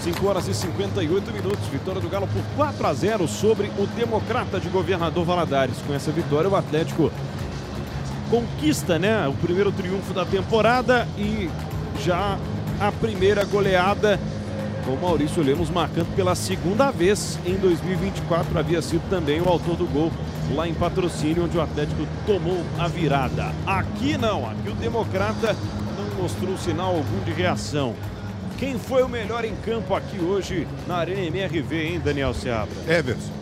[0.00, 1.68] 5 horas e 58 minutos.
[1.68, 5.76] Vitória do Galo por 4 a 0 sobre o Democrata de Governador Valadares.
[5.86, 7.12] Com essa vitória, o Atlético
[8.30, 11.50] conquista né, o primeiro triunfo da temporada e
[12.02, 12.38] já
[12.80, 14.18] a primeira goleada
[14.86, 18.58] com Maurício Lemos marcando pela segunda vez em 2024.
[18.58, 20.10] Havia sido também o autor do gol
[20.54, 23.52] lá em patrocínio, onde o Atlético tomou a virada.
[23.66, 25.54] Aqui não, aqui o Democrata
[25.98, 27.94] não mostrou sinal algum de reação.
[28.60, 32.76] Quem foi o melhor em campo aqui hoje na Arena MRV, hein, Daniel Seabra?
[32.86, 33.32] Everson.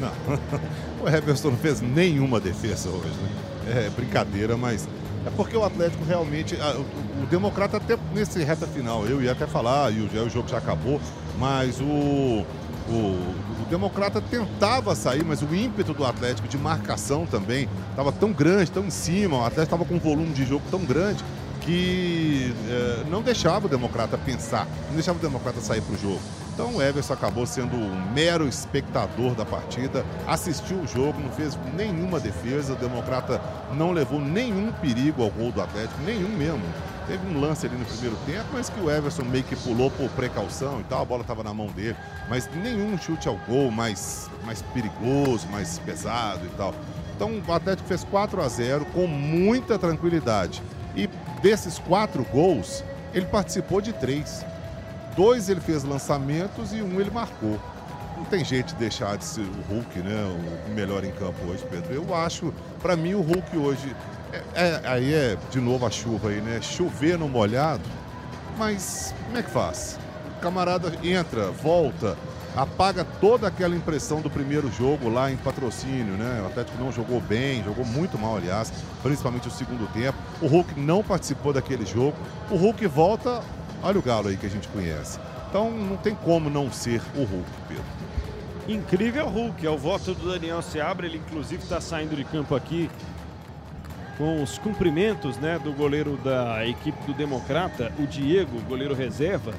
[0.00, 0.10] Não,
[1.00, 3.86] o Everson não fez nenhuma defesa hoje, né?
[3.86, 4.88] É brincadeira, mas
[5.24, 6.56] é porque o Atlético realmente.
[6.56, 10.58] o, Democrata, até nesse reta final, eu ia até falar, e o, o jogo já
[10.58, 11.00] acabou,
[11.38, 12.44] mas o, o,
[12.92, 18.72] o, Democrata tentava sair, mas o ímpeto do Atlético de marcação também estava tão grande,
[18.72, 21.22] tão em cima, o Atlético estava com um volume de jogo tão grande
[21.70, 26.20] que é, não deixava o Democrata pensar, não deixava o Democrata sair para o jogo.
[26.52, 31.56] Então o Everson acabou sendo um mero espectador da partida, assistiu o jogo, não fez
[31.76, 33.40] nenhuma defesa, o Democrata
[33.72, 36.60] não levou nenhum perigo ao gol do Atlético, nenhum mesmo.
[37.06, 40.08] Teve um lance ali no primeiro tempo, mas que o Everson meio que pulou por
[40.10, 41.96] precaução e tal, a bola estava na mão dele,
[42.28, 46.74] mas nenhum chute ao gol mais, mais perigoso, mais pesado e tal.
[47.14, 50.60] Então o Atlético fez 4 a 0 com muita tranquilidade.
[50.96, 51.08] E
[51.42, 54.44] desses quatro gols, ele participou de três.
[55.16, 57.58] Dois ele fez lançamentos e um ele marcou.
[58.16, 60.38] Não tem jeito de deixar de ser o Hulk, né?
[60.68, 61.92] O melhor em campo hoje, Pedro.
[61.92, 63.96] Eu acho, para mim, o Hulk hoje.
[64.32, 66.60] É, é, aí é de novo a chuva aí, né?
[66.60, 67.82] Chover no molhado.
[68.58, 69.98] Mas como é que faz?
[70.36, 72.16] O camarada entra, volta,
[72.56, 76.40] apaga toda aquela impressão do primeiro jogo lá em patrocínio, né?
[76.42, 78.72] O Atlético não jogou bem, jogou muito mal, aliás,
[79.02, 80.18] principalmente o segundo tempo.
[80.40, 82.16] O Hulk não participou daquele jogo.
[82.50, 83.42] O Hulk volta,
[83.82, 85.18] olha o Galo aí que a gente conhece.
[85.48, 87.84] Então não tem como não ser o Hulk, Pedro.
[88.68, 92.88] Incrível Hulk, é o voto do Daniel Seabra, ele inclusive está saindo de campo aqui
[94.16, 99.54] com os cumprimentos né, do goleiro da equipe do Democrata, o Diego, goleiro reserva,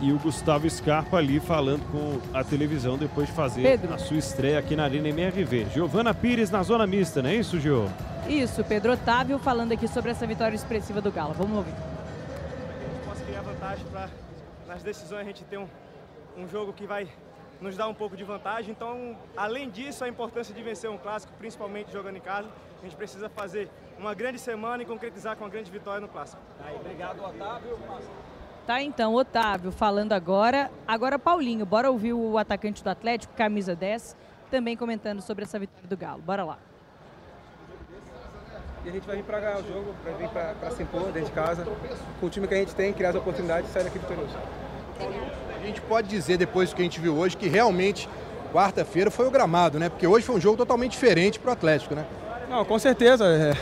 [0.00, 3.92] e o Gustavo Scarpa ali falando com a televisão depois de fazer Pedro.
[3.94, 5.66] a sua estreia aqui na Arena MRV.
[5.72, 7.90] Giovana Pires na zona mista, não é isso, Gio?
[8.28, 11.34] Isso, Pedro Otávio falando aqui sobre essa vitória expressiva do Galo.
[11.34, 11.72] Vamos ouvir.
[11.72, 14.08] A gente possa criar vantagem para
[14.66, 15.66] nas decisões a gente ter um,
[16.38, 17.08] um jogo que vai
[17.60, 18.70] nos dar um pouco de vantagem.
[18.70, 22.96] Então, além disso, a importância de vencer um clássico, principalmente jogando em casa, a gente
[22.96, 23.68] precisa fazer
[23.98, 26.40] uma grande semana e concretizar com uma grande vitória no clássico.
[26.64, 27.78] Aí, obrigado, Otávio.
[28.70, 30.70] Tá então, Otávio falando agora.
[30.86, 34.14] Agora, Paulinho, bora ouvir o atacante do Atlético, camisa 10,
[34.48, 36.22] também comentando sobre essa vitória do Galo.
[36.22, 36.56] Bora lá.
[38.84, 41.24] E a gente vai vir para ganhar o jogo, vai vir para se impor dentro
[41.24, 41.66] de casa,
[42.20, 44.36] com o time que a gente tem, criar as oportunidades e sair daqui vitorioso.
[45.56, 48.08] A gente pode dizer, depois do que a gente viu hoje, que realmente
[48.52, 49.88] quarta-feira foi o gramado, né?
[49.88, 52.06] Porque hoje foi um jogo totalmente diferente para o Atlético, né?
[52.48, 53.24] Não, com certeza.
[53.26, 53.52] É...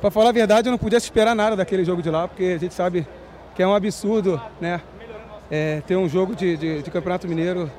[0.00, 2.58] Para falar a verdade, eu não podia esperar nada daquele jogo de lá, porque a
[2.58, 3.06] gente sabe
[3.56, 4.82] que é um absurdo, né?
[5.50, 7.70] É, ter um jogo de, de, de Campeonato Mineiro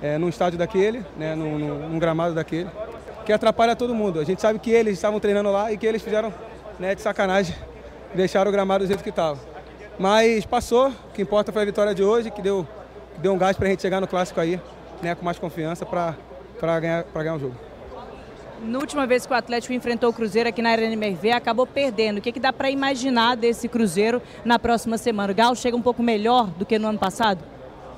[0.00, 2.68] é, num estádio daquele, né, num, num, gramado daquele,
[3.26, 4.20] que atrapalha todo mundo.
[4.20, 6.32] A gente sabe que eles estavam treinando lá e que eles fizeram
[6.78, 7.56] né, de sacanagem,
[8.14, 9.38] deixaram o gramado do jeito que estava.
[9.98, 12.66] Mas passou, o que importa foi a vitória de hoje, que deu,
[13.14, 14.60] que deu um gás para a gente chegar no clássico aí,
[15.02, 16.14] né, com mais confiança para
[16.80, 17.54] ganhar, ganhar o jogo.
[18.66, 22.18] Na última vez que o Atlético enfrentou o Cruzeiro aqui na Arena MRV, acabou perdendo.
[22.18, 25.32] O que, que dá para imaginar desse Cruzeiro na próxima semana?
[25.32, 27.44] O Galo chega um pouco melhor do que no ano passado?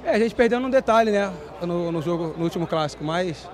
[0.04, 1.32] É, a gente perdeu num detalhe, né?
[1.62, 3.48] No, no jogo, no último clássico, mas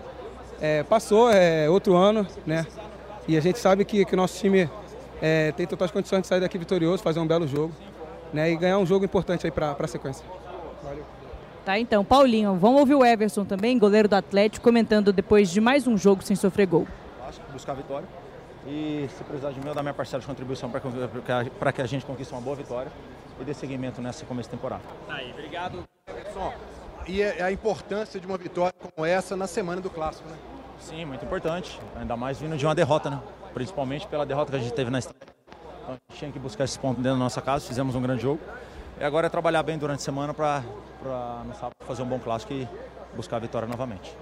[0.61, 2.67] é, passou, é outro ano, né?
[3.29, 4.69] E a gente sabe que o nosso time
[5.21, 7.75] é, tem totais condições de sair daqui vitorioso, fazer um belo jogo,
[8.33, 8.50] né?
[8.50, 10.25] E ganhar um jogo importante aí para a sequência.
[10.83, 11.05] Valeu.
[11.62, 15.87] Tá, então, Paulinho, vamos ouvir o Everson também, goleiro do Atlético, comentando depois de mais
[15.87, 16.87] um jogo sem sofrer gol
[17.52, 18.08] buscar a vitória.
[18.66, 22.06] E se precisar de mim, eu dar minha parcela de contribuição para que a gente
[22.06, 22.90] conquiste uma boa vitória
[23.40, 24.82] e dê seguimento nessa começo de temporada.
[25.06, 25.82] Tá aí, obrigado.
[27.06, 30.37] E é a importância de uma vitória como essa na semana do Clássico, né?
[30.78, 31.81] Sim, muito importante.
[31.96, 33.20] Ainda mais vindo de uma derrota, né?
[33.52, 35.20] Principalmente pela derrota que a gente teve na estreia.
[35.82, 38.22] Então a gente tinha que buscar esses pontos dentro da nossa casa, fizemos um grande
[38.22, 38.40] jogo.
[39.00, 40.62] E agora é trabalhar bem durante a semana para
[41.44, 42.69] no sábado fazer um bom clássico e
[43.16, 44.14] buscar a vitória novamente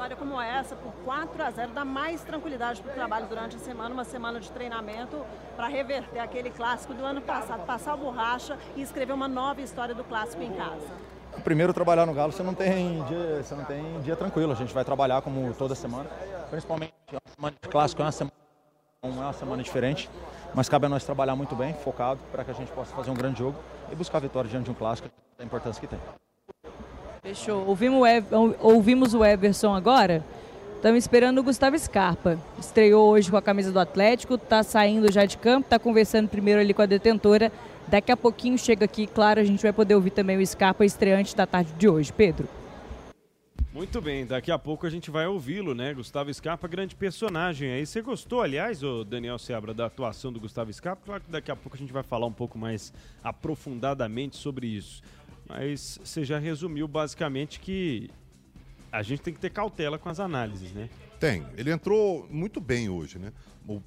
[0.00, 3.58] vitória como essa, por 4 a 0, dá mais tranquilidade para o trabalho durante a
[3.58, 5.22] semana, uma semana de treinamento
[5.54, 9.94] para reverter aquele clássico do ano passado, passar a borracha e escrever uma nova história
[9.94, 10.86] do clássico em casa.
[11.44, 14.52] Primeiro, trabalhar no Galo, você não tem dia, você não tem dia tranquilo.
[14.52, 16.08] A gente vai trabalhar como toda semana,
[16.48, 18.32] principalmente uma semana de clássico, é uma semana,
[19.02, 20.08] é uma semana diferente.
[20.54, 23.14] mas cabe a nós trabalhar muito bem, focado, para que a gente possa fazer um
[23.14, 23.58] grande jogo
[23.92, 26.00] e buscar a vitória diante de um clássico, da importância que tem.
[27.22, 27.66] Fechou.
[27.66, 28.24] Ouvimos o, Ev
[28.60, 30.24] ouvimos o Everson agora.
[30.76, 32.38] Estamos esperando o Gustavo Scarpa.
[32.58, 36.60] Estreou hoje com a camisa do Atlético, está saindo já de campo, está conversando primeiro
[36.60, 37.52] ali com a detentora.
[37.86, 41.36] Daqui a pouquinho chega aqui, claro, a gente vai poder ouvir também o Scarpa estreante
[41.36, 42.10] da tarde de hoje.
[42.10, 42.48] Pedro.
[43.72, 45.94] Muito bem, daqui a pouco a gente vai ouvi-lo, né?
[45.94, 47.86] Gustavo Scarpa, grande personagem aí.
[47.86, 51.02] Você gostou, aliás, o Daniel Seabra, da atuação do Gustavo Scarpa?
[51.06, 52.92] Claro que daqui a pouco a gente vai falar um pouco mais
[53.22, 55.00] aprofundadamente sobre isso.
[55.50, 58.08] Mas você já resumiu basicamente que
[58.92, 60.88] a gente tem que ter cautela com as análises, né?
[61.18, 61.44] Tem.
[61.56, 63.32] Ele entrou muito bem hoje, né?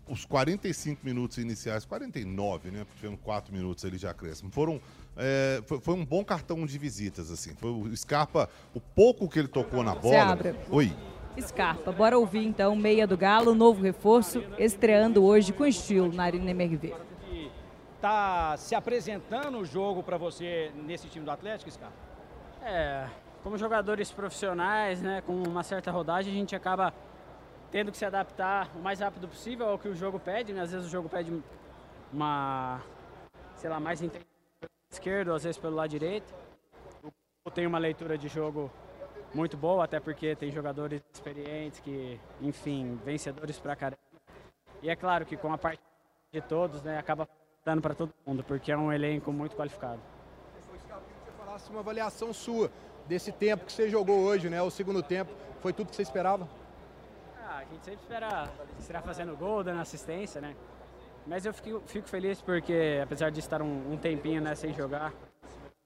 [0.07, 2.79] Os 45 minutos iniciais, 49, né?
[2.79, 4.51] Porque tivemos 4 minutos ali de acréscimo.
[4.51, 4.79] Foram.
[5.15, 7.55] É, foi, foi, um bom cartão de visitas, assim.
[7.55, 10.33] Foi o Scarpa, o pouco que ele tocou na bola.
[10.33, 10.55] Abre.
[10.69, 10.91] Oi.
[11.41, 16.51] Scarpa, bora ouvir então meia do Galo, novo reforço, estreando hoje com estilo na Arena
[16.51, 16.93] MRV.
[18.03, 21.95] Tá se apresentando o jogo para você nesse time do Atlético, Scarpa?
[22.61, 23.07] É,
[23.41, 26.93] como jogadores profissionais, né, com uma certa rodagem, a gente acaba
[27.71, 30.63] tendo que se adaptar o mais rápido possível ao que o jogo pede, né?
[30.63, 31.31] Às vezes o jogo pede
[32.11, 32.81] uma,
[33.55, 34.03] sei lá, mais
[34.91, 36.27] esquerdo, às vezes pelo lado direito.
[37.45, 38.69] Eu tenho uma leitura de jogo
[39.33, 43.97] muito boa, até porque tem jogadores experientes que, enfim, vencedores pra caramba.
[44.81, 45.81] E é claro que com a parte
[46.33, 47.25] de todos, né, acaba
[47.65, 49.99] dando para todo mundo, porque é um elenco muito qualificado.
[50.69, 52.69] Você falasse uma avaliação sua
[53.07, 54.61] desse tempo que você jogou hoje, né?
[54.61, 55.31] O segundo tempo,
[55.61, 56.47] foi tudo que você esperava?
[57.41, 58.49] Ah, a gente sempre espera
[58.79, 60.55] estar fazendo gol, dando assistência, né?
[61.25, 65.13] Mas eu fico, fico feliz porque, apesar de estar um, um tempinho né, sem jogar,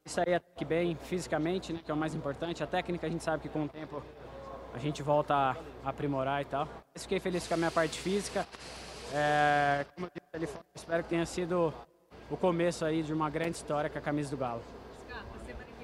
[0.06, 2.64] sair até bem fisicamente, né, que é o mais importante.
[2.64, 4.02] A técnica a gente sabe que com o tempo
[4.74, 6.68] a gente volta a aprimorar e tal.
[6.94, 8.48] Eu fiquei feliz com a minha parte física.
[9.14, 11.74] É, como eu ali, espero que tenha sido
[12.30, 14.62] o começo aí de uma grande história com a camisa do Galo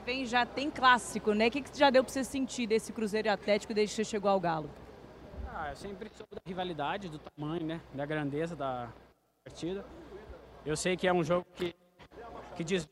[0.05, 1.47] vem já tem clássico, né?
[1.47, 4.29] O que, que já deu para você sentir desse Cruzeiro Atlético desde que você chegou
[4.29, 4.69] ao Galo?
[5.47, 7.81] Ah, eu sempre soube da rivalidade, do tamanho, né?
[7.93, 8.89] Da grandeza da
[9.43, 9.85] partida.
[10.65, 11.75] Eu sei que é um jogo que,
[12.55, 12.87] que diz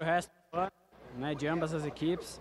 [0.00, 0.72] o resto do ano,
[1.16, 1.34] né?
[1.34, 2.40] De ambas as equipes.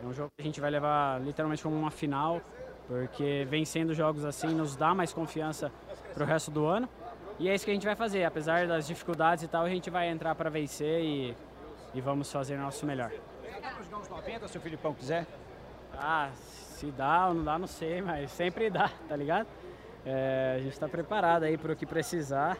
[0.00, 2.40] É um jogo que a gente vai levar literalmente como uma final,
[2.86, 5.72] porque vencendo jogos assim nos dá mais confiança
[6.12, 6.88] para o resto do ano.
[7.42, 9.90] E é isso que a gente vai fazer, apesar das dificuldades e tal, a gente
[9.90, 11.36] vai entrar para vencer e,
[11.92, 13.12] e vamos fazer o nosso melhor
[13.62, 15.26] jogar uns 90 se o Filipão quiser?
[15.96, 19.46] Ah, se dá ou não dá, não sei, mas sempre dá, tá ligado?
[20.04, 22.58] É, a gente está preparado aí para o que precisar.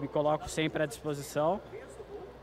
[0.00, 1.60] Me coloco sempre à disposição.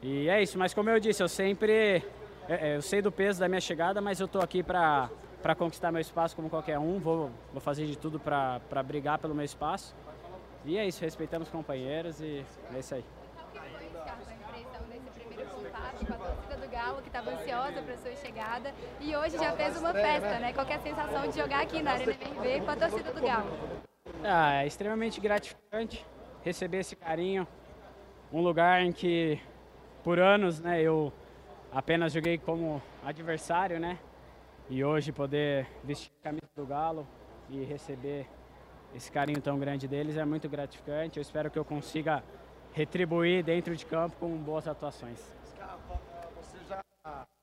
[0.01, 2.01] E é isso, mas como eu disse, eu sempre.
[2.47, 5.09] É, é eu sei do peso da minha chegada, mas eu estou aqui para
[5.57, 6.97] conquistar meu espaço como qualquer um.
[6.97, 9.93] Vou, vou fazer de tudo para brigar pelo meu espaço.
[10.63, 13.05] E é isso, respeitando os companheiros e é isso aí.
[16.71, 20.53] Galo, que estava ansiosa para sua chegada e hoje já fez uma festa, né?
[20.53, 23.51] Qual é a sensação de jogar aqui na Arena MRV com a torcida do Galo?
[24.23, 26.05] Ah, é extremamente gratificante
[26.43, 27.45] receber esse carinho.
[28.31, 29.39] Um lugar em que,
[30.03, 31.11] por anos, né, eu
[31.71, 33.99] apenas joguei como adversário, né?
[34.69, 37.05] E hoje poder vestir a camisa do Galo
[37.49, 38.25] e receber
[38.95, 41.17] esse carinho tão grande deles é muito gratificante.
[41.17, 42.23] Eu espero que eu consiga
[42.73, 45.19] retribuir dentro de campo com boas atuações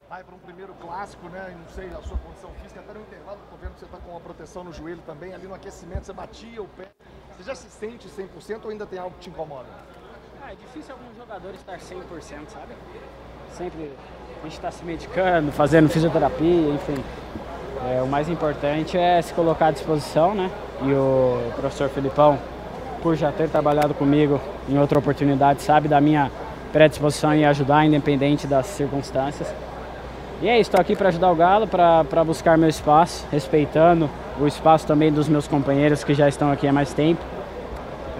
[0.08, 1.54] vai para um primeiro clássico, né?
[1.56, 4.10] Não sei a sua condição física, até no intervalo, estou vendo que você está com
[4.10, 6.88] uma proteção no joelho também, ali no aquecimento você batia o pé.
[7.36, 9.68] Você já se sente 100% ou ainda tem algo que te incomoda?
[10.42, 12.74] Ah, é difícil alguns jogadores estar 100%, sabe?
[13.52, 13.92] Sempre
[14.40, 17.04] a gente está se medicando, fazendo fisioterapia, enfim.
[17.90, 20.50] É, o mais importante é se colocar à disposição, né?
[20.82, 22.38] E o professor Filipão,
[23.02, 26.30] por já ter trabalhado comigo em outra oportunidade, sabe da minha
[26.72, 29.48] predisposição em ajudar, independente das circunstâncias.
[30.40, 34.08] E é isso, estou aqui para ajudar o Galo, para buscar meu espaço, respeitando
[34.40, 37.20] o espaço também dos meus companheiros que já estão aqui há mais tempo.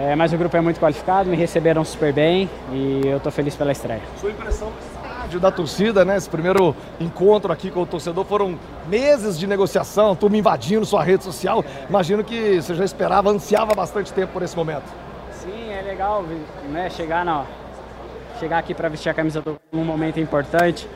[0.01, 3.57] É, mas o grupo é muito qualificado, me receberam super bem e eu estou feliz
[3.57, 4.03] pela estreia.
[4.21, 4.73] Sua impressão
[5.29, 6.17] estádio, da torcida, né?
[6.17, 8.59] Esse primeiro encontro aqui com o torcedor foram
[8.89, 11.65] meses de negociação, turma invadindo sua rede social.
[11.89, 14.85] Imagino que você já esperava, ansiava bastante tempo por esse momento.
[15.33, 16.25] Sim, é legal
[16.71, 17.45] né, chegar, na,
[18.41, 20.89] chegar aqui para vestir a camisa do num momento importante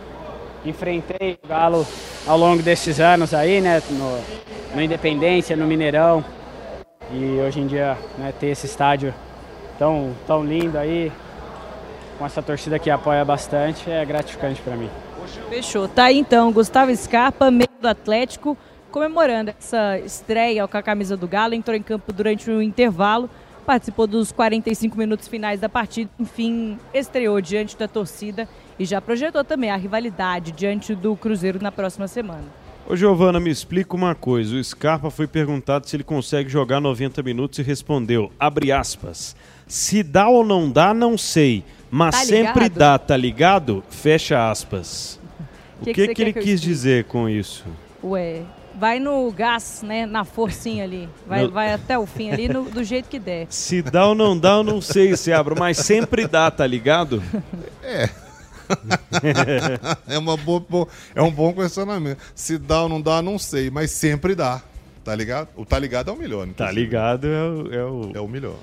[0.65, 1.85] enfrentei o Galo
[2.25, 3.83] ao longo desses anos aí, né?
[3.91, 6.25] No, no Independência, no Mineirão.
[7.11, 9.13] E hoje em dia né, ter esse estádio
[9.79, 11.13] tão, tão lindo aí,
[12.19, 14.89] com essa torcida que apoia bastante, é gratificante para mim.
[15.49, 15.89] Fechou.
[15.89, 18.57] Tá aí então, Gustavo Scarpa, meio do Atlético,
[18.91, 23.29] comemorando essa estreia com a camisa do Galo, entrou em campo durante o intervalo.
[23.65, 29.45] participou dos 45 minutos finais da partida, enfim, estreou diante da torcida e já projetou
[29.45, 32.45] também a rivalidade diante do Cruzeiro na próxima semana.
[32.89, 34.57] Ô Giovana, me explica uma coisa.
[34.57, 39.37] O Scarpa foi perguntado se ele consegue jogar 90 minutos e respondeu, abre aspas,
[39.69, 43.85] se dá ou não dá, não sei, mas Tá sempre dá, tá ligado?
[43.91, 45.21] Fecha aspas.
[45.81, 47.67] O Que que, que que ele quis dizer com isso?
[48.03, 48.41] Ué,
[48.79, 52.65] vai no gás, né, na forcinha ali, vai, No- vai até o fim ali, no-
[52.65, 53.47] do jeito que der.
[53.53, 57.23] Se dá ou não dá, eu não sei, Seabra, mas sempre dá, tá ligado?
[57.83, 58.09] É.
[60.09, 62.19] é, uma boa, bo- é um bom questionamento.
[62.35, 64.63] Se dá ou não dá, não sei, mas sempre dá.
[65.05, 65.49] Tá ligado?
[65.57, 66.47] O tá ligado é o melhor.
[66.57, 67.75] Tá ligado é o.
[67.75, 68.55] É o, é o melhor.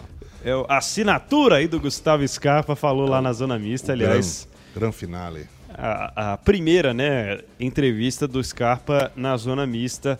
[0.43, 4.48] É a assinatura aí do Gustavo Scarpa falou lá na Zona Mista, aliás.
[4.74, 5.48] Gran, gran finale.
[5.74, 10.19] a, a primeira né, entrevista do Scarpa na Zona Mista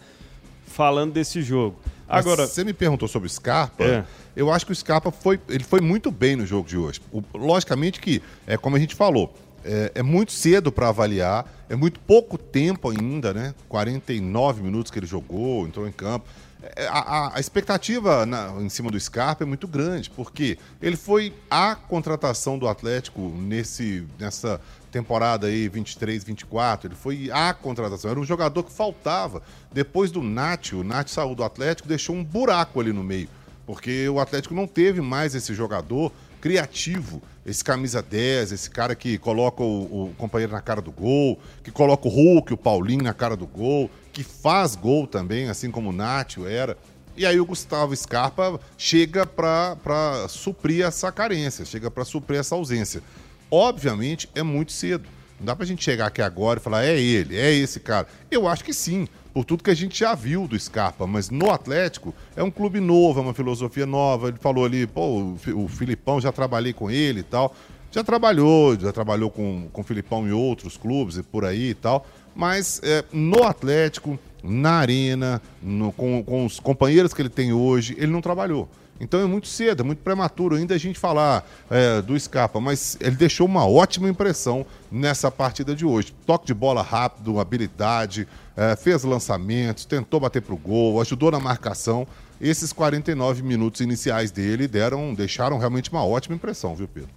[0.67, 1.79] falando desse jogo.
[2.07, 3.83] Mas Agora, você me perguntou sobre o Scarpa.
[3.83, 4.03] É.
[4.35, 7.01] Eu acho que o Scarpa foi, ele foi muito bem no jogo de hoje.
[7.11, 9.33] O- logicamente que, é como a gente falou,
[9.63, 13.53] é, é muito cedo para avaliar, é muito pouco tempo ainda, né?
[13.67, 16.25] 49 minutos que ele jogou, entrou em campo.
[16.75, 21.33] É, A, a- expectativa na- em cima do Scarpa é muito grande, porque ele foi
[21.49, 24.59] a contratação do Atlético nesse, nessa
[24.91, 26.87] temporada aí 23, 24.
[26.89, 28.11] Ele foi a contratação.
[28.11, 29.41] Era um jogador que faltava.
[29.71, 33.29] Depois do Nath, o Nath saiu do Atlético, deixou um buraco ali no meio.
[33.65, 36.11] Porque o Atlético não teve mais esse jogador
[36.41, 41.39] criativo, esse camisa 10, esse cara que coloca o, o companheiro na cara do gol,
[41.63, 43.89] que coloca o Hulk, o Paulinho na cara do gol,
[44.19, 46.77] que faz gol também, assim como o Nacho era.
[47.15, 53.01] E aí o Gustavo Scarpa chega para suprir essa carência, chega para suprir essa ausência.
[53.49, 55.05] Obviamente é muito cedo.
[55.39, 58.07] Não dá pra gente chegar aqui agora e falar, é ele, é esse cara.
[58.29, 61.49] Eu acho que sim, por tudo que a gente já viu do Scarpa, mas no
[61.49, 64.27] Atlético é um clube novo, é uma filosofia nova.
[64.27, 67.55] Ele falou ali, pô, o Fi- o Filipão, já trabalhei com ele e tal.
[67.89, 71.73] Já trabalhou, já trabalhou com, com o Filipão em outros clubes e por aí e
[71.73, 72.05] tal.
[72.36, 77.95] Mas é, no Atlético, na arena, no- com, com os companheiros que ele tem hoje,
[77.98, 78.67] ele não trabalhou.
[79.01, 82.98] Então é muito cedo, é muito prematuro ainda a gente falar é, do Scarpa, mas
[83.00, 86.13] ele deixou uma ótima impressão nessa partida de hoje.
[86.25, 92.05] Toque de bola rápido, habilidade, é, fez lançamentos, tentou bater pro gol, ajudou na marcação.
[92.41, 97.09] Esses 49 minutos iniciais dele deram, deixaram realmente uma ótima impressão, viu, Pedro?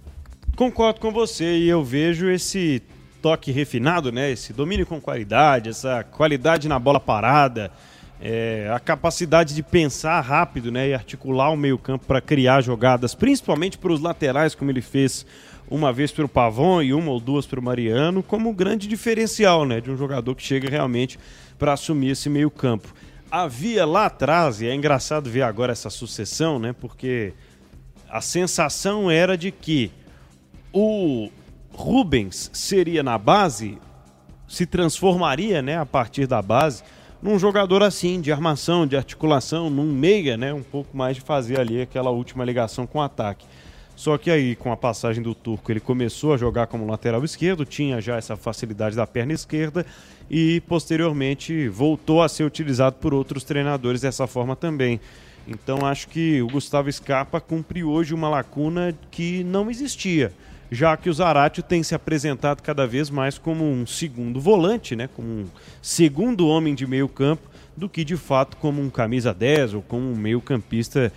[0.55, 2.81] concordo com você e eu vejo esse
[3.23, 4.31] toque refinado, né?
[4.31, 7.71] Esse domínio com qualidade, essa qualidade na bola parada,
[8.21, 10.89] é, a capacidade de pensar rápido, né?
[10.89, 15.25] E articular o meio campo para criar jogadas, principalmente para os laterais, como ele fez
[15.71, 18.89] uma vez para o Pavon e uma ou duas para o Mariano, como um grande
[18.89, 19.79] diferencial, né?
[19.79, 21.17] De um jogador que chega realmente
[21.57, 22.93] para assumir esse meio campo.
[23.31, 26.75] Havia lá atrás, e é engraçado ver agora essa sucessão, né?
[26.77, 27.31] Porque
[28.09, 29.89] a sensação era de que
[30.73, 31.29] o
[31.73, 33.77] Rubens seria na base,
[34.47, 36.83] se transformaria, né, a partir da base,
[37.21, 41.59] num jogador assim, de armação, de articulação, num meia, né, um pouco mais de fazer
[41.59, 43.45] ali aquela última ligação com o ataque.
[43.95, 47.63] Só que aí, com a passagem do Turco, ele começou a jogar como lateral esquerdo,
[47.63, 49.85] tinha já essa facilidade da perna esquerda
[50.29, 54.99] e posteriormente voltou a ser utilizado por outros treinadores dessa forma também.
[55.47, 60.33] Então acho que o Gustavo Scarpa cumpriu hoje uma lacuna que não existia,
[60.73, 65.07] já que o Zaratio tem se apresentado cada vez mais como um segundo volante, né,
[65.15, 65.45] como um
[65.81, 70.11] segundo homem de meio campo, do que de fato como um camisa 10 ou como
[70.11, 71.11] um meio campista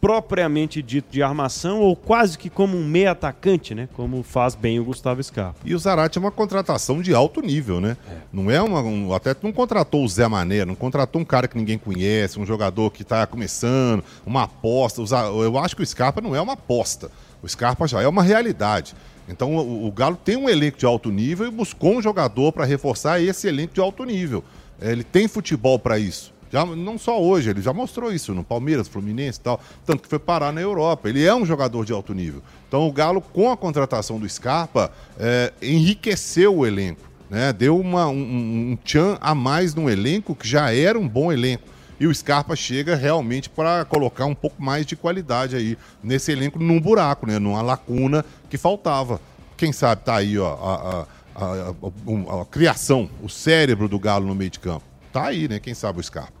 [0.00, 4.80] propriamente dito de armação ou quase que como um meio atacante, né, como faz bem
[4.80, 5.60] o Gustavo Scarpa.
[5.64, 7.96] E o Zarate é uma contratação de alto nível, né?
[8.32, 8.80] Não é uma.
[8.80, 12.44] Um, Atlético não contratou o Zé Mané, não contratou um cara que ninguém conhece, um
[12.44, 15.00] jogador que está começando, uma aposta.
[15.00, 17.08] Eu acho que o Scarpa não é uma aposta.
[17.42, 18.94] O Scarpa já é uma realidade.
[19.28, 22.64] Então o, o Galo tem um elenco de alto nível e buscou um jogador para
[22.64, 24.44] reforçar esse elenco de alto nível.
[24.80, 26.32] É, Ele tem futebol para isso.
[26.52, 30.08] Já, não só hoje, ele já mostrou isso no Palmeiras, Fluminense e tal, tanto que
[30.08, 31.08] foi parar na Europa.
[31.08, 32.42] Ele é um jogador de alto nível.
[32.68, 37.00] Então o Galo, com a contratação do Scarpa, é, enriqueceu o elenco.
[37.30, 37.54] Né?
[37.54, 41.64] Deu uma, um, um, tchan a mais no elenco, que já era um bom elenco.
[42.00, 46.58] E o Scarpa chega realmente para colocar um pouco mais de qualidade aí nesse elenco,
[46.58, 47.38] num buraco, né?
[47.38, 49.20] numa lacuna que faltava.
[49.56, 51.06] Quem sabe tá aí ó, a, a-
[51.44, 54.84] a- a- criação, o cérebro do Galo no meio de campo.
[55.12, 55.60] Tá aí, né?
[55.60, 56.32] Quem sabe o Scarpa.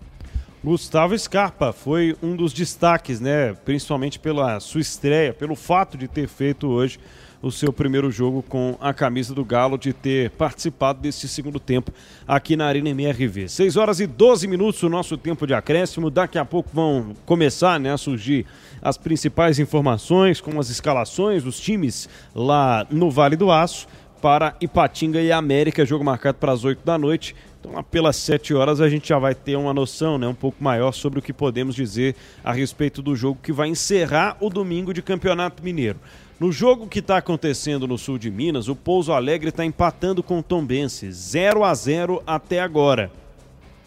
[0.64, 3.52] Gustavo Scarpa foi um dos destaques, né?
[3.64, 6.98] Principalmente pela sua estreia, pelo fato de ter feito hoje
[7.42, 11.92] o seu primeiro jogo com a camisa do Galo, de ter participado desse segundo tempo
[12.26, 13.48] aqui na Arena MRV.
[13.48, 16.08] 6 horas e 12 minutos o nosso tempo de acréscimo.
[16.08, 18.46] Daqui a pouco vão começar né, a surgir
[18.80, 23.88] as principais informações com as escalações dos times lá no Vale do Aço
[24.22, 27.34] para Ipatinga e América, jogo marcado para as 8 da noite.
[27.58, 30.92] Então, pelas 7 horas, a gente já vai ter uma noção né, um pouco maior
[30.92, 35.02] sobre o que podemos dizer a respeito do jogo que vai encerrar o domingo de
[35.02, 35.98] Campeonato Mineiro.
[36.42, 40.40] No jogo que está acontecendo no sul de Minas, o Pouso Alegre está empatando com
[40.40, 43.12] o Tombense, 0 a 0 até agora.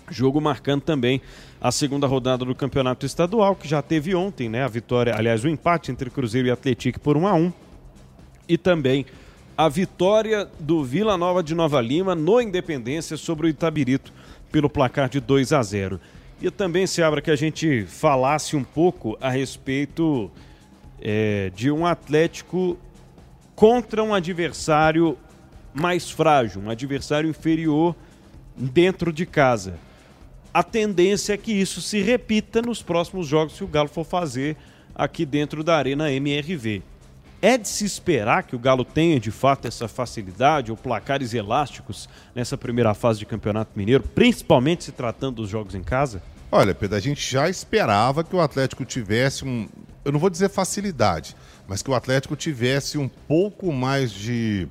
[0.09, 1.21] Jogo marcando também
[1.59, 4.63] a segunda rodada do Campeonato Estadual, que já teve ontem, né?
[4.63, 7.51] A vitória, aliás, o empate entre Cruzeiro e Atlético por 1 a 1
[8.47, 9.05] e também
[9.57, 14.13] a vitória do Vila Nova de Nova Lima no Independência sobre o Itabirito
[14.49, 15.99] pelo placar de 2 a 0.
[16.41, 20.31] E também se abra que a gente falasse um pouco a respeito
[21.01, 22.77] é, de um Atlético
[23.55, 25.17] contra um adversário
[25.73, 27.95] mais frágil, um adversário inferior
[28.55, 29.77] dentro de casa.
[30.53, 34.55] A tendência é que isso se repita nos próximos jogos que o Galo for fazer
[34.95, 36.81] aqui dentro da Arena MRV.
[37.41, 42.07] É de se esperar que o Galo tenha de fato essa facilidade ou placares elásticos
[42.33, 46.23] nessa primeira fase de Campeonato Mineiro, principalmente se tratando dos jogos em casa?
[46.49, 49.67] Olha, Pedro, a gente já esperava que o Atlético tivesse um,
[50.05, 51.35] eu não vou dizer facilidade,
[51.67, 54.67] mas que o Atlético tivesse um pouco mais de.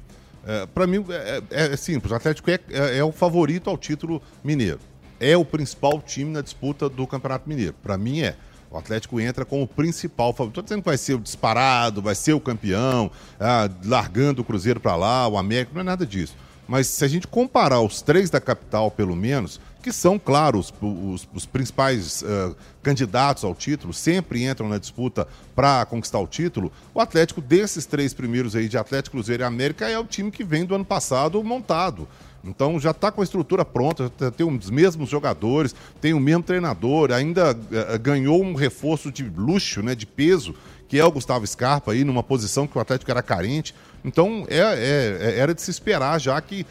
[0.47, 3.77] É, para mim, é, é, é, simples: o Atlético é, é, é, o favorito ao
[3.77, 4.79] título mineiro.
[5.19, 7.75] É o principal time na disputa do Campeonato Mineiro.
[7.83, 8.37] Para mim, é.
[8.71, 10.55] O Atlético entra como principal favorito.
[10.55, 14.81] Estou dizendo que vai ser o disparado, vai ser o campeão, ah, largando o Cruzeiro
[14.81, 16.35] para lá, o América, não é nada disso.
[16.67, 20.73] Mas se a gente comparar os três da capital, pelo menos, que são, claro, os,
[20.81, 26.73] os, os principais uh, candidatos ao título, sempre entram na disputa para conquistar o título.
[26.95, 30.43] O Atlético, desses três primeiros aí, de Atlético, Cruzeiro e América, é o time que
[30.43, 32.09] vem do ano passado montado.
[32.43, 36.43] Então já está com a estrutura pronta, já tem os mesmos jogadores, tem o mesmo
[36.43, 40.55] treinador, ainda uh, ganhou um reforço de luxo, né, de peso,
[40.89, 43.75] que é o Gustavo Scarpa aí, numa posição que o Atlético era carente.
[44.05, 46.67] Então é, é, é, era de se esperar já que,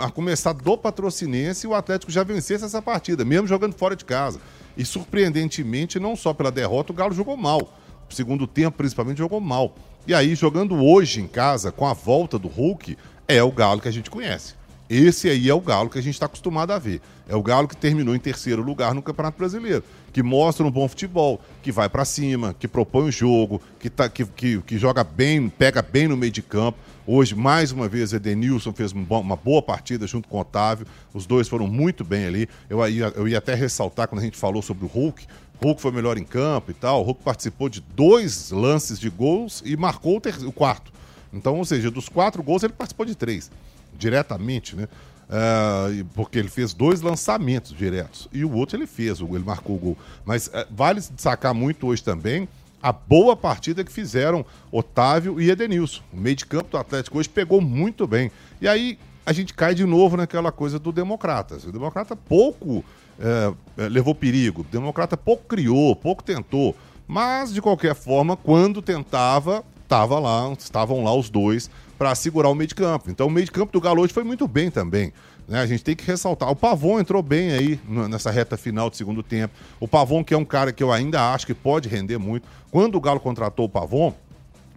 [0.00, 4.40] a começar do patrocinense, o Atlético já vencesse essa partida, mesmo jogando fora de casa.
[4.76, 7.72] E surpreendentemente, não só pela derrota, o Galo jogou mal.
[8.10, 9.74] O segundo tempo, principalmente, jogou mal.
[10.06, 12.98] E aí, jogando hoje em casa, com a volta do Hulk,
[13.28, 14.54] é o Galo que a gente conhece.
[14.88, 17.00] Esse aí é o Galo que a gente está acostumado a ver.
[17.26, 20.86] É o Galo que terminou em terceiro lugar no Campeonato Brasileiro, que mostra um bom
[20.86, 25.02] futebol, que vai para cima, que propõe o jogo, que, tá, que, que, que, joga
[25.02, 26.78] bem, pega bem no meio de campo.
[27.06, 30.86] Hoje, mais uma vez, Edenilson fez uma boa partida junto com o Otávio.
[31.14, 32.48] Os dois foram muito bem ali.
[32.68, 35.26] Eu ia, eu ia até ressaltar quando a gente falou sobre o Hulk.
[35.62, 37.00] Hulk foi melhor em campo e tal.
[37.00, 40.92] O Hulk participou de dois lances de gols e marcou o, ter, o quarto.
[41.32, 43.50] Então, ou seja, dos quatro gols, ele participou de três
[43.98, 44.88] diretamente, né?
[45.24, 49.78] Uh, porque ele fez dois lançamentos diretos e o outro ele fez, ele marcou o
[49.78, 49.98] gol.
[50.24, 52.46] Mas uh, vale destacar muito hoje também
[52.82, 56.02] a boa partida que fizeram Otávio e Edenilson.
[56.12, 58.30] O meio de campo do Atlético hoje pegou muito bem.
[58.60, 61.64] E aí a gente cai de novo naquela coisa do Democratas.
[61.64, 62.84] O Democrata pouco
[63.18, 66.76] uh, levou perigo, o Democrata pouco criou, pouco tentou.
[67.06, 72.54] Mas, de qualquer forma, quando tentava, tava lá, estavam lá os dois para segurar o
[72.54, 73.10] meio de campo.
[73.10, 75.12] Então o meio de campo do Galo hoje foi muito bem também.
[75.46, 75.60] Né?
[75.60, 76.50] A gente tem que ressaltar.
[76.50, 79.54] O Pavon entrou bem aí nessa reta final do segundo tempo.
[79.78, 82.46] O Pavon, que é um cara que eu ainda acho que pode render muito.
[82.70, 84.14] Quando o Galo contratou o Pavon,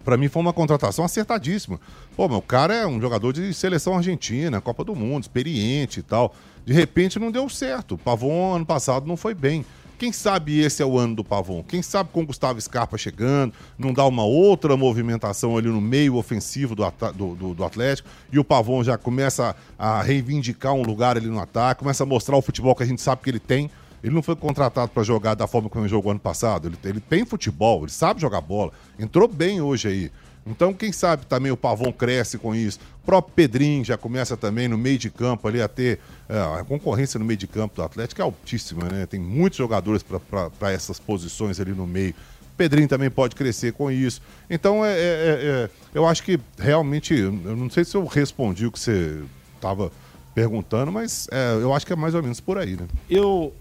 [0.03, 1.79] para mim foi uma contratação acertadíssima.
[2.15, 6.33] Pô, meu, cara é um jogador de seleção argentina, Copa do Mundo, experiente e tal.
[6.65, 7.95] De repente não deu certo.
[7.95, 9.65] O Pavon ano passado não foi bem.
[9.97, 11.63] Quem sabe esse é o ano do Pavon?
[11.63, 16.15] Quem sabe com o Gustavo Scarpa chegando, não dá uma outra movimentação ali no meio
[16.15, 16.83] ofensivo do,
[17.15, 21.39] do, do, do Atlético e o Pavon já começa a reivindicar um lugar ali no
[21.39, 23.71] ataque, começa a mostrar o futebol que a gente sabe que ele tem.
[24.03, 26.67] Ele não foi contratado para jogar da forma como ele jogou ano passado.
[26.67, 28.71] Ele, ele tem futebol, ele sabe jogar bola.
[28.99, 30.11] Entrou bem hoje aí.
[30.49, 32.79] Então, quem sabe também o Pavon cresce com isso.
[33.03, 35.99] O próprio Pedrinho já começa também no meio de campo ali a ter.
[36.29, 39.05] É, a concorrência no meio de campo do Atlético é altíssima, né?
[39.05, 42.15] Tem muitos jogadores para essas posições ali no meio.
[42.55, 44.21] Pedrinho também pode crescer com isso.
[44.49, 47.13] Então, é, é, é, é eu acho que realmente.
[47.13, 49.21] Eu não sei se eu respondi o que você
[49.55, 49.91] estava
[50.33, 52.87] perguntando, mas é, eu acho que é mais ou menos por aí, né?
[53.09, 53.53] Eu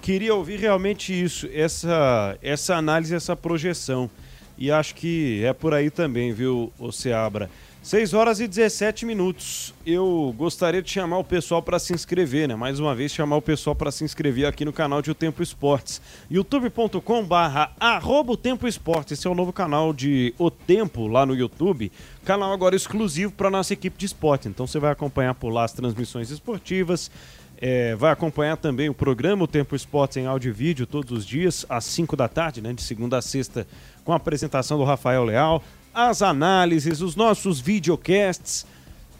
[0.00, 4.10] queria ouvir realmente isso, essa, essa análise, essa projeção.
[4.60, 7.50] E acho que é por aí também, viu, o Seabra.
[7.82, 9.72] 6 horas e 17 minutos.
[9.86, 12.54] Eu gostaria de chamar o pessoal para se inscrever, né?
[12.54, 15.42] Mais uma vez, chamar o pessoal para se inscrever aqui no canal de O Tempo
[15.42, 16.02] Esportes.
[16.30, 19.18] youtube.com barra arroba o Tempo Esportes.
[19.18, 21.90] Esse é o novo canal de O Tempo lá no YouTube.
[22.22, 24.46] Canal agora exclusivo para nossa equipe de esporte.
[24.46, 27.10] Então você vai acompanhar por lá as transmissões esportivas.
[27.60, 31.26] É, vai acompanhar também o programa O Tempo Esportes em áudio e vídeo todos os
[31.26, 32.72] dias, às 5 da tarde, né?
[32.72, 33.66] De segunda a sexta,
[34.04, 35.62] com a apresentação do Rafael Leal
[35.94, 38.66] as análises, os nossos videocasts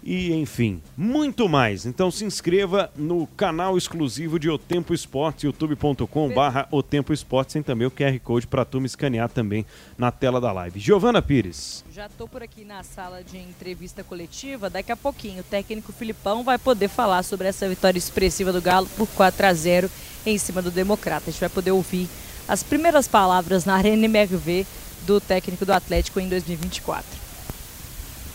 [0.03, 1.87] e, enfim, muito mais.
[1.87, 7.55] Então se inscreva no canal exclusivo de O Tempo Esportes, youtube.com barra O Tempo Esportes,
[7.55, 9.67] tem também o QR Code para tu me escanear também
[9.99, 10.81] na tela da live.
[10.81, 11.85] Giovana Pires.
[11.93, 14.71] Já estou por aqui na sala de entrevista coletiva.
[14.71, 18.89] Daqui a pouquinho o técnico Filipão vai poder falar sobre essa vitória expressiva do Galo
[18.97, 19.91] por 4 a 0
[20.25, 21.29] em cima do Democrata.
[21.29, 22.09] A gente vai poder ouvir
[22.49, 24.67] as primeiras palavras na Arena MRV
[25.07, 27.20] do técnico do Atlético em 2024.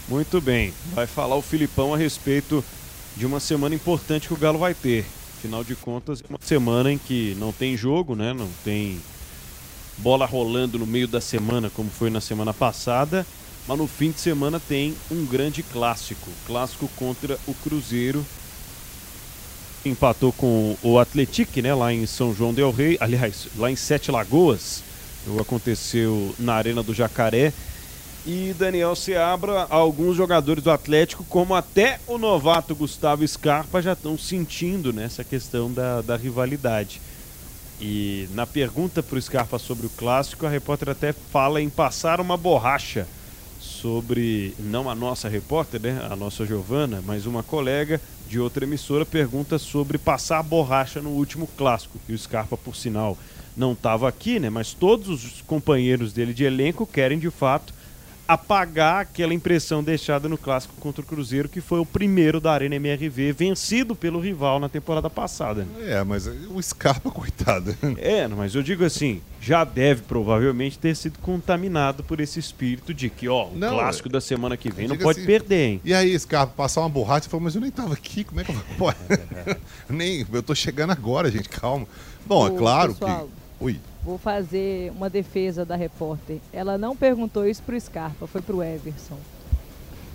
[0.08, 2.64] Muito bem, vai falar o Filipão a respeito
[3.18, 5.04] de uma semana importante que o Galo vai ter.
[5.38, 8.32] Afinal de contas, é uma semana em que não tem jogo, né?
[8.32, 9.00] Não tem
[9.98, 13.26] bola rolando no meio da semana como foi na semana passada,
[13.68, 18.24] mas no fim de semana tem um grande clássico, clássico contra o Cruzeiro.
[19.84, 24.12] Empatou com o Atlético, né, lá em São João del Rei, aliás, lá em Sete
[24.12, 24.84] Lagoas
[25.40, 27.52] aconteceu na Arena do Jacaré.
[28.26, 34.18] E Daniel Seabra, alguns jogadores do Atlético, como até o novato Gustavo Scarpa, já estão
[34.18, 37.00] sentindo nessa questão da, da rivalidade.
[37.80, 42.20] E na pergunta para o Scarpa sobre o clássico, a repórter até fala em passar
[42.20, 43.08] uma borracha
[43.60, 49.06] sobre, não a nossa repórter, né, a nossa Giovana, mas uma colega de outra emissora
[49.06, 52.00] pergunta sobre passar borracha no último clássico.
[52.10, 53.16] E o Scarpa, por sinal,
[53.56, 54.50] não estava aqui, né?
[54.50, 57.72] Mas todos os companheiros dele de elenco querem de fato
[58.28, 62.76] apagar aquela impressão deixada no clássico contra o Cruzeiro, que foi o primeiro da Arena
[62.76, 65.68] MRV, vencido pelo rival na temporada passada.
[65.80, 67.76] É, mas o Scarpa, coitado.
[67.98, 73.10] É, mas eu digo assim, já deve provavelmente ter sido contaminado por esse espírito de
[73.10, 75.82] que, ó, o não, clássico da semana que vem não pode assim, perder, hein?
[75.84, 78.44] E aí, Scarpa, passar uma borracha e falou, mas eu nem tava aqui, como é
[78.44, 78.94] que eu vou...
[79.88, 81.88] nem, eu tô chegando agora, gente, calma.
[82.26, 83.80] Bom, é claro pessoal, que Oi.
[84.06, 86.38] Vou fazer uma defesa da repórter.
[86.54, 89.18] Ela não perguntou isso pro Scarpa, foi pro Everson.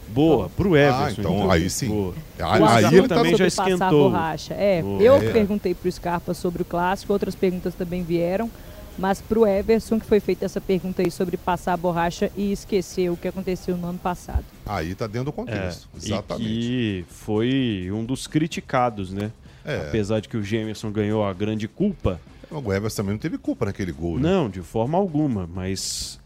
[0.09, 1.03] Boa, pro Everson.
[1.03, 1.51] Ah, então, então.
[1.51, 1.89] aí sim.
[1.89, 2.15] Boa.
[2.39, 4.11] Aí, aí ele também já esquentou.
[4.11, 4.55] Borracha.
[4.55, 5.03] É, Boa.
[5.03, 5.33] eu é.
[5.33, 8.49] perguntei pro Scarpa sobre o clássico, outras perguntas também vieram.
[8.97, 13.11] Mas pro Everson que foi feita essa pergunta aí sobre passar a borracha e esquecer
[13.11, 14.45] o que aconteceu no ano passado.
[14.67, 16.49] Aí tá dentro do contexto, é, exatamente.
[16.49, 19.33] E foi um dos criticados, né?
[19.65, 19.89] É.
[19.89, 22.21] Apesar de que o Gemerson ganhou a grande culpa,
[22.51, 24.19] o Everson também não teve culpa naquele gol.
[24.19, 24.29] Né?
[24.29, 26.19] Não, de forma alguma, mas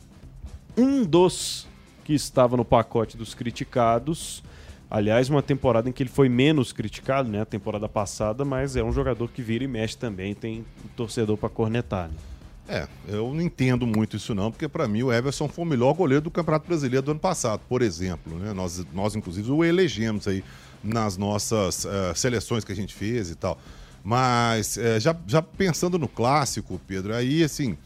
[0.77, 1.67] um dos
[2.05, 4.43] que estava no pacote dos criticados.
[4.91, 7.41] Aliás, uma temporada em que ele foi menos criticado, né?
[7.41, 11.37] A temporada passada, mas é um jogador que vira e mexe também, tem um torcedor
[11.37, 12.09] para cornetar.
[12.09, 12.15] Né?
[12.69, 15.93] É, eu não entendo muito isso não, porque para mim o Everson foi o melhor
[15.95, 18.39] goleiro do Campeonato Brasileiro do ano passado, por exemplo.
[18.39, 18.53] Né?
[18.53, 20.45] Nós, nós, inclusive, o elegemos aí
[20.83, 23.59] nas nossas uh, seleções que a gente fez e tal.
[24.05, 27.77] Mas é, já, já pensando no clássico, Pedro, aí assim.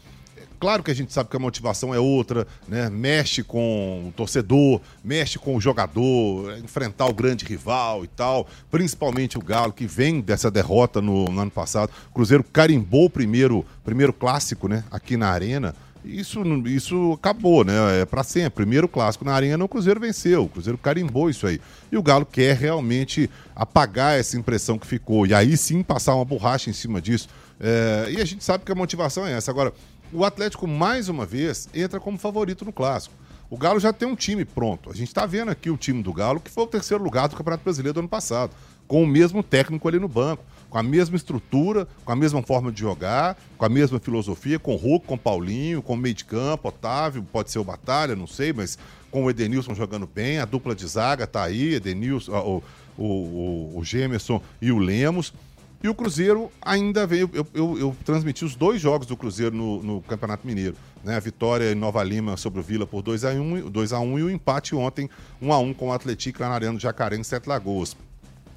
[0.59, 2.89] Claro que a gente sabe que a motivação é outra, né?
[2.89, 8.45] Mexe com o torcedor, mexe com o jogador, enfrentar o grande rival e tal.
[8.69, 11.89] Principalmente o Galo, que vem dessa derrota no, no ano passado.
[12.11, 14.83] O Cruzeiro carimbou o primeiro, primeiro clássico, né?
[14.91, 15.73] Aqui na Arena.
[16.03, 18.01] Isso, isso acabou, né?
[18.01, 18.51] É para sempre.
[18.51, 20.45] Primeiro clássico na Arena, o Cruzeiro venceu.
[20.45, 21.59] O Cruzeiro carimbou isso aí.
[21.91, 25.27] E o Galo quer realmente apagar essa impressão que ficou.
[25.27, 27.27] E aí sim passar uma borracha em cima disso.
[27.59, 28.07] É...
[28.11, 29.51] e a gente sabe que a motivação é essa.
[29.51, 29.73] Agora,
[30.13, 33.13] o Atlético, mais uma vez, entra como favorito no clássico.
[33.49, 34.89] O Galo já tem um time pronto.
[34.89, 37.35] A gente está vendo aqui o time do Galo, que foi o terceiro lugar do
[37.35, 38.53] Campeonato Brasileiro do ano passado,
[38.87, 42.71] com o mesmo técnico ali no banco com a mesma estrutura, com a mesma forma
[42.71, 46.15] de jogar, com a mesma filosofia, com o Hulk, com o Paulinho, com o meio
[46.15, 48.77] de campo, Otávio, pode ser o Batalha, não sei, mas
[49.09, 52.63] com o Edenilson jogando bem, a dupla de zaga tá aí, Edenilson, o,
[52.97, 55.33] o, o, o Gemerson e o Lemos.
[55.81, 57.29] E o Cruzeiro ainda veio.
[57.33, 60.75] Eu, eu, eu, transmiti os dois jogos do Cruzeiro no, no, Campeonato Mineiro.
[61.05, 61.15] Né?
[61.15, 64.29] A vitória em Nova Lima sobre o Vila por 2x1 2 a 1 e o
[64.29, 65.09] empate ontem
[65.41, 67.95] 1x1 com o Atlético lá na Arena do Jacaré em Sete Lagoas.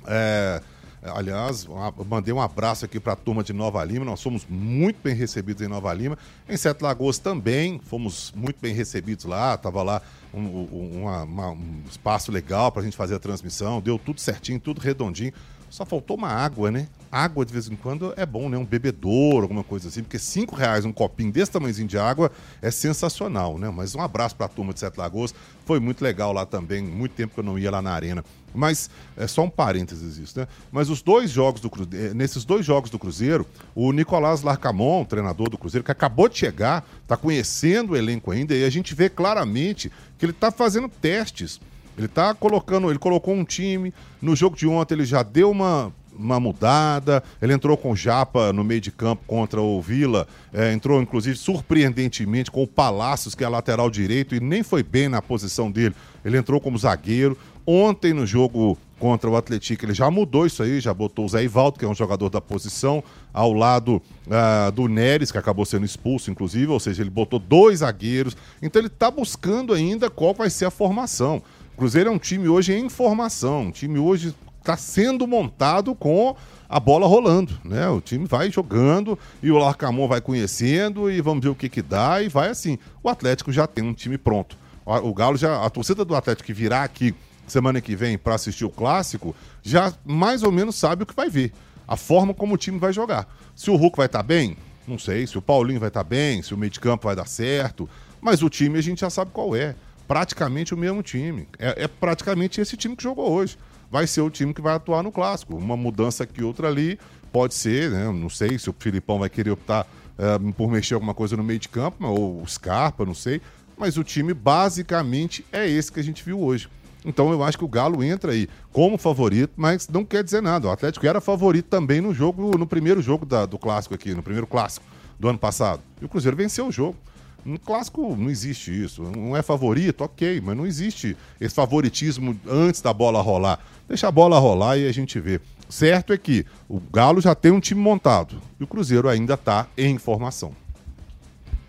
[0.05, 0.61] É,
[1.03, 1.67] Aliás,
[2.09, 4.05] mandei um abraço aqui para a turma de Nova Lima.
[4.05, 6.17] Nós somos muito bem recebidos em Nova Lima.
[6.49, 9.57] Em Sete Lagoas também fomos muito bem recebidos lá.
[9.57, 10.01] Tava lá
[10.33, 13.81] um, uma, uma, um espaço legal para a gente fazer a transmissão.
[13.81, 15.33] Deu tudo certinho, tudo redondinho.
[15.69, 16.87] Só faltou uma água, né?
[17.12, 18.57] Água de vez em quando é bom, né?
[18.57, 22.70] Um bebedouro, alguma coisa assim, porque cinco reais um copinho desse tamanhozinho de água é
[22.70, 23.68] sensacional, né?
[23.68, 25.35] Mas um abraço para a turma de Sete Lagoas,
[25.66, 28.25] foi muito legal lá também, muito tempo que eu não ia lá na arena.
[28.55, 30.48] Mas é só um parênteses isso, né?
[30.70, 35.51] Mas os dois jogos do Cruzeiro, nesses dois jogos do Cruzeiro, o Nicolás Larcamon, treinador
[35.51, 39.11] do Cruzeiro, que acabou de chegar, está conhecendo o elenco ainda, e a gente vê
[39.11, 41.61] claramente que ele está fazendo testes.
[41.96, 43.92] Ele está colocando, ele colocou um time.
[44.20, 47.22] No jogo de ontem ele já deu uma uma mudada.
[47.40, 50.27] Ele entrou com o Japa no meio de campo contra o Vila.
[50.53, 55.09] É, entrou, inclusive, surpreendentemente com o Palácios, que é lateral direito, e nem foi bem
[55.09, 55.94] na posição dele.
[56.25, 57.37] Ele entrou como zagueiro.
[57.66, 61.42] Ontem, no jogo contra o Atlético, ele já mudou isso aí, já botou o Zé
[61.42, 65.85] Ivaldo, que é um jogador da posição, ao lado uh, do Neres, que acabou sendo
[65.85, 68.37] expulso, inclusive, ou seja, ele botou dois zagueiros.
[68.61, 71.42] Então ele está buscando ainda qual vai ser a formação.
[71.77, 76.35] Cruzeiro é um time hoje em formação, um time hoje está sendo montado com
[76.68, 77.88] a bola rolando, né?
[77.88, 81.83] O time vai jogando e o Larcamon vai conhecendo e vamos ver o que que
[81.83, 82.79] dá e vai assim.
[83.03, 84.57] O Atlético já tem um time pronto.
[84.87, 87.14] O Galo já, a torcida do Atlético que virá aqui
[87.46, 91.29] semana que vem para assistir o clássico, já mais ou menos sabe o que vai
[91.29, 91.53] ver.
[91.87, 93.29] A forma como o time vai jogar.
[93.55, 94.57] Se o Hulk vai estar tá bem,
[94.88, 95.27] não sei.
[95.27, 97.88] Se o Paulinho vai estar tá bem, se o meio de campo vai dar certo.
[98.20, 99.75] Mas o time a gente já sabe qual é.
[100.09, 101.46] Praticamente o mesmo time.
[101.59, 103.59] É, é praticamente esse time que jogou hoje
[103.92, 105.55] vai ser o time que vai atuar no clássico.
[105.55, 106.98] Uma mudança aqui, outra ali,
[107.31, 108.11] pode ser, né?
[108.11, 109.87] Não sei se o Filipão vai querer optar
[110.18, 113.42] uh, por mexer alguma coisa no meio de campo, ou o Scarpa, não sei.
[113.76, 116.70] Mas o time basicamente é esse que a gente viu hoje.
[117.05, 120.68] Então eu acho que o Galo entra aí como favorito, mas não quer dizer nada.
[120.68, 124.22] O Atlético era favorito também no jogo, no primeiro jogo da, do clássico aqui, no
[124.22, 124.87] primeiro clássico
[125.20, 125.83] do ano passado.
[126.00, 126.96] E o Cruzeiro venceu o jogo.
[127.44, 129.02] No clássico não existe isso.
[129.02, 133.59] Não é favorito, ok, mas não existe esse favoritismo antes da bola rolar.
[133.92, 135.38] Deixa a bola rolar e a gente vê.
[135.68, 139.66] Certo é que o Galo já tem um time montado e o Cruzeiro ainda está
[139.76, 140.57] em formação.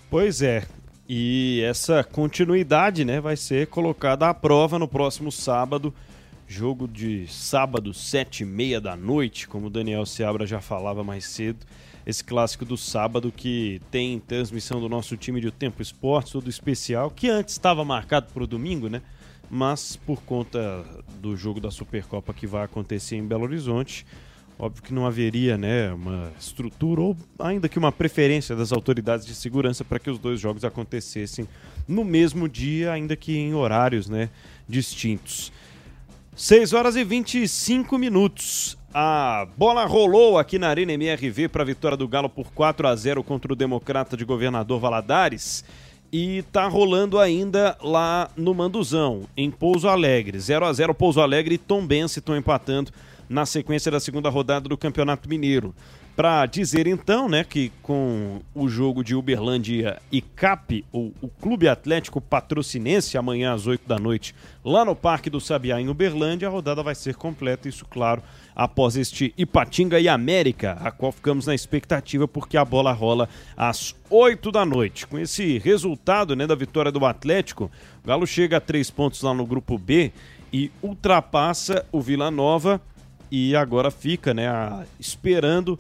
[0.10, 0.66] Pois é.
[1.06, 5.94] E essa continuidade né, vai ser colocada à prova no próximo sábado.
[6.48, 11.26] Jogo de sábado, sete e meia da noite, como o Daniel Seabra já falava mais
[11.26, 11.66] cedo
[12.06, 16.50] esse clássico do sábado que tem transmissão do nosso time de O Tempo Esportes, todo
[16.50, 19.02] especial, que antes estava marcado para o domingo, né?
[19.50, 20.86] Mas por conta
[21.24, 24.06] do jogo da Supercopa que vai acontecer em Belo Horizonte,
[24.60, 29.34] óbvio que não haveria né, uma estrutura ou ainda que uma preferência das autoridades de
[29.34, 31.48] segurança para que os dois jogos acontecessem
[31.88, 34.30] no mesmo dia, ainda que em horários né,
[34.68, 35.50] distintos.
[36.36, 38.78] 6 horas e 25 minutos.
[38.94, 42.96] A bola rolou aqui na Arena MRV para a vitória do Galo por 4 a
[42.96, 45.64] 0 contra o Democrata de Governador Valadares.
[46.16, 50.40] E tá rolando ainda lá no Manduzão, em Pouso Alegre.
[50.40, 52.92] 0 a 0 Pouso Alegre e Tom Bense estão empatando
[53.28, 55.74] na sequência da segunda rodada do Campeonato Mineiro.
[56.16, 61.68] Para dizer então, né, que com o jogo de Uberlândia e CAP, o, o Clube
[61.68, 66.52] Atlético Patrocinense, amanhã às 8 da noite, lá no Parque do Sabiá, em Uberlândia, a
[66.52, 68.22] rodada vai ser completa, isso, claro,
[68.56, 73.96] após este Ipatinga e América, a qual ficamos na expectativa porque a bola rola às
[74.08, 75.08] 8 da noite.
[75.08, 77.72] Com esse resultado né, da vitória do Atlético,
[78.04, 80.12] o Galo chega a três pontos lá no grupo B
[80.52, 82.80] e ultrapassa o Vila Nova
[83.32, 85.80] e agora fica né, a, esperando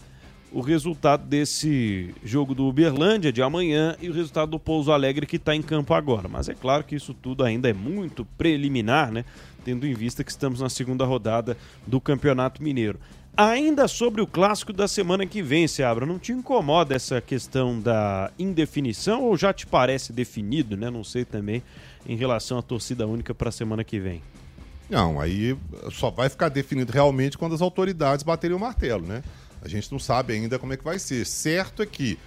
[0.53, 5.37] o resultado desse jogo do Uberlândia de amanhã e o resultado do Pouso Alegre que
[5.37, 6.27] está em campo agora.
[6.27, 9.25] Mas é claro que isso tudo ainda é muito preliminar, né?
[9.63, 12.99] tendo em vista que estamos na segunda rodada do Campeonato Mineiro.
[13.35, 18.29] Ainda sobre o clássico da semana que vem, Seabra, não te incomoda essa questão da
[18.37, 20.91] indefinição ou já te parece definido, né?
[20.91, 21.63] Não sei também,
[22.05, 24.21] em relação à torcida única para a semana que vem.
[24.87, 25.57] Não, aí
[25.91, 29.23] só vai ficar definido realmente quando as autoridades baterem o martelo, né?
[29.63, 31.25] A gente não sabe ainda como é que vai ser.
[31.25, 32.19] Certo é que,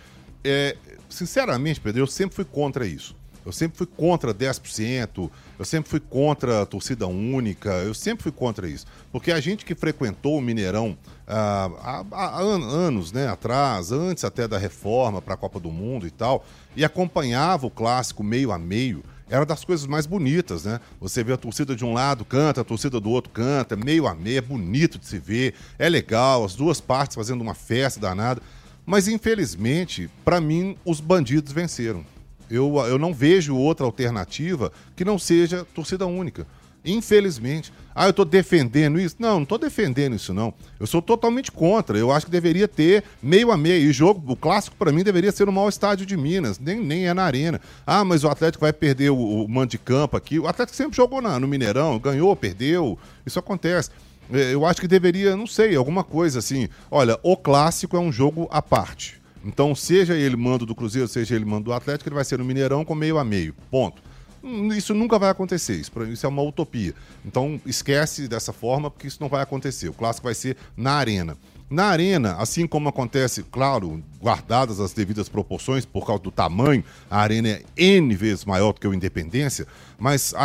[0.42, 0.76] é,
[1.08, 3.14] sinceramente, Pedro, eu sempre fui contra isso.
[3.44, 8.32] Eu sempre fui contra 10%, eu sempre fui contra a torcida única, eu sempre fui
[8.32, 8.86] contra isso.
[9.12, 14.48] Porque a gente que frequentou o Mineirão ah, há, há, anos né, atrás, antes até
[14.48, 16.44] da reforma para a Copa do Mundo e tal,
[16.74, 20.80] e acompanhava o clássico meio a meio, era das coisas mais bonitas, né?
[21.00, 24.14] Você vê a torcida de um lado canta, a torcida do outro canta, meio a
[24.14, 28.40] meio, é bonito de se ver, é legal, as duas partes fazendo uma festa danada.
[28.84, 32.04] Mas infelizmente, para mim, os bandidos venceram.
[32.48, 36.46] Eu, eu não vejo outra alternativa que não seja torcida única.
[36.86, 37.72] Infelizmente.
[37.94, 39.16] Ah, eu estou defendendo isso?
[39.18, 40.52] Não, não estou defendendo isso, não.
[40.78, 41.98] Eu sou totalmente contra.
[41.98, 43.88] Eu acho que deveria ter meio a meio.
[43.88, 46.58] E jogo, o clássico, para mim, deveria ser no maior estádio de Minas.
[46.58, 47.60] Nem, nem é na arena.
[47.86, 50.38] Ah, mas o Atlético vai perder o, o mando de campo aqui.
[50.38, 52.98] O Atlético sempre jogou na, no Mineirão, ganhou, perdeu.
[53.24, 53.90] Isso acontece.
[54.30, 56.68] É, Eu acho que deveria, não sei, alguma coisa assim.
[56.90, 59.20] Olha, o clássico é um jogo à parte.
[59.42, 62.44] Então, seja ele mando do Cruzeiro, seja ele mando do Atlético, ele vai ser no
[62.44, 63.54] Mineirão com meio a meio.
[63.70, 64.02] Ponto.
[64.76, 65.74] Isso nunca vai acontecer.
[65.74, 66.94] Isso, isso é uma utopia.
[67.24, 69.88] Então, esquece dessa forma, porque isso não vai acontecer.
[69.88, 71.36] O clássico vai ser na arena.
[71.68, 77.18] Na arena, assim como acontece, claro, guardadas as devidas proporções por causa do tamanho, a
[77.18, 79.66] arena é N vezes maior do que o Independência,
[79.98, 80.40] mas a,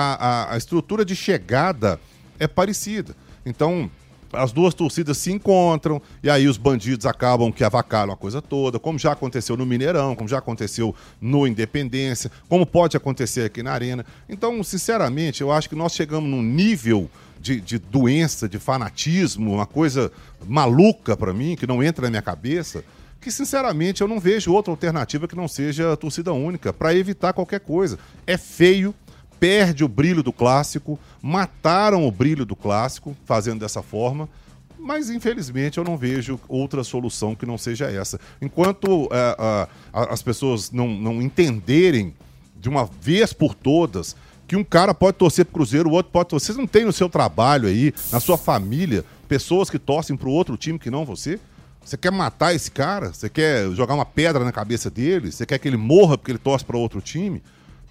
[0.50, 2.00] a- a estrutura de chegada
[2.40, 3.16] é parecida.
[3.46, 3.88] Então,
[4.34, 8.80] as duas torcidas se encontram e aí os bandidos acabam que avacalham a coisa toda,
[8.80, 13.72] como já aconteceu no Mineirão, como já aconteceu no Independência, como pode acontecer aqui na
[13.72, 14.06] Arena.
[14.30, 19.66] Então, sinceramente, eu acho que nós chegamos num nível de, de doença, de fanatismo, uma
[19.66, 20.12] coisa
[20.48, 22.84] maluca pra mim, que não entra na minha cabeça,
[23.20, 27.34] que sinceramente eu não vejo outra alternativa que não seja a torcida única, para evitar
[27.34, 28.00] qualquer coisa.
[28.26, 28.94] É feio,
[29.42, 34.30] perde o brilho do clássico, mataram o brilho do clássico fazendo dessa forma.
[34.78, 38.20] Mas, infelizmente, eu não vejo outra solução que não seja essa.
[38.40, 42.14] Enquanto ah, a- as pessoas não, não entenderem
[42.56, 44.16] de uma vez por todas
[44.48, 46.48] que um cara pode torcer pro Cruzeiro, o outro pode torcer.
[46.48, 50.56] Vocês não tem no seu trabalho aí, na sua família, pessoas que torcem pro outro
[50.56, 51.40] time que não você?
[51.84, 53.12] Você quer matar esse cara?
[53.12, 55.32] Você quer jogar uma pedra na cabeça dele?
[55.32, 57.42] Você quer que ele morra porque ele torce para outro time?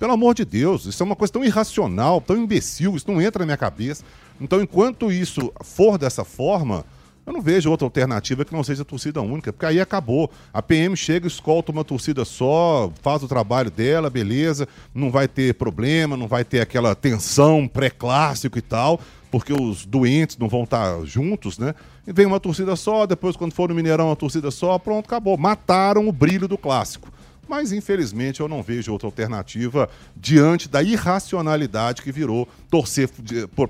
[0.01, 3.41] Pelo amor de Deus, isso é uma coisa tão irracional, tão imbecil, isso não entra
[3.41, 4.03] na minha cabeça.
[4.41, 6.87] Então, enquanto isso for dessa forma,
[7.27, 10.31] eu não vejo outra alternativa que não seja torcida única, porque aí acabou.
[10.55, 15.53] A PM chega, escolta uma torcida só, faz o trabalho dela, beleza, não vai ter
[15.53, 18.99] problema, não vai ter aquela tensão pré-clássico e tal,
[19.31, 21.75] porque os doentes não vão estar juntos, né?
[22.07, 25.37] E vem uma torcida só, depois, quando for no Mineirão, uma torcida só, pronto, acabou.
[25.37, 27.13] Mataram o brilho do clássico.
[27.51, 33.11] Mas, infelizmente, eu não vejo outra alternativa diante da irracionalidade que virou torcer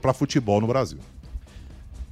[0.02, 0.98] para futebol no Brasil.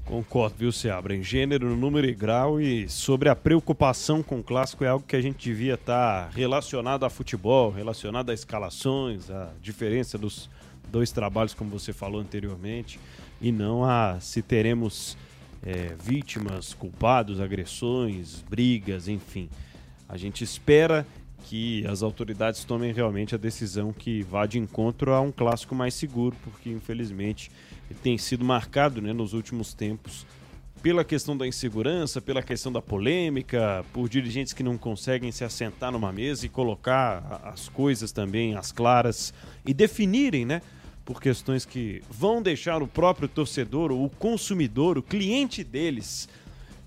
[0.07, 1.15] Concordo, viu, Seabra?
[1.15, 5.15] Em gênero, número e grau e sobre a preocupação com o clássico é algo que
[5.15, 10.49] a gente devia estar relacionado a futebol, relacionado a escalações, a diferença dos
[10.91, 12.99] dois trabalhos, como você falou anteriormente,
[13.43, 15.19] e não a se teremos
[15.63, 19.51] é, vítimas, culpados, agressões, brigas, enfim.
[20.09, 21.07] A gente espera
[21.49, 25.95] que as autoridades tomem realmente a decisão que vá de encontro a um clássico mais
[25.95, 27.51] seguro, porque infelizmente
[28.03, 30.27] tem sido marcado né, nos últimos tempos
[30.83, 35.91] pela questão da insegurança, pela questão da polêmica, por dirigentes que não conseguem se assentar
[35.91, 39.33] numa mesa e colocar as coisas também às claras
[39.65, 40.61] e definirem, né?
[41.03, 46.29] Por questões que vão deixar o próprio torcedor, o consumidor, o cliente deles,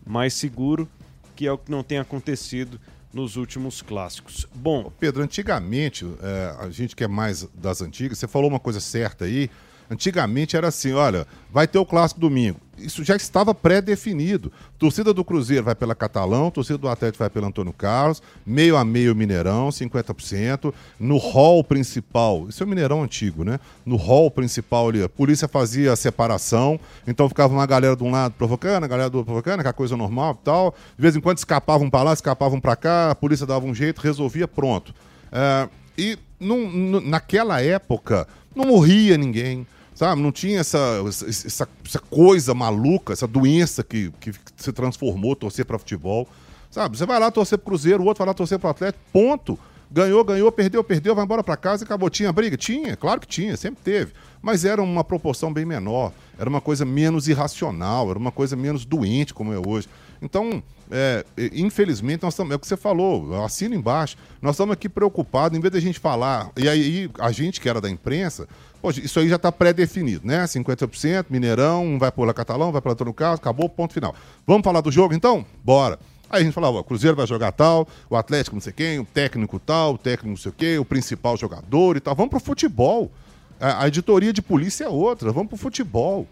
[0.05, 0.87] mais seguro,
[1.35, 2.79] que é o que não tem acontecido
[3.13, 4.47] nos últimos clássicos.
[4.53, 8.79] Bom, Pedro, antigamente, é, a gente que é mais das antigas, você falou uma coisa
[8.79, 9.49] certa aí.
[9.89, 12.59] Antigamente era assim: olha, vai ter o clássico domingo.
[12.85, 14.51] Isso já estava pré-definido.
[14.77, 18.83] Torcida do Cruzeiro vai pela Catalão, torcida do Atlético vai pelo Antônio Carlos, meio a
[18.83, 20.73] meio Mineirão, 50%.
[20.99, 23.59] No hall principal, isso é o Mineirão antigo, né?
[23.85, 28.11] No hall principal ali, a polícia fazia a separação, então ficava uma galera de um
[28.11, 30.75] lado provocando, a galera do outro provocando, aquela coisa normal e tal.
[30.95, 33.99] De vez em quando escapavam para lá, escapavam para cá, a polícia dava um jeito,
[34.01, 34.93] resolvia, pronto.
[35.31, 39.65] É, e num- nu- naquela época não morria ninguém,
[40.01, 40.19] sabe?
[40.19, 45.77] Não tinha essa, essa, essa coisa maluca, essa doença que, que se transformou torcer para
[45.77, 46.27] futebol,
[46.71, 46.97] sabe?
[46.97, 49.59] Você vai lá torcer pro Cruzeiro, o outro vai lá torcer pro Atlético, ponto.
[49.91, 52.09] Ganhou, ganhou, perdeu, perdeu, vai embora para casa e acabou.
[52.09, 52.57] Tinha briga?
[52.57, 54.13] Tinha, claro que tinha, sempre teve.
[54.41, 58.85] Mas era uma proporção bem menor, era uma coisa menos irracional, era uma coisa menos
[58.85, 59.87] doente como é hoje.
[60.19, 64.89] Então, é, infelizmente, nós estamos, é o que você falou, assino embaixo, nós estamos aqui
[64.89, 68.47] preocupados, em vez da gente falar, e aí a gente que era da imprensa,
[68.81, 70.43] poxa, isso aí já está pré-definido, né?
[70.43, 74.15] 50%, Mineirão, um vai pela Catalão, vai pela Antônio Carlos, acabou, ponto final.
[74.45, 75.45] Vamos falar do jogo então?
[75.63, 75.99] Bora.
[76.29, 79.05] Aí a gente falava, o Cruzeiro vai jogar tal, o Atlético não sei quem, o
[79.05, 82.15] técnico tal, o técnico não sei o quê, o principal jogador e tal.
[82.15, 83.11] Vamos pro futebol.
[83.59, 86.25] A, a editoria de polícia é outra, vamos pro futebol.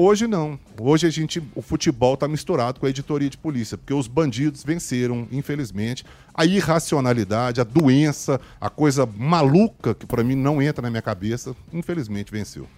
[0.00, 0.56] Hoje não.
[0.80, 4.62] Hoje a gente, o futebol está misturado com a editoria de polícia, porque os bandidos
[4.62, 6.04] venceram, infelizmente.
[6.32, 11.52] A irracionalidade, a doença, a coisa maluca que para mim não entra na minha cabeça,
[11.72, 12.68] infelizmente venceu.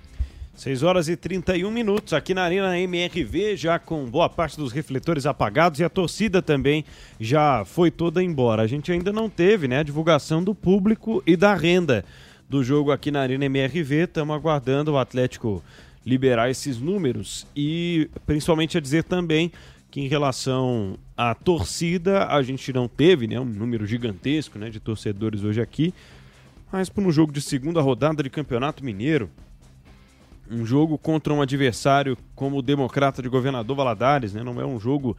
[0.54, 5.26] 6 horas e 31 minutos aqui na Arena MRV, já com boa parte dos refletores
[5.26, 6.87] apagados e a torcida também
[7.20, 8.62] já foi toda embora.
[8.62, 12.02] A gente ainda não teve né, a divulgação do público e da renda
[12.48, 14.04] do jogo aqui na Arena MRV.
[14.04, 15.62] Estamos aguardando o Atlético
[16.04, 19.52] liberar esses números e principalmente a dizer também
[19.90, 24.78] que em relação à torcida, a gente não teve né, um número gigantesco né, de
[24.78, 25.92] torcedores hoje aqui,
[26.70, 29.29] mas para um jogo de segunda rodada de Campeonato Mineiro,
[30.50, 34.42] um jogo contra um adversário como o Democrata de Governador Valadares, né?
[34.42, 35.16] Não é um jogo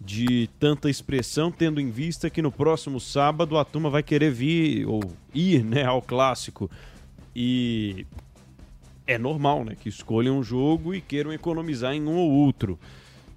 [0.00, 4.86] de tanta expressão, tendo em vista que no próximo sábado a turma vai querer vir
[4.86, 5.02] ou
[5.34, 6.70] ir, né, ao clássico.
[7.36, 8.06] E
[9.12, 12.78] é normal, né, que escolham um jogo e queiram economizar em um ou outro.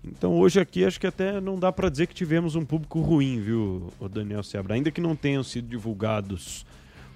[0.03, 3.39] Então hoje aqui acho que até não dá para dizer que tivemos um público ruim,
[3.41, 6.65] viu, o Daniel Seabra, ainda que não tenham sido divulgados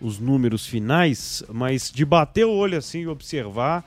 [0.02, 3.84] os números finais, mas de bater o olho assim e observar,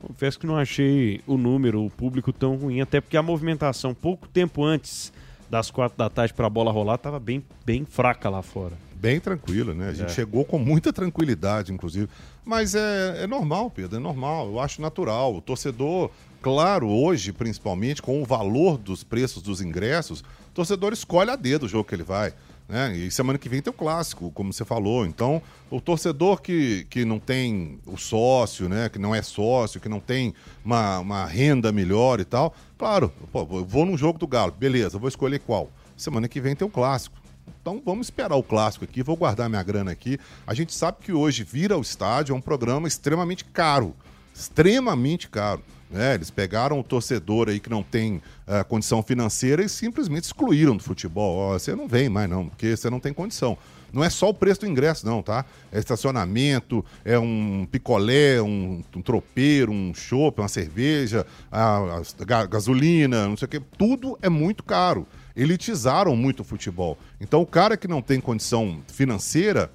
[0.00, 4.26] confesso que não achei o número, o público tão ruim, até porque a movimentação pouco
[4.28, 5.12] tempo antes
[5.48, 8.74] das quatro da tarde para a bola rolar estava bem, bem fraca lá fora.
[9.02, 9.88] Bem tranquila, né?
[9.88, 10.14] A gente É.
[10.14, 12.08] chegou com muita tranquilidade, inclusive.
[12.44, 14.46] Mas é, é normal, Pedro, é normal.
[14.46, 15.34] Eu acho natural.
[15.34, 16.08] O torcedor,
[16.40, 21.64] claro, hoje, principalmente, com o valor dos preços dos ingressos, o torcedor escolhe a dedo
[21.66, 22.32] o jogo que ele vai.
[22.68, 22.96] Né?
[22.96, 25.04] E semana que vem tem o clássico, como você falou.
[25.04, 28.88] Então, o torcedor que, que não tem o sócio, né?
[28.88, 30.32] que não é sócio, que não tem
[30.64, 34.96] uma, uma renda melhor e tal, claro, pô, eu vou num jogo do Galo, beleza,
[34.96, 35.72] vou escolher qual.
[35.96, 37.20] Semana que vem tem o clássico.
[37.60, 40.18] Então vamos esperar o clássico aqui, vou guardar minha grana aqui.
[40.46, 43.94] A gente sabe que hoje Vira ao Estádio é um programa extremamente caro.
[44.34, 45.62] Extremamente caro.
[45.90, 46.14] né?
[46.14, 50.82] eles pegaram o torcedor aí que não tem eh, condição financeira e simplesmente excluíram do
[50.82, 51.36] futebol.
[51.36, 53.56] Ó, você não vem mais, não, porque você não tem condição.
[53.92, 55.44] Não é só o preço do ingresso, não, tá?
[55.70, 62.46] É estacionamento, é um picolé, um, um tropeiro, um chopp, uma cerveja, a, a ga-
[62.46, 63.60] gasolina, não sei o quê.
[63.76, 65.06] Tudo é muito caro.
[65.36, 66.98] Elitizaram muito o futebol.
[67.20, 69.70] Então o cara que não tem condição financeira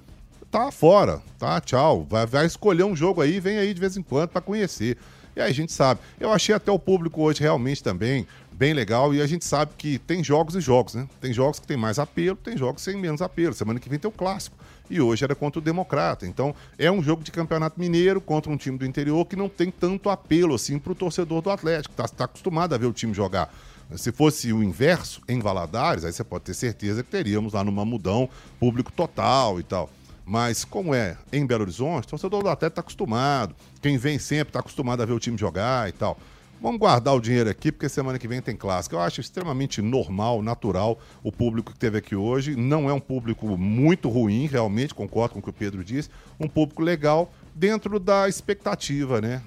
[0.50, 1.60] tá fora, tá?
[1.60, 2.06] Tchau.
[2.08, 4.96] Vai, vai escolher um jogo aí, vem aí de vez em quando para conhecer.
[5.36, 6.00] E aí a gente sabe.
[6.18, 9.98] Eu achei até o público hoje realmente também bem legal e a gente sabe que
[10.00, 11.08] tem jogos e jogos, né?
[11.20, 13.54] Tem jogos que tem mais apelo, tem jogos sem menos apelo.
[13.54, 14.56] Semana que vem tem o clássico.
[14.90, 16.26] E hoje era contra o Democrata.
[16.26, 19.70] Então é um jogo de campeonato mineiro contra um time do interior que não tem
[19.70, 21.94] tanto apelo assim pro torcedor do Atlético.
[21.94, 23.54] Tá, tá acostumado a ver o time jogar.
[23.96, 27.72] Se fosse o inverso, em Valadares, aí você pode ter certeza que teríamos lá no
[27.72, 28.28] Mamudão
[28.60, 29.88] público total e tal.
[30.26, 33.54] Mas como é em Belo Horizonte, o torcedor do Atlético está acostumado.
[33.80, 36.18] Quem vem sempre está acostumado a ver o time jogar e tal.
[36.60, 38.96] Vamos guardar o dinheiro aqui, porque semana que vem tem clássico.
[38.96, 42.56] Eu acho extremamente normal, natural o público que teve aqui hoje.
[42.56, 46.10] Não é um público muito ruim, realmente, concordo com o que o Pedro disse.
[46.38, 49.40] Um público legal dentro da expectativa, né?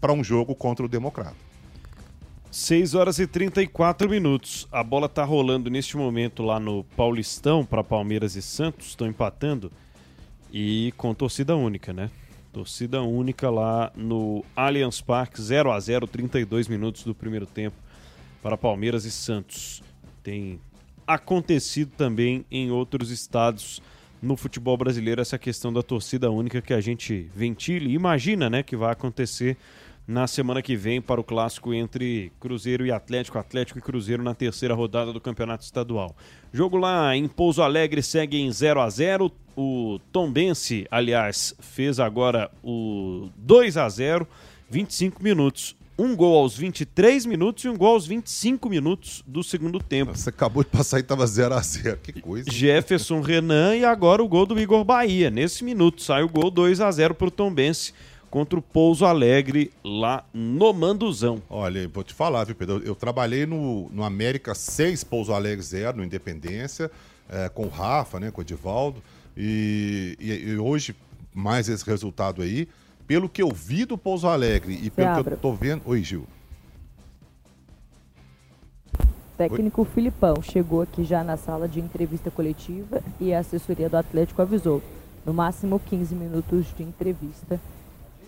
[0.00, 1.47] Para um jogo contra o Democrata.
[2.50, 4.66] 6 horas e 34 minutos.
[4.72, 9.70] A bola tá rolando neste momento lá no Paulistão para Palmeiras e Santos, estão empatando
[10.52, 12.10] e com torcida única, né?
[12.52, 17.76] Torcida única lá no Allianz Parque, 0 a 0, 32 minutos do primeiro tempo
[18.42, 19.82] para Palmeiras e Santos.
[20.22, 20.58] Tem
[21.06, 23.82] acontecido também em outros estados
[24.22, 28.62] no futebol brasileiro essa questão da torcida única que a gente ventila e imagina, né,
[28.62, 29.56] que vai acontecer
[30.08, 34.34] na semana que vem para o clássico entre Cruzeiro e Atlético, Atlético e Cruzeiro na
[34.34, 36.16] terceira rodada do Campeonato Estadual.
[36.50, 39.30] Jogo lá em Pouso Alegre segue em 0 a 0.
[39.54, 44.26] O Tombense, aliás, fez agora o 2 a 0,
[44.70, 45.76] 25 minutos.
[45.98, 50.16] Um gol aos 23 minutos e um gol aos 25 minutos do segundo tempo.
[50.16, 52.50] Você acabou de passar e estava 0 a 0 Que coisa.
[52.50, 55.28] Jefferson Renan e agora o gol do Igor Bahia.
[55.28, 57.92] Nesse minuto sai o gol 2 a 0 para o Tombense
[58.30, 61.42] contra o Pouso Alegre lá no Manduzão.
[61.48, 62.76] Olha, vou te falar, viu, Pedro?
[62.78, 66.90] Eu, eu trabalhei no, no América 6, Pouso Alegre 0, no Independência,
[67.28, 69.02] eh, com o Rafa, né, com o Edivaldo.
[69.36, 70.94] E, e- e hoje,
[71.34, 72.68] mais esse resultado aí,
[73.06, 75.82] pelo que eu vi do Pouso Alegre e pelo que eu tô vendo.
[75.86, 76.26] Oi, Gil.
[79.36, 84.42] Técnico Filipão chegou aqui já na sala de entrevista coletiva e a assessoria do Atlético
[84.42, 84.82] avisou.
[85.24, 87.60] No máximo 15 minutos de entrevista.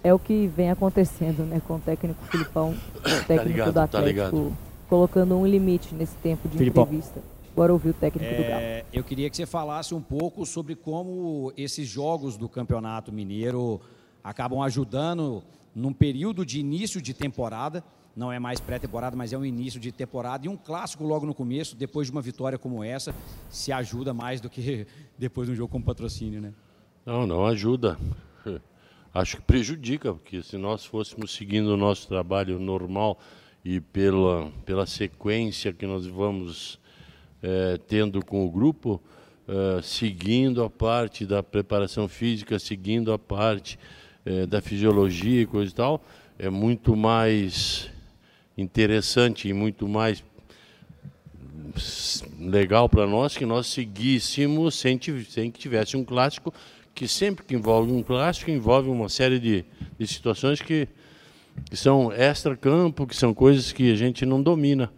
[0.03, 3.85] É o que vem acontecendo, né, com o técnico Filipão, o técnico ligado, do tá
[3.85, 4.57] Atlético, ligado.
[4.89, 6.85] colocando um limite nesse tempo de Filipão.
[6.85, 7.21] entrevista.
[7.53, 8.63] Agora ouviu o técnico do Galo.
[8.63, 13.81] É, eu queria que você falasse um pouco sobre como esses jogos do Campeonato Mineiro
[14.23, 15.43] acabam ajudando
[15.75, 17.85] num período de início de temporada.
[18.17, 20.47] Não é mais pré-temporada, mas é um início de temporada.
[20.47, 23.15] E um clássico logo no começo, depois de uma vitória como essa,
[23.49, 24.87] se ajuda mais do que
[25.19, 26.53] depois de um jogo com patrocínio, né?
[27.05, 27.99] Não, não ajuda.
[29.13, 33.19] Acho que prejudica, porque se nós fôssemos seguindo o nosso trabalho normal
[33.65, 36.79] e pela, pela sequência que nós vamos
[37.43, 39.03] eh, tendo com o grupo,
[39.49, 43.81] eh, seguindo a parte da preparação física, seguindo a parte
[44.25, 46.05] eh, da fisiologia e coisa e tal,
[46.39, 47.91] é muito mais
[48.57, 50.23] interessante e muito mais
[52.39, 56.55] legal para nós que nós seguíssemos sem, sem que tivesse um clássico,
[56.95, 59.65] que sempre que envolve um clássico envolve uma série de,
[59.99, 60.89] de situações que
[61.69, 64.93] que são extra-campo, que são coisas que a gente não domina.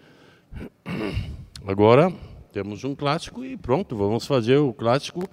[1.66, 2.12] Agora
[2.52, 5.28] temos um clássico e pronto, vamos fazer o clássico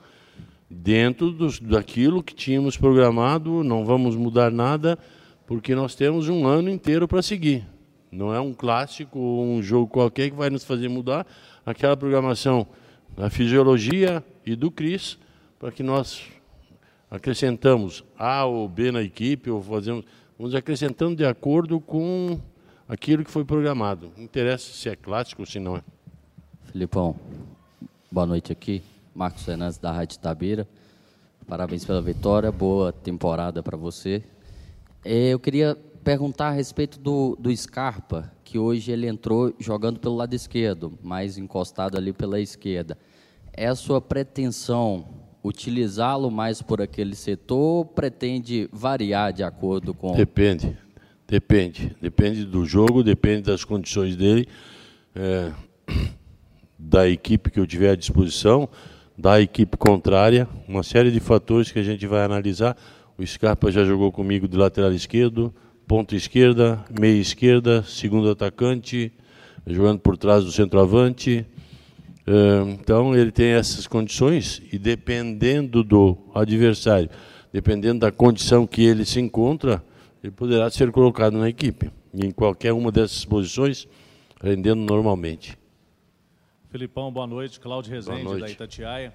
[0.69, 4.97] dentro dos, daquilo que tínhamos programado, não vamos mudar nada,
[5.45, 7.65] porque nós temos um ano inteiro para seguir.
[8.11, 11.27] Não é um clássico ou um jogo qualquer que vai nos fazer mudar
[11.65, 12.67] aquela programação
[13.15, 15.17] da fisiologia e do CRIS,
[15.59, 16.23] para que nós
[17.09, 20.05] acrescentamos A ou B na equipe, ou fazemos,
[20.37, 22.39] vamos acrescentando de acordo com
[22.87, 24.11] aquilo que foi programado.
[24.15, 25.83] Não interessa se é clássico ou se não é.
[26.65, 27.15] Filipão,
[28.11, 28.83] boa noite aqui.
[29.13, 30.67] Marcos Fernandes, da Rádio Tabira.
[31.47, 34.23] Parabéns pela vitória, boa temporada para você.
[35.03, 40.15] É, eu queria perguntar a respeito do, do Scarpa, que hoje ele entrou jogando pelo
[40.15, 42.97] lado esquerdo, mais encostado ali pela esquerda.
[43.51, 50.15] É a sua pretensão utilizá-lo mais por aquele setor pretende variar de acordo com.
[50.15, 50.77] Depende,
[51.27, 51.95] depende.
[52.01, 54.47] Depende do jogo, depende das condições dele,
[55.15, 55.51] é,
[56.77, 58.69] da equipe que eu tiver à disposição,
[59.17, 62.77] da equipe contrária, uma série de fatores que a gente vai analisar.
[63.17, 65.53] O Scarpa já jogou comigo de lateral esquerdo,
[65.85, 69.11] ponta esquerda, meia esquerda, segundo atacante,
[69.67, 71.45] jogando por trás do centroavante.
[72.71, 77.09] Então ele tem essas condições e dependendo do adversário,
[77.51, 79.83] dependendo da condição que ele se encontra,
[80.23, 83.87] ele poderá ser colocado na equipe, em qualquer uma dessas posições,
[84.39, 85.57] rendendo normalmente.
[86.69, 87.59] Felipão, boa noite.
[87.59, 88.41] Cláudio Rezende, noite.
[88.41, 89.11] da Itatiaia.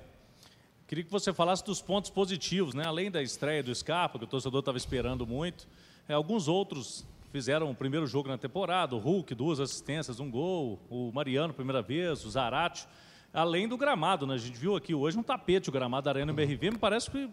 [0.88, 2.84] Queria que você falasse dos pontos positivos, né?
[2.84, 5.68] além da estreia do Scarpa, que o torcedor estava esperando muito,
[6.08, 10.78] é, alguns outros fizeram o primeiro jogo na temporada, o Hulk, duas assistências, um gol,
[10.90, 12.86] o Mariano, primeira vez, o Zarate,
[13.34, 14.34] além do gramado, né?
[14.34, 17.28] A gente viu aqui hoje um tapete o gramado da Arena MRV, me parece que,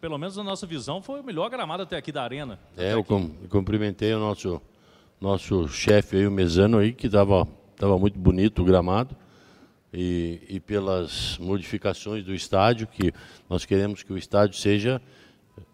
[0.00, 2.58] pelo menos na nossa visão, foi o melhor gramado até aqui da Arena.
[2.76, 4.60] É, eu cumprimentei o nosso,
[5.20, 7.46] nosso chefe aí, o Mesano aí, que estava
[7.76, 9.14] tava muito bonito o gramado.
[9.94, 13.12] E, e pelas modificações do estádio, que
[13.46, 15.02] nós queremos que o estádio seja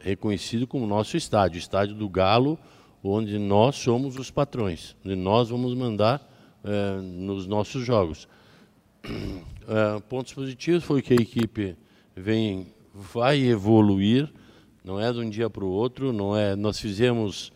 [0.00, 2.58] reconhecido como nosso estádio, estádio do Galo,
[3.04, 6.20] onde nós somos os patrões, onde nós vamos mandar
[6.64, 8.26] é, nos nossos jogos.
[9.70, 11.76] É, pontos positivos foi que a equipe
[12.16, 14.32] vem, vai evoluir,
[14.82, 16.56] não é de um dia para o outro, não é.
[16.56, 17.52] Nós fizemos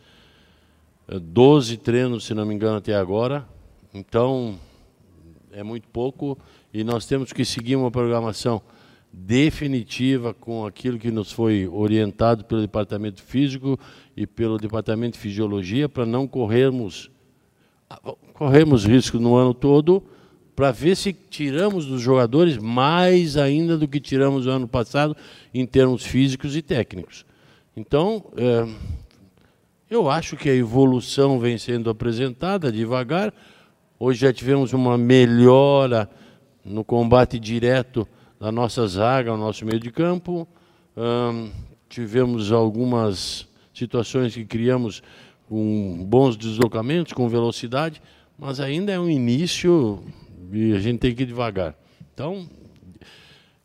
[1.08, 3.48] 12 treinos, se não me engano, até agora,
[3.94, 4.58] então
[5.50, 6.38] é muito pouco
[6.72, 8.60] e nós temos que seguir uma programação
[9.10, 13.78] definitiva com aquilo que nos foi orientado pelo departamento físico
[14.14, 17.10] e pelo departamento de fisiologia para não corrermos
[18.32, 20.02] corremos risco no ano todo
[20.54, 25.16] para ver se tiramos dos jogadores mais ainda do que tiramos no ano passado
[25.52, 27.24] em termos físicos e técnicos.
[27.76, 28.68] Então, é,
[29.90, 33.32] eu acho que a evolução vem sendo apresentada devagar.
[33.98, 36.08] Hoje já tivemos uma melhora
[36.64, 38.06] no combate direto
[38.38, 40.46] da nossa zaga, o nosso meio de campo.
[41.88, 45.02] tivemos algumas situações que criamos
[45.48, 48.02] com bons deslocamentos, com velocidade,
[48.38, 50.02] mas ainda é um início
[50.52, 51.74] e a gente tem que ir devagar.
[52.12, 52.48] Então,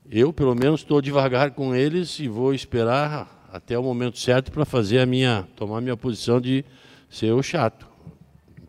[0.09, 4.65] eu pelo menos estou devagar com eles e vou esperar até o momento certo para
[4.65, 6.63] fazer a minha, tomar a minha posição de
[7.09, 7.87] ser o chato.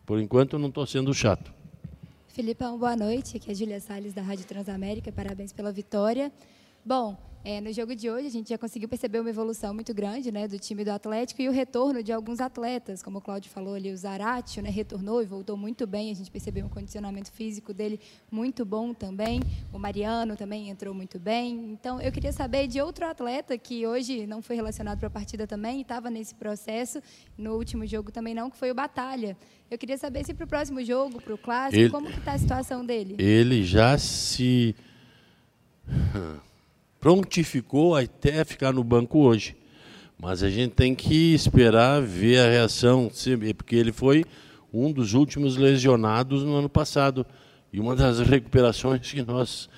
[0.05, 1.53] Por enquanto eu não estou sendo chato.
[2.27, 3.37] Filipão, boa noite.
[3.37, 5.11] Aqui é a Júlia Salles, da Rádio Transamérica.
[5.11, 6.31] Parabéns pela vitória.
[6.85, 10.29] Bom, é, no jogo de hoje a gente já conseguiu perceber uma evolução muito grande
[10.31, 13.75] né, do time do Atlético e o retorno de alguns atletas, como o Cláudio falou
[13.75, 17.73] ali, o Zaratio né, retornou e voltou muito bem, a gente percebeu um condicionamento físico
[17.73, 19.39] dele muito bom também,
[19.71, 21.71] o Mariano também entrou muito bem.
[21.71, 25.47] Então eu queria saber de outro atleta que hoje não foi relacionado para a partida
[25.47, 27.01] também, estava nesse processo,
[27.37, 29.37] no último jogo também não, que foi o Batalha.
[29.71, 32.33] Eu queria saber se para o próximo jogo, para o clássico, ele, como que está
[32.33, 33.15] a situação dele?
[33.17, 34.75] Ele já se
[36.99, 39.55] prontificou até ficar no banco hoje.
[40.21, 43.09] Mas a gente tem que esperar ver a reação,
[43.55, 44.25] porque ele foi
[44.73, 47.25] um dos últimos lesionados no ano passado.
[47.71, 49.69] E uma das recuperações que nós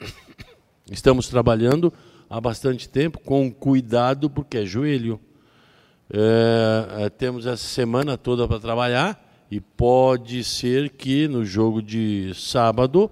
[0.90, 1.92] estamos trabalhando
[2.30, 5.20] há bastante tempo, com cuidado, porque é joelho.
[6.10, 12.32] É, é temos essa semana toda para trabalhar e pode ser que no jogo de
[12.34, 13.10] sábado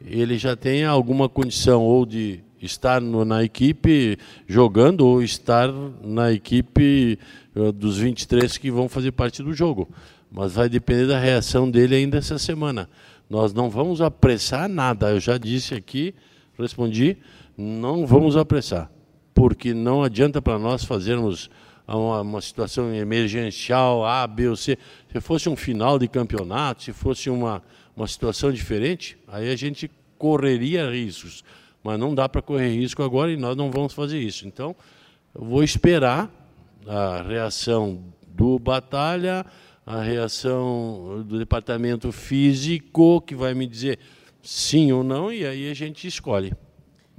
[0.00, 5.70] ele já tenha alguma condição ou de estar no, na equipe jogando ou estar
[6.02, 7.18] na equipe
[7.54, 9.88] uh, dos 23 que vão fazer parte do jogo.
[10.30, 12.88] Mas vai depender da reação dele ainda essa semana.
[13.28, 15.10] Nós não vamos apressar nada.
[15.10, 16.14] Eu já disse aqui,
[16.58, 17.16] respondi,
[17.56, 18.90] não vamos apressar.
[19.34, 21.50] Porque não adianta para nós fazermos
[21.86, 24.78] uma, uma, situação emergencial, A, B ou C.
[25.12, 27.62] Se fosse um final de campeonato, se fosse uma,
[27.94, 31.44] uma situação diferente, aí a gente correria riscos.
[31.86, 34.44] Mas não dá para correr risco agora e nós não vamos fazer isso.
[34.44, 34.74] Então,
[35.32, 36.28] eu vou esperar
[36.84, 39.46] a reação do Batalha,
[39.86, 44.00] a reação do departamento físico, que vai me dizer
[44.42, 46.52] sim ou não, e aí a gente escolhe.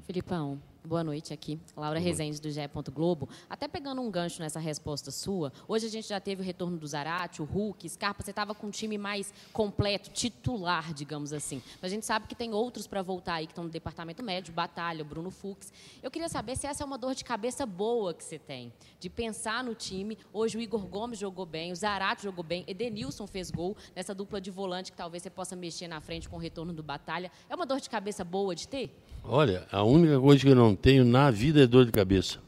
[0.06, 1.60] Filipão, Boa noite aqui.
[1.76, 2.62] Laura Rezende, do GE.
[2.94, 3.28] Globo.
[3.50, 6.88] Até pegando um gancho nessa resposta sua, hoje a gente já teve o retorno do
[6.88, 11.62] Zarate, o Hulk, Scarpa, você estava com um time mais completo, titular, digamos assim.
[11.82, 14.54] Mas a gente sabe que tem outros para voltar aí, que estão no departamento médio,
[14.54, 15.74] Batalha, Bruno Fux.
[16.02, 19.10] Eu queria saber se essa é uma dor de cabeça boa que você tem, de
[19.10, 20.18] pensar no time.
[20.32, 24.40] Hoje o Igor Gomes jogou bem, o Zarate jogou bem, Edenilson fez gol nessa dupla
[24.40, 27.30] de volante que talvez você possa mexer na frente com o retorno do Batalha.
[27.50, 28.96] É uma dor de cabeça boa de ter?
[29.30, 32.40] Olha, a única coisa que eu não tenho na vida é dor de cabeça.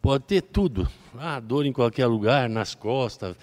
[0.00, 0.88] Pode ter tudo.
[1.16, 3.36] Ah, dor em qualquer lugar, nas costas,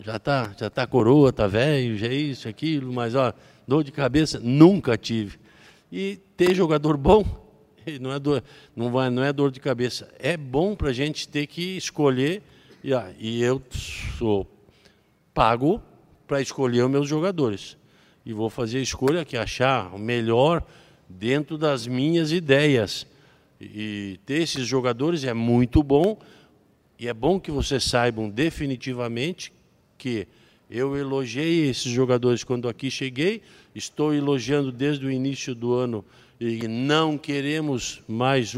[0.00, 3.32] já tá, já tá coroa, tá velho, já é isso, aquilo, mas ó,
[3.66, 5.38] dor de cabeça nunca tive.
[5.92, 7.24] E ter jogador bom
[8.00, 8.42] não é dor,
[8.74, 10.12] não vai, não é dor de cabeça.
[10.18, 12.42] É bom para a gente ter que escolher
[12.82, 13.62] e, ah, e eu
[14.18, 14.46] sou
[15.32, 15.82] pago
[16.26, 17.76] para escolher os meus jogadores
[18.24, 20.62] e vou fazer a escolha que achar o melhor
[21.18, 23.06] dentro das minhas ideias.
[23.60, 26.18] E ter esses jogadores é muito bom,
[26.98, 29.52] e é bom que vocês saibam definitivamente
[29.98, 30.26] que
[30.70, 33.42] eu elogiei esses jogadores quando aqui cheguei,
[33.74, 36.04] estou elogiando desde o início do ano
[36.38, 38.56] e não queremos mais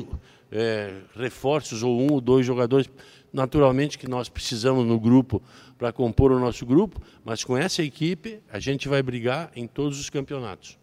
[0.51, 2.89] é, reforços ou um ou dois jogadores,
[3.33, 5.43] naturalmente que nós precisamos no grupo
[5.79, 9.99] para compor o nosso grupo, mas com essa equipe a gente vai brigar em todos
[9.99, 10.82] os campeonatos.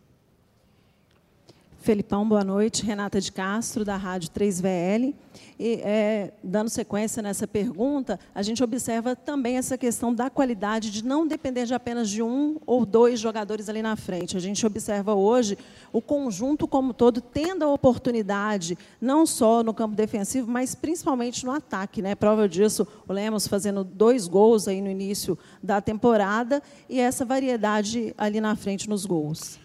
[1.82, 2.86] Felipão, boa noite.
[2.86, 5.16] Renata de Castro, da Rádio 3VL.
[5.58, 11.06] E, é, dando sequência nessa pergunta, a gente observa também essa questão da qualidade de
[11.06, 14.36] não depender de apenas de um ou dois jogadores ali na frente.
[14.36, 15.58] A gente observa hoje
[15.94, 21.52] o conjunto como todo tendo a oportunidade, não só no campo defensivo, mas principalmente no
[21.54, 22.02] ataque.
[22.02, 22.14] Né?
[22.14, 28.14] Prova disso, o Lemos fazendo dois gols aí no início da temporada e essa variedade
[28.18, 29.58] ali na frente nos gols.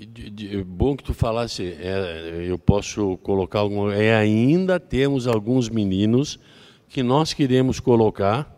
[0.00, 5.68] De, de, bom que tu falasse, é, eu posso colocar algum, é, ainda temos alguns
[5.68, 6.40] meninos
[6.88, 8.50] que nós queremos colocar,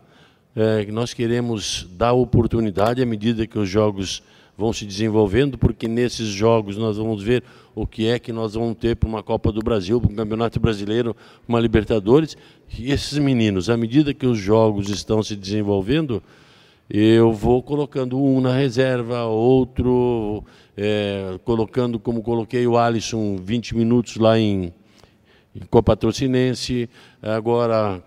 [0.55, 4.23] é, que nós queremos dar oportunidade à medida que os jogos
[4.57, 7.43] vão se desenvolvendo, porque nesses jogos nós vamos ver
[7.75, 10.61] o que é que nós vamos ter para uma Copa do Brasil, para um Campeonato
[10.61, 11.13] Brasileiro,
[11.45, 12.37] uma Libertadores.
[12.79, 16.23] E esses meninos, à medida que os jogos estão se desenvolvendo,
[16.89, 20.43] eu vou colocando um na reserva, outro
[20.75, 24.73] é, colocando como coloquei o Alisson 20 minutos lá em,
[25.55, 26.89] em Copa Trocinense.
[27.21, 28.03] Agora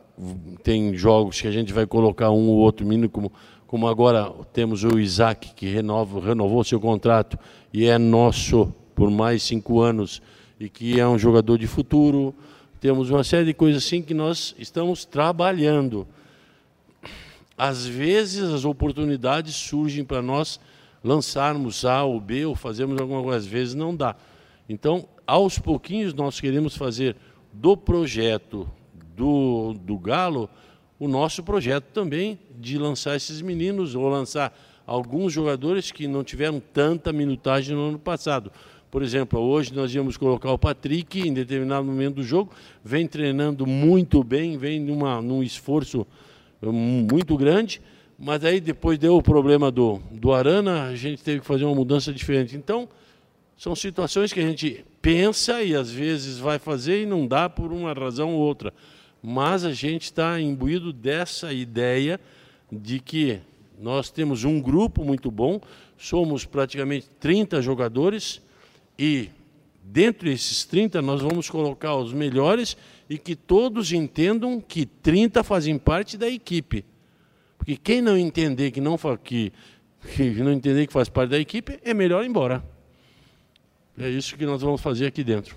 [0.62, 3.32] tem jogos que a gente vai colocar um ou outro menino, como,
[3.66, 7.38] como agora temos o Isaac, que renova, renovou seu contrato
[7.72, 10.22] e é nosso por mais cinco anos
[10.58, 12.34] e que é um jogador de futuro.
[12.80, 16.06] Temos uma série de coisas assim que nós estamos trabalhando.
[17.56, 20.60] Às vezes as oportunidades surgem para nós
[21.02, 24.16] lançarmos A ou B ou fazermos algumas vezes não dá.
[24.68, 27.16] Então, aos pouquinhos nós queremos fazer
[27.52, 28.68] do projeto
[29.16, 30.50] do, do Galo
[30.98, 36.60] o nosso projeto também de lançar esses meninos ou lançar alguns jogadores que não tiveram
[36.60, 38.52] tanta minutagem no ano passado.
[38.90, 42.52] Por exemplo, hoje nós íamos colocar o Patrick em determinado momento do jogo,
[42.84, 46.06] vem treinando muito bem, vem numa, num esforço
[46.62, 47.80] muito grande
[48.18, 51.74] mas aí depois deu o problema do, do Arana, a gente teve que fazer uma
[51.74, 52.56] mudança diferente.
[52.56, 52.88] Então,
[53.58, 57.72] são situações que a gente pensa e às vezes vai fazer e não dá por
[57.72, 58.72] uma razão ou outra.
[59.22, 62.18] Mas a gente está imbuído dessa ideia
[62.72, 63.38] de que
[63.78, 65.60] nós temos um grupo muito bom,
[65.98, 68.40] somos praticamente 30 jogadores
[68.98, 69.28] e
[69.84, 72.76] dentro desses 30 nós vamos colocar os melhores
[73.08, 76.84] e que todos entendam que 30 fazem parte da equipe.
[77.56, 79.52] Porque quem não entender que não, que,
[80.14, 82.64] que não entender que faz parte da equipe, é melhor ir embora.
[83.98, 85.56] É isso que nós vamos fazer aqui dentro.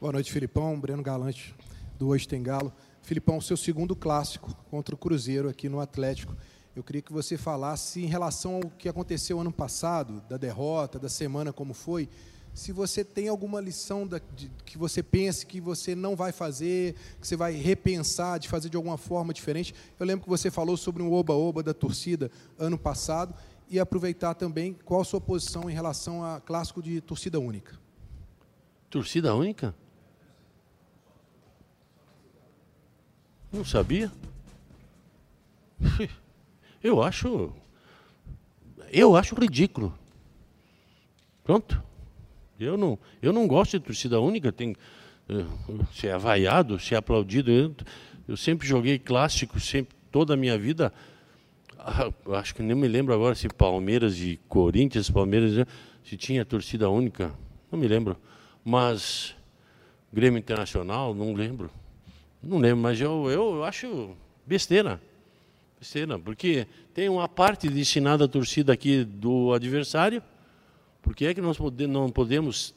[0.00, 0.80] Boa noite, Filipão.
[0.80, 1.54] Breno Galante,
[1.98, 2.72] do Hoje Tem Galo.
[3.02, 6.36] Filipão, seu segundo clássico contra o Cruzeiro aqui no Atlético.
[6.74, 11.08] Eu queria que você falasse em relação ao que aconteceu ano passado, da derrota, da
[11.08, 12.08] semana como foi,
[12.52, 16.94] se você tem alguma lição da, de, que você pense que você não vai fazer,
[17.20, 19.74] que você vai repensar de fazer de alguma forma diferente.
[19.98, 23.34] Eu lembro que você falou sobre um oba-oba da torcida ano passado
[23.68, 27.78] e aproveitar também qual a sua posição em relação a clássico de torcida única.
[28.90, 29.74] Torcida única?
[33.52, 34.10] Não sabia?
[36.82, 37.52] Eu acho.
[38.90, 39.96] Eu acho ridículo.
[41.44, 41.89] Pronto.
[42.60, 44.76] Eu não, eu não gosto de torcida única, tem
[45.30, 47.50] uh, ser é avaiado, ser é aplaudido.
[47.50, 47.74] Eu,
[48.28, 50.92] eu, sempre joguei clássico, sempre, toda a minha vida.
[52.26, 55.66] Uh, acho que nem me lembro agora se Palmeiras e Corinthians, Palmeiras, né,
[56.04, 57.32] se tinha torcida única.
[57.72, 58.16] Não me lembro.
[58.62, 59.34] Mas
[60.12, 61.70] Grêmio Internacional, não lembro.
[62.42, 64.14] Não lembro, mas eu, eu acho
[64.46, 65.00] besteira.
[65.78, 70.22] Besteira, porque tem uma parte destinada à torcida aqui do adversário.
[71.02, 72.74] Por que é que nós não podemos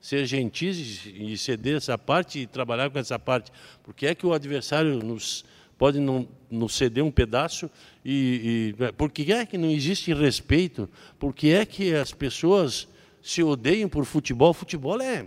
[0.00, 3.52] ser gentis e ceder essa parte e trabalhar com essa parte?
[3.82, 5.44] Por que é que o adversário nos
[5.78, 7.70] pode não, nos ceder um pedaço
[8.04, 10.88] e, e por que é que não existe respeito?
[11.18, 12.88] Por que é que as pessoas
[13.22, 14.52] se odeiam por futebol?
[14.52, 15.26] Futebol é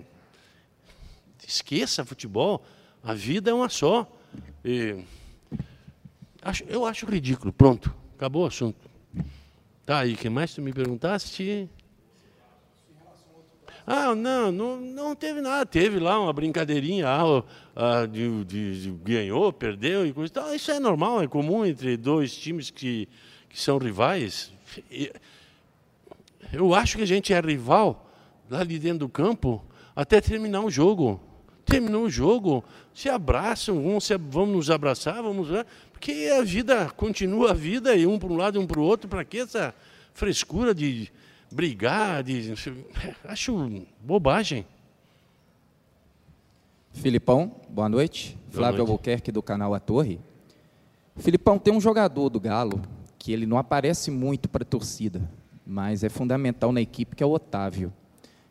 [1.48, 2.66] esqueça futebol.
[3.04, 4.12] A vida é uma só.
[4.64, 5.04] E
[6.42, 7.54] acho, eu acho ridículo.
[7.54, 8.90] Pronto, acabou o assunto.
[9.86, 11.70] Tá, e que mais tu me perguntaste?
[13.88, 15.66] Ah, não, não, não teve nada.
[15.66, 17.44] Teve lá uma brincadeirinha ah,
[17.76, 20.56] ah, de, de, de, ganhou, perdeu e coisa e tal.
[20.56, 23.08] Isso é normal, é comum entre dois times que,
[23.48, 24.52] que são rivais.
[26.52, 28.10] Eu acho que a gente é rival
[28.50, 29.64] lá ali dentro do campo
[29.96, 31.22] até terminar o jogo.
[31.64, 32.64] Terminou o jogo,
[32.94, 35.48] se abraçam, vamos, se, nos abraçar, vamos.
[35.92, 38.84] Porque a vida continua a vida, e um para um lado e um para o
[38.84, 39.74] outro, para que essa
[40.14, 41.12] frescura de
[41.56, 42.22] brigar?
[42.22, 42.54] De,
[43.24, 44.66] acho bobagem.
[46.92, 48.38] Filipão, boa noite.
[48.48, 48.92] Boa Flávio noite.
[48.92, 50.20] Albuquerque do canal A Torre.
[51.16, 52.82] Filipão, tem um jogador do Galo
[53.18, 55.22] que ele não aparece muito para a torcida,
[55.66, 57.92] mas é fundamental na equipe, que é o Otávio.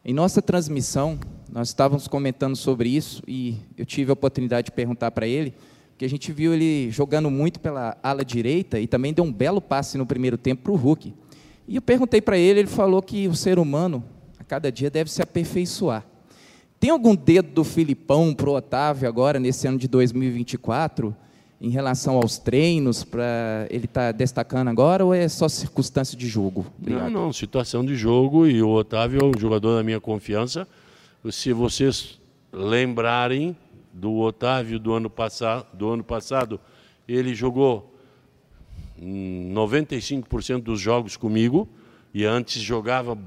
[0.04, 1.18] Em nossa transmissão,
[1.50, 5.54] nós estávamos comentando sobre isso e eu tive a oportunidade de perguntar para ele,
[5.96, 9.60] que a gente viu ele jogando muito pela ala direita e também deu um belo
[9.60, 11.14] passe no primeiro tempo para o Hulk.
[11.66, 14.04] E eu perguntei para ele, ele falou que o ser humano,
[14.38, 16.04] a cada dia, deve se aperfeiçoar.
[16.78, 21.16] Tem algum dedo do Filipão para o Otávio agora, nesse ano de 2024,
[21.58, 26.28] em relação aos treinos, para ele estar tá destacando agora, ou é só circunstância de
[26.28, 26.66] jogo?
[26.78, 27.10] Obrigado.
[27.10, 30.68] Não, não, situação de jogo e o Otávio é um jogador da minha confiança.
[31.30, 32.20] Se vocês
[32.52, 33.56] lembrarem
[33.90, 35.10] do Otávio do ano,
[35.72, 36.60] do ano passado,
[37.08, 37.93] ele jogou
[39.00, 41.68] 95% dos jogos comigo
[42.12, 43.18] e antes jogava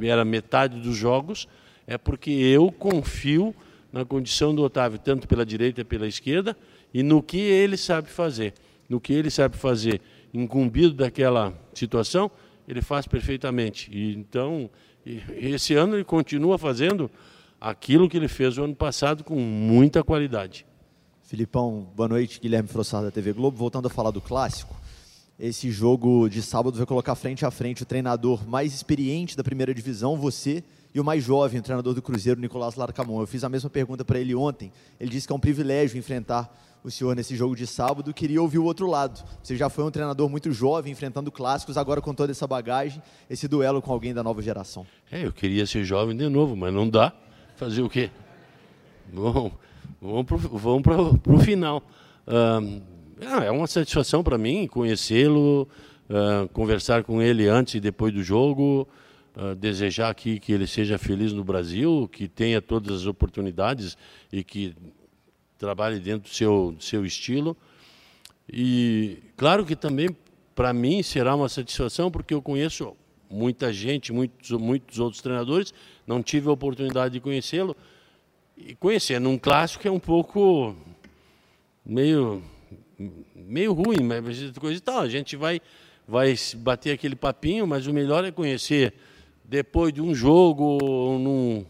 [0.00, 1.48] era metade dos jogos,
[1.86, 3.54] é porque eu confio
[3.92, 6.56] na condição do Otávio, tanto pela direita pela esquerda,
[6.94, 8.54] e no que ele sabe fazer.
[8.88, 10.00] No que ele sabe fazer,
[10.32, 12.30] incumbido daquela situação,
[12.66, 13.90] ele faz perfeitamente.
[13.92, 14.70] E, então,
[15.04, 17.10] esse ano ele continua fazendo
[17.60, 20.66] aquilo que ele fez o ano passado com muita qualidade.
[21.32, 22.38] Filipão, boa noite.
[22.38, 23.56] Guilherme Frossar da TV Globo.
[23.56, 24.76] Voltando a falar do clássico,
[25.40, 29.72] esse jogo de sábado vai colocar frente a frente o treinador mais experiente da primeira
[29.72, 30.62] divisão, você,
[30.94, 33.18] e o mais jovem, o treinador do Cruzeiro, Nicolás Larcamon.
[33.18, 34.70] Eu fiz a mesma pergunta para ele ontem.
[35.00, 36.54] Ele disse que é um privilégio enfrentar
[36.84, 38.12] o senhor nesse jogo de sábado.
[38.12, 39.26] Queria ouvir o outro lado.
[39.42, 43.48] Você já foi um treinador muito jovem, enfrentando clásicos, agora com toda essa bagagem, esse
[43.48, 44.86] duelo com alguém da nova geração.
[45.10, 47.10] É, eu queria ser jovem de novo, mas não dá.
[47.56, 48.10] Fazer o quê?
[49.10, 49.50] Bom,
[50.02, 51.82] vamos para o final.
[53.44, 55.68] é uma satisfação para mim conhecê-lo,
[56.10, 58.88] uh, conversar com ele antes e depois do jogo,
[59.36, 63.96] uh, desejar aqui que ele seja feliz no Brasil, que tenha todas as oportunidades
[64.32, 64.74] e que
[65.56, 67.56] trabalhe dentro do seu, seu estilo.
[68.52, 70.08] E claro que também
[70.52, 72.96] para mim será uma satisfação, porque eu conheço
[73.30, 75.72] muita gente, muitos, muitos outros treinadores,
[76.06, 77.76] não tive a oportunidade de conhecê-lo.
[78.56, 80.76] E conhecendo um clássico é um pouco
[81.84, 82.42] meio,
[83.34, 85.00] meio ruim, mas coisa e tal.
[85.00, 85.60] A gente vai,
[86.06, 88.94] vai bater aquele papinho, mas o melhor é conhecer
[89.44, 91.66] depois de um jogo, ou num,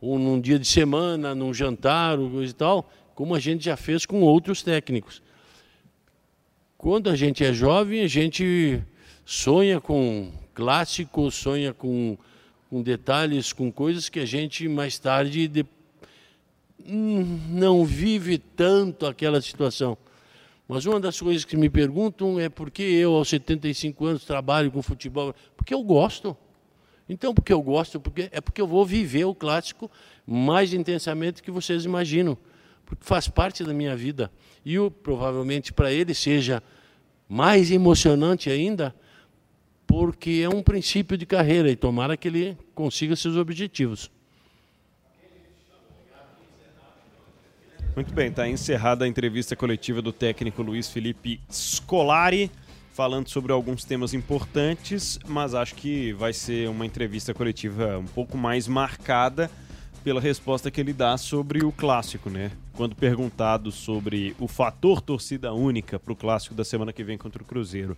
[0.00, 3.76] ou num dia de semana, num jantar, ou coisa e tal, como a gente já
[3.76, 5.22] fez com outros técnicos.
[6.76, 8.82] Quando a gente é jovem, a gente
[9.24, 12.18] sonha com clássicos, sonha com,
[12.68, 15.66] com detalhes, com coisas que a gente mais tarde de, hum,
[16.78, 19.96] não vive tanto aquela situação.
[20.66, 24.70] Mas uma das coisas que me perguntam é por que eu, aos 75 anos, trabalho
[24.70, 25.34] com futebol.
[25.56, 26.36] Porque eu gosto.
[27.08, 29.90] Então, porque eu gosto, porque, é porque eu vou viver o clássico
[30.26, 32.38] mais intensamente que vocês imaginam
[32.84, 34.30] porque faz parte da minha vida.
[34.64, 36.62] E o, provavelmente para ele seja
[37.28, 38.94] mais emocionante ainda,
[39.86, 44.10] porque é um princípio de carreira e tomara que ele consiga seus objetivos.
[47.94, 52.50] Muito bem, está encerrada a entrevista coletiva do técnico Luiz Felipe Scolari,
[52.92, 58.36] falando sobre alguns temas importantes, mas acho que vai ser uma entrevista coletiva um pouco
[58.36, 59.48] mais marcada
[60.02, 62.50] pela resposta que ele dá sobre o clássico, né?
[62.72, 67.44] Quando perguntado sobre o fator torcida única para o clássico da semana que vem contra
[67.44, 67.96] o Cruzeiro,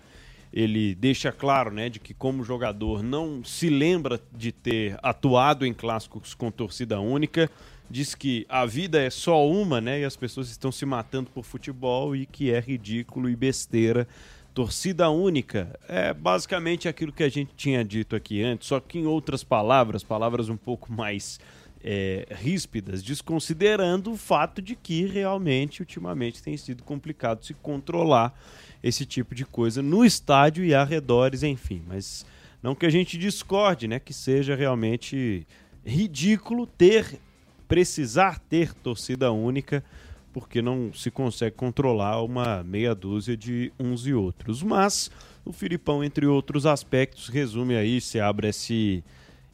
[0.53, 5.72] ele deixa claro, né, de que como jogador não se lembra de ter atuado em
[5.72, 7.51] clássicos com torcida única
[7.91, 10.01] diz que a vida é só uma, né?
[10.01, 14.07] E as pessoas estão se matando por futebol e que é ridículo e besteira.
[14.55, 19.07] Torcida única é basicamente aquilo que a gente tinha dito aqui antes, só que em
[19.07, 21.39] outras palavras, palavras um pouco mais
[21.84, 28.34] é, ríspidas, desconsiderando o fato de que realmente, ultimamente, tem sido complicado se controlar
[28.82, 31.82] esse tipo de coisa no estádio e arredores, enfim.
[31.87, 32.24] Mas
[32.62, 34.01] não que a gente discorde, né?
[34.01, 35.47] Que seja realmente
[35.84, 37.20] ridículo ter
[37.68, 39.84] precisar ter torcida única,
[40.32, 44.62] porque não se consegue controlar uma meia dúzia de uns e outros.
[44.62, 45.10] Mas
[45.44, 49.02] o Filipão, entre outros aspectos, resume aí, se abre esse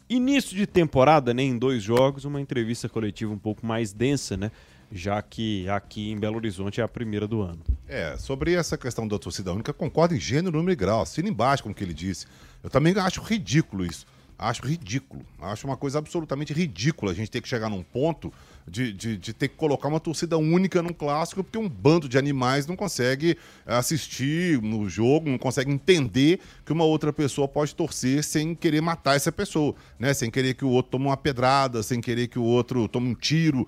[0.09, 4.51] início de temporada, né, em dois jogos, uma entrevista coletiva um pouco mais densa, né?
[4.91, 7.61] Já que aqui em Belo Horizonte é a primeira do ano.
[7.89, 11.01] É, sobre essa questão da torcida única, concordo em gênero, número e grau.
[11.01, 12.27] Assina embaixo com o que ele disse.
[12.63, 14.07] Eu também acho ridículo isso.
[14.43, 15.25] Acho ridículo.
[15.41, 18.33] Acho uma coisa absolutamente ridícula a gente ter que chegar num ponto
[18.67, 22.19] de, de, de, ter que colocar uma torcida única num clássico, porque um bando de
[22.19, 28.25] animais não consegue assistir no jogo, não consegue entender que uma outra pessoa pode torcer
[28.25, 30.13] sem querer matar essa pessoa, né?
[30.13, 33.15] Sem querer que o outro tome uma pedrada, sem querer que o outro tome um
[33.15, 33.67] tiro.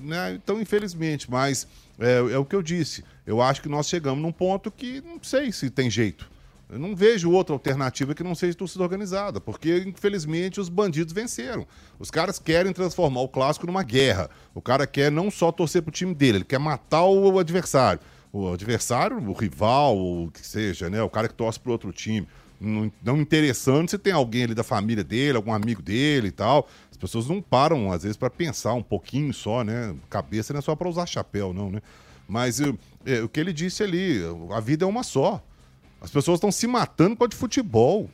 [0.00, 0.34] Né?
[0.34, 1.66] Então, infelizmente, mas
[1.98, 3.04] é, é o que eu disse.
[3.26, 6.31] Eu acho que nós chegamos num ponto que não sei se tem jeito.
[6.72, 11.66] Eu não vejo outra alternativa que não seja torcida organizada, porque infelizmente os bandidos venceram.
[11.98, 14.30] Os caras querem transformar o clássico numa guerra.
[14.54, 18.00] O cara quer não só torcer pro time dele, ele quer matar o adversário.
[18.32, 21.02] O adversário, o rival, o que seja, né?
[21.02, 22.26] O cara que torce pro outro time.
[22.58, 26.66] Não, interessando se tem alguém ali da família dele, algum amigo dele e tal.
[26.90, 29.94] As pessoas não param, às vezes, para pensar um pouquinho só, né?
[30.08, 31.82] Cabeça não é só para usar chapéu, não, né?
[32.26, 32.62] Mas
[33.04, 35.44] é, o que ele disse ali, a vida é uma só.
[36.02, 38.10] As pessoas estão se matando por de futebol.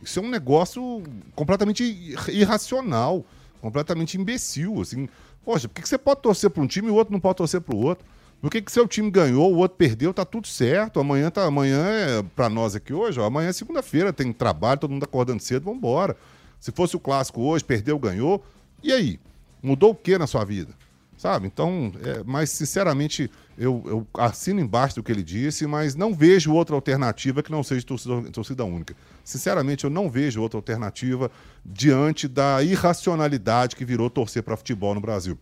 [0.00, 1.02] Isso é um negócio
[1.34, 3.24] completamente irracional,
[3.60, 4.80] completamente imbecil.
[4.80, 5.08] Assim.
[5.44, 7.60] Poxa, por que você pode torcer para um time e o outro não pode torcer
[7.60, 8.06] para o outro?
[8.40, 11.00] Por que, que seu time ganhou, o outro perdeu, tá tudo certo.
[11.00, 14.90] Amanhã tá, amanhã é para nós aqui hoje, ó, amanhã é segunda-feira, tem trabalho, todo
[14.90, 16.16] mundo acordando cedo, vamos embora.
[16.60, 18.44] Se fosse o clássico hoje, perdeu, ganhou.
[18.82, 19.20] E aí?
[19.62, 20.74] Mudou o que na sua vida?
[21.22, 21.46] Sabe?
[21.46, 26.52] Então, é, mas sinceramente, eu, eu, assino embaixo do que ele disse, mas não vejo
[26.52, 28.96] outra alternativa que não seja torcida, torcida única.
[29.22, 31.30] Sinceramente, eu não vejo outra alternativa
[31.64, 35.38] diante da irracionalidade que virou torcer para futebol no Brasil.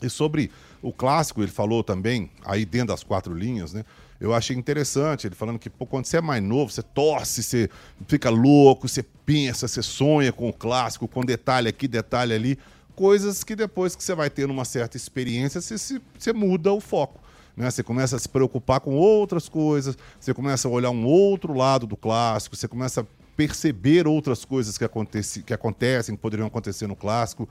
[0.00, 3.84] E sobre o clássico, ele falou também, aí dentro das quatro linhas, né?
[4.20, 7.68] Eu achei interessante ele falando que pô, quando você é mais novo, você torce, você
[8.06, 12.58] fica louco, você pensa, você sonha com o clássico, com detalhe aqui, detalhe ali
[12.94, 16.80] coisas que depois que você vai tendo uma certa experiência, você, se, você muda o
[16.80, 17.20] foco.
[17.56, 17.70] Né?
[17.70, 21.86] Você começa a se preocupar com outras coisas, você começa a olhar um outro lado
[21.86, 23.04] do clássico, você começa a
[23.36, 27.48] perceber outras coisas que, acontece, que acontecem, que poderiam acontecer no clássico.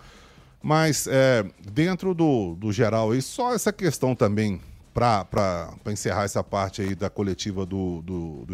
[0.61, 4.61] Mas é, dentro do, do geral, e só essa questão também,
[4.93, 8.53] para encerrar essa parte aí da coletiva do, do, do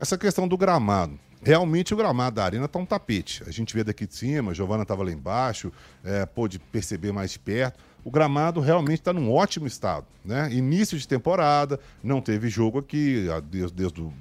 [0.00, 3.42] essa questão do gramado realmente o gramado da arena está um tapete.
[3.46, 5.72] A gente vê daqui de cima, a Giovana estava lá embaixo,
[6.04, 7.78] é, pôde perceber mais de perto.
[8.04, 10.06] O gramado realmente está num ótimo estado.
[10.24, 10.52] Né?
[10.52, 14.12] Início de temporada, não teve jogo aqui desde, desde o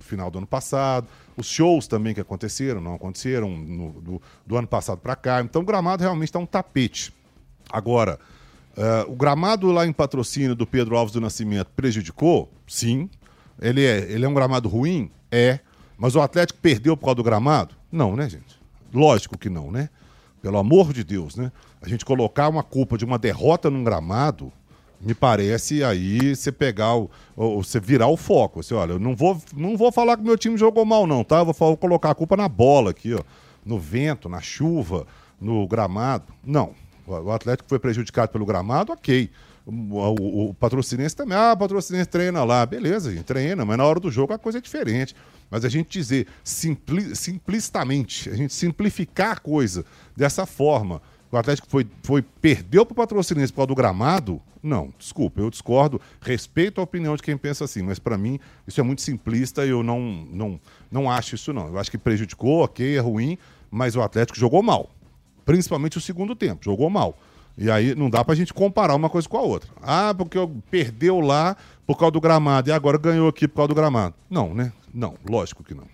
[0.00, 1.08] final do ano passado.
[1.36, 5.40] Os shows também que aconteceram, não aconteceram no, do, do ano passado para cá.
[5.40, 7.12] Então o gramado realmente está um tapete.
[7.70, 8.18] Agora,
[8.76, 12.52] uh, o gramado lá em patrocínio do Pedro Alves do Nascimento prejudicou?
[12.66, 13.08] Sim.
[13.60, 15.10] Ele é, ele é um gramado ruim?
[15.30, 15.60] É.
[16.02, 17.76] Mas o Atlético perdeu por causa do gramado?
[17.92, 18.60] Não, né, gente?
[18.92, 19.88] Lógico que não, né?
[20.42, 21.52] Pelo amor de Deus, né?
[21.80, 24.52] A gente colocar uma culpa de uma derrota num gramado,
[25.00, 28.60] me parece aí você pegar o, você virar o foco.
[28.60, 31.38] Você, olha, eu não vou, não vou falar que meu time jogou mal, não, tá?
[31.38, 33.22] Eu vou, vou colocar a culpa na bola aqui, ó.
[33.64, 35.06] No vento, na chuva,
[35.40, 36.34] no gramado.
[36.44, 36.74] Não.
[37.06, 39.30] O Atlético foi prejudicado pelo gramado, ok.
[39.64, 41.38] O, o, o patrocinense também.
[41.38, 42.66] Ah, o patrocinense treina lá.
[42.66, 45.14] Beleza, gente, treina, mas na hora do jogo a coisa é diferente.
[45.52, 49.84] Mas a gente dizer simpli, simplicitamente, a gente simplificar a coisa
[50.16, 54.40] dessa forma, o Atlético foi, foi perdeu para o patrocinense por causa do gramado?
[54.62, 56.00] Não, desculpa, eu discordo.
[56.22, 59.68] Respeito a opinião de quem pensa assim, mas para mim isso é muito simplista e
[59.68, 61.68] eu não, não, não acho isso não.
[61.68, 63.36] Eu acho que prejudicou, ok, é ruim,
[63.70, 64.88] mas o Atlético jogou mal.
[65.44, 67.14] Principalmente o segundo tempo, jogou mal.
[67.58, 69.68] E aí não dá pra gente comparar uma coisa com a outra.
[69.82, 70.38] Ah, porque
[70.70, 71.54] perdeu lá
[71.86, 74.14] por causa do gramado e agora ganhou aqui por causa do gramado.
[74.30, 74.72] Não, né?
[74.92, 75.86] Não, lógico que não.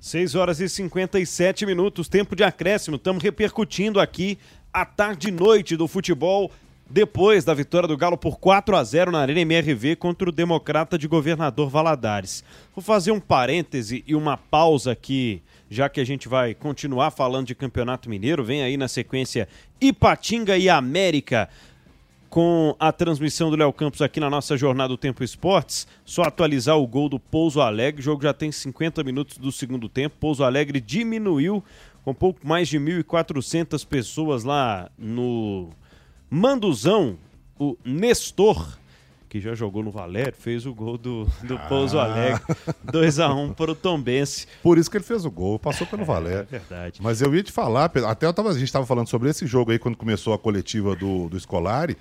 [0.00, 2.96] 6 horas e 57 minutos, tempo de acréscimo.
[2.96, 4.38] Estamos repercutindo aqui
[4.72, 6.50] a tarde e noite do futebol
[6.88, 10.98] depois da vitória do Galo por 4 a 0 na Arena MRV contra o Democrata
[10.98, 12.42] de Governador Valadares.
[12.74, 15.40] Vou fazer um parêntese e uma pausa aqui,
[15.70, 18.42] já que a gente vai continuar falando de Campeonato Mineiro.
[18.42, 19.46] Vem aí na sequência
[19.80, 21.48] Ipatinga e América
[22.30, 25.86] com a transmissão do Léo Campos aqui na nossa jornada do Tempo Esportes.
[26.04, 28.00] Só atualizar o gol do Pouso Alegre.
[28.00, 30.16] O jogo já tem 50 minutos do segundo tempo.
[30.20, 31.62] Pouso Alegre diminuiu
[32.04, 35.70] com pouco mais de 1.400 pessoas lá no
[36.30, 37.18] Manduzão.
[37.58, 38.78] O Nestor,
[39.28, 41.66] que já jogou no Valério, fez o gol do, do ah.
[41.68, 42.40] Pouso Alegre.
[42.86, 44.46] 2x1 para o Tombense.
[44.62, 46.46] Por isso que ele fez o gol, passou pelo Valério.
[46.52, 47.00] É verdade.
[47.02, 49.72] Mas eu ia te falar, até eu tava, a gente estava falando sobre esse jogo
[49.72, 51.96] aí quando começou a coletiva do, do Scolari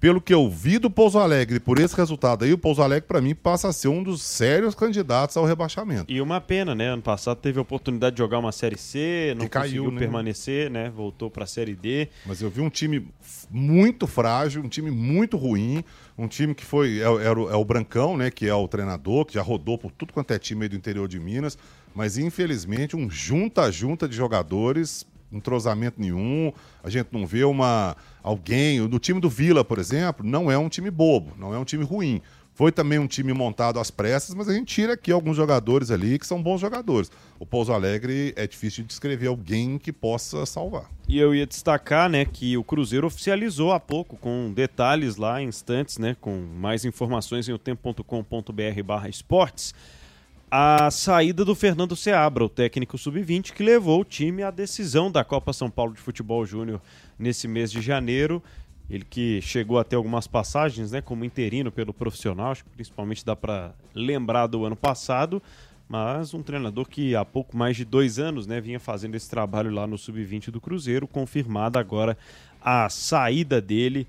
[0.00, 3.20] pelo que eu vi do Pouso Alegre, por esse resultado aí, o Pouso Alegre, para
[3.20, 6.10] mim, passa a ser um dos sérios candidatos ao rebaixamento.
[6.10, 6.88] E uma pena, né?
[6.88, 9.98] Ano passado teve a oportunidade de jogar uma Série C, não caiu, conseguiu né?
[9.98, 10.88] permanecer, né?
[10.88, 12.08] Voltou para a Série D.
[12.24, 13.06] Mas eu vi um time
[13.50, 15.84] muito frágil, um time muito ruim,
[16.16, 17.00] um time que foi.
[17.00, 18.30] É, é, é, o Brancão, né?
[18.30, 21.06] Que é o treinador, que já rodou por tudo quanto é time aí do interior
[21.06, 21.58] de Minas.
[21.94, 26.52] Mas, infelizmente, um junta-junta de jogadores entrosamento nenhum,
[26.82, 30.68] a gente não vê uma alguém, no time do Vila, por exemplo, não é um
[30.68, 32.20] time bobo, não é um time ruim.
[32.52, 36.18] Foi também um time montado às pressas, mas a gente tira aqui alguns jogadores ali
[36.18, 37.10] que são bons jogadores.
[37.38, 40.90] O Pouso Alegre é difícil de descrever alguém que possa salvar.
[41.08, 45.96] E eu ia destacar, né, que o Cruzeiro oficializou há pouco com detalhes lá, instantes,
[45.96, 49.74] né, com mais informações em otempo.com.br/esportes
[50.50, 55.22] a saída do Fernando Seabra, o técnico sub-20, que levou o time à decisão da
[55.22, 56.80] Copa São Paulo de Futebol Júnior
[57.16, 58.42] nesse mês de janeiro.
[58.90, 63.24] Ele que chegou a ter algumas passagens, né, como interino pelo profissional, acho que principalmente
[63.24, 65.40] dá para lembrar do ano passado,
[65.88, 69.70] mas um treinador que há pouco mais de dois anos, né, vinha fazendo esse trabalho
[69.70, 72.18] lá no sub-20 do Cruzeiro, confirmada agora
[72.60, 74.04] a saída dele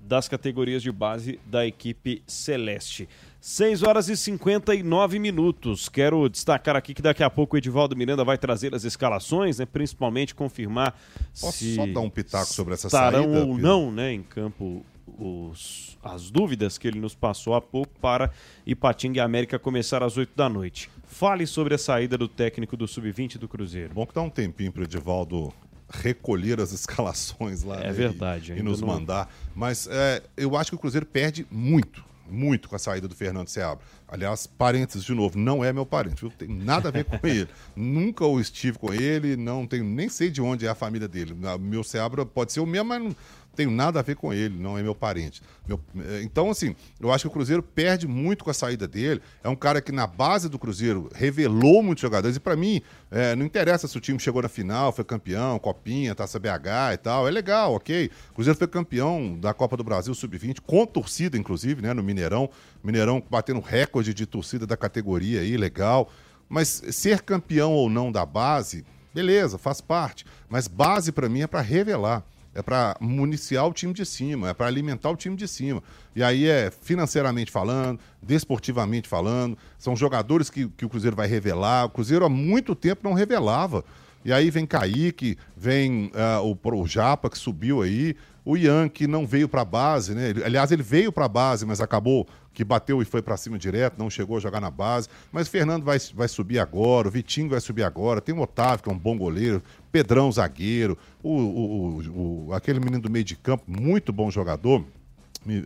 [0.00, 3.08] das categorias de base da equipe celeste.
[3.40, 5.88] 6 horas e 59 minutos.
[5.88, 9.66] Quero destacar aqui que daqui a pouco o Edivaldo Miranda vai trazer as escalações, né?
[9.66, 10.98] principalmente confirmar
[11.40, 14.84] Posso se só dar um pitaco sobre essa estarão saída, ou não né, em campo
[15.18, 18.30] os, as dúvidas que ele nos passou há pouco para
[18.66, 20.90] Ipatinga e América começar às 8 da noite.
[21.06, 23.94] Fale sobre a saída do técnico do Sub-20 do Cruzeiro.
[23.94, 25.52] Bom que dá um tempinho para o Edivaldo
[25.90, 28.88] recolher as escalações lá é né, verdade, e, e nos não...
[28.88, 29.32] mandar.
[29.54, 33.48] Mas é, eu acho que o Cruzeiro perde muito muito com a saída do Fernando
[33.48, 33.84] Seabra.
[34.06, 36.30] Aliás, parênteses de novo, não é meu parente, viu?
[36.30, 37.48] Tem nada a ver com ele.
[37.76, 41.34] Nunca o estive com ele, não tenho, nem sei de onde é a família dele.
[41.60, 43.16] Meu Seabra pode ser o mesmo, mas não,
[43.58, 45.42] tenho nada a ver com ele, não é meu parente.
[45.66, 49.20] Meu, eh, então, assim, eu acho que o Cruzeiro perde muito com a saída dele.
[49.42, 52.36] É um cara que, na base do Cruzeiro, revelou muitos jogadores.
[52.36, 52.80] E, para mim,
[53.10, 56.96] é, não interessa se o time chegou na final, foi campeão, Copinha, Taça BH e
[56.98, 57.26] tal.
[57.26, 58.12] É legal, ok.
[58.30, 62.48] O Cruzeiro foi campeão da Copa do Brasil Sub-20, com torcida, inclusive, né, no Mineirão.
[62.84, 66.08] Mineirão batendo recorde de torcida da categoria aí, legal.
[66.48, 70.24] Mas ser campeão ou não da base, beleza, faz parte.
[70.48, 72.24] Mas base, para mim, é para revelar
[72.54, 75.82] é para municiar o time de cima, é para alimentar o time de cima.
[76.14, 81.86] E aí é financeiramente falando, desportivamente falando, são jogadores que, que o Cruzeiro vai revelar.
[81.86, 83.84] O Cruzeiro há muito tempo não revelava.
[84.24, 89.06] E aí vem Kaique, vem uh, o, o Japa, que subiu aí, o Ian, que
[89.06, 90.30] não veio para a base, né?
[90.30, 93.56] Ele, aliás, ele veio para a base, mas acabou que bateu e foi para cima
[93.56, 95.08] direto, não chegou a jogar na base.
[95.30, 98.82] Mas o Fernando vai, vai subir agora, o Vitinho vai subir agora, tem o Otávio,
[98.82, 99.62] que é um bom goleiro,
[99.92, 104.84] Pedrão, zagueiro, o, o, o aquele menino do meio de campo, muito bom jogador,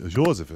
[0.07, 0.53] Joseph.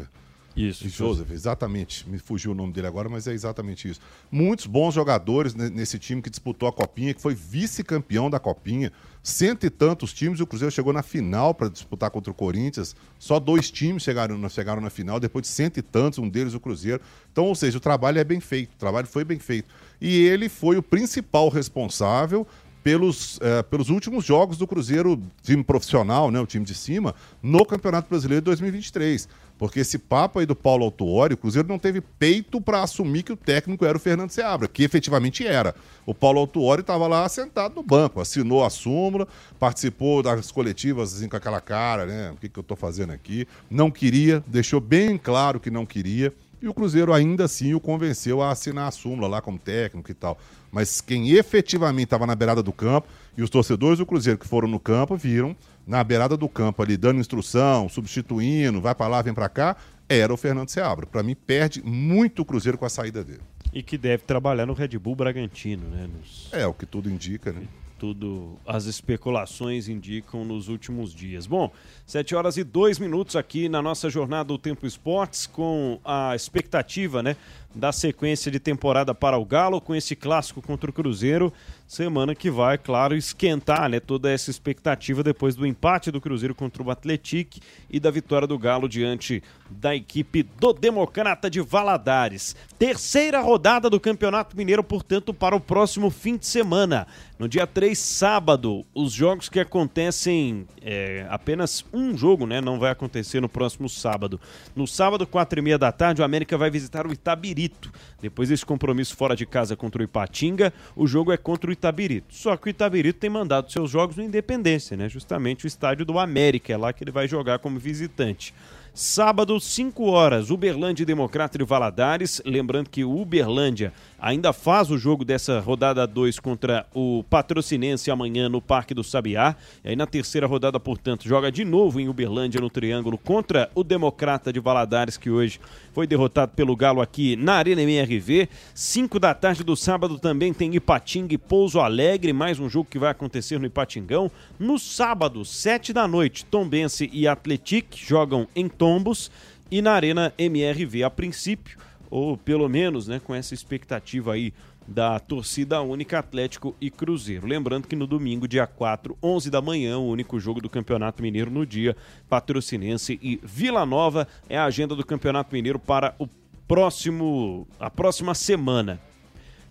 [0.56, 2.08] Isso, Joseph, exatamente.
[2.08, 4.00] Me fugiu o nome dele agora, mas é exatamente isso.
[4.32, 8.90] Muitos bons jogadores nesse time que disputou a Copinha, que foi vice-campeão da Copinha.
[9.26, 12.94] Cento e tantos times, o Cruzeiro chegou na final para disputar contra o Corinthians.
[13.18, 16.60] Só dois times chegaram, chegaram na final, depois de cento e tantos, um deles o
[16.60, 17.00] Cruzeiro.
[17.32, 19.68] Então, ou seja, o trabalho é bem feito, o trabalho foi bem feito.
[20.00, 22.46] E ele foi o principal responsável
[22.84, 27.12] pelos, é, pelos últimos jogos do Cruzeiro, time profissional, né, o time de cima,
[27.42, 29.28] no Campeonato Brasileiro de 2023.
[29.58, 33.32] Porque esse papo aí do Paulo Autuori, o Cruzeiro não teve peito para assumir que
[33.32, 35.74] o técnico era o Fernando Seabra, que efetivamente era.
[36.04, 39.26] O Paulo Autuori estava lá sentado no banco, assinou a súmula,
[39.58, 42.30] participou das coletivas assim, com aquela cara, né?
[42.32, 43.48] O que, que eu estou fazendo aqui?
[43.70, 46.32] Não queria, deixou bem claro que não queria.
[46.60, 50.14] E o Cruzeiro ainda assim o convenceu a assinar a súmula lá como técnico e
[50.14, 50.38] tal.
[50.76, 54.68] Mas quem efetivamente estava na beirada do campo, e os torcedores do Cruzeiro que foram
[54.68, 55.56] no campo viram
[55.86, 59.74] na beirada do campo ali, dando instrução, substituindo, vai para lá, vem para cá,
[60.06, 61.06] era o Fernando Seabra.
[61.06, 63.40] Para mim, perde muito o Cruzeiro com a saída dele.
[63.72, 66.10] E que deve trabalhar no Red Bull Bragantino, né?
[66.14, 66.50] Nos...
[66.52, 67.62] É, o que tudo indica, né?
[67.98, 71.46] Tudo as especulações indicam nos últimos dias.
[71.46, 71.72] Bom,
[72.04, 77.22] 7 horas e 2 minutos aqui na nossa jornada do Tempo Esportes, com a expectativa,
[77.22, 77.36] né?
[77.74, 81.52] Da sequência de temporada para o Galo, com esse clássico contra o Cruzeiro.
[81.86, 86.82] Semana que vai, claro, esquentar né, toda essa expectativa depois do empate do Cruzeiro contra
[86.82, 92.56] o Atlético e da vitória do Galo diante da equipe do Democrata de Valadares.
[92.76, 97.06] Terceira rodada do Campeonato Mineiro, portanto, para o próximo fim de semana.
[97.38, 102.60] No dia 3, sábado, os jogos que acontecem, é, apenas um jogo, né?
[102.60, 104.40] Não vai acontecer no próximo sábado.
[104.74, 107.92] No sábado, quatro e meia da tarde, o América vai visitar o Itabirito.
[108.20, 112.34] Depois desse compromisso fora de casa contra o Ipatinga, o jogo é contra o Itabirito.
[112.34, 115.08] Só que o Itabirito tem mandado seus jogos no Independência, né?
[115.08, 118.52] Justamente o estádio do América, é lá que ele vai jogar como visitante.
[118.98, 122.40] Sábado, 5 horas, Uberlândia e Democrata de Valadares.
[122.46, 128.48] Lembrando que o Uberlândia ainda faz o jogo dessa rodada 2 contra o Patrocinense amanhã
[128.48, 129.54] no Parque do Sabiá.
[129.84, 133.84] E aí na terceira rodada, portanto, joga de novo em Uberlândia no Triângulo contra o
[133.84, 135.60] Democrata de Valadares, que hoje
[135.96, 138.50] foi derrotado pelo Galo aqui na Arena MRV.
[138.74, 142.98] 5 da tarde do sábado também tem Ipatinga e Pouso Alegre, mais um jogo que
[142.98, 144.30] vai acontecer no Ipatingão.
[144.58, 149.30] No sábado, 7 da noite, Tombense e Atletic jogam em Tombos
[149.70, 151.78] e na Arena MRV a princípio
[152.10, 154.52] ou pelo menos né, com essa expectativa aí
[154.86, 157.46] da torcida única Atlético e Cruzeiro.
[157.46, 161.50] Lembrando que no domingo, dia 4, 11 da manhã, o único jogo do Campeonato Mineiro
[161.50, 161.96] no dia,
[162.28, 166.28] Patrocinense e Vila Nova é a agenda do Campeonato Mineiro para o
[166.68, 169.00] próximo a próxima semana.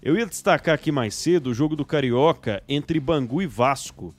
[0.01, 4.13] Eu ia destacar aqui mais cedo o jogo do Carioca entre Bangu e Vasco.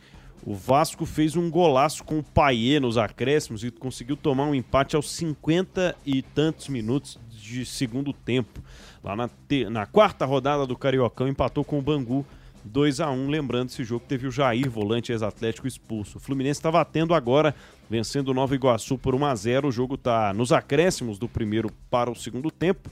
[0.44, 4.96] O Vasco fez um golaço com o Paier nos acréscimos e conseguiu tomar um empate
[4.96, 8.60] aos 50 e tantos minutos de segundo tempo.
[9.02, 12.26] Lá na, te, na quarta rodada do Cariocão, empatou com o Bangu
[12.64, 16.18] 2 a 1 Lembrando, esse jogo teve o Jair, volante ex-atlético, expulso.
[16.18, 17.54] O Fluminense está batendo agora,
[17.88, 21.70] vencendo o Nova Iguaçu por 1 a 0 O jogo está nos acréscimos do primeiro
[21.88, 22.90] para o segundo tempo.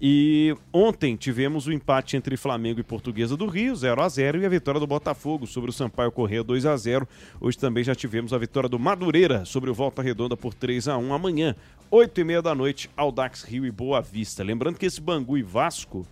[0.00, 4.44] E ontem tivemos o empate entre Flamengo e Portuguesa do Rio, 0 a 0 e
[4.44, 7.08] a vitória do Botafogo sobre o Sampaio Correia 2 a 0
[7.40, 10.98] Hoje também já tivemos a vitória do Madureira sobre o Volta Redonda por 3 a
[10.98, 11.54] 1 Amanhã,
[11.90, 14.42] 8 e meia da noite, Aldax Rio e Boa Vista.
[14.42, 16.06] Lembrando que esse Bangu e Vasco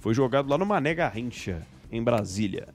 [0.00, 2.68] foi jogado lá no Mané Garrincha, em Brasília.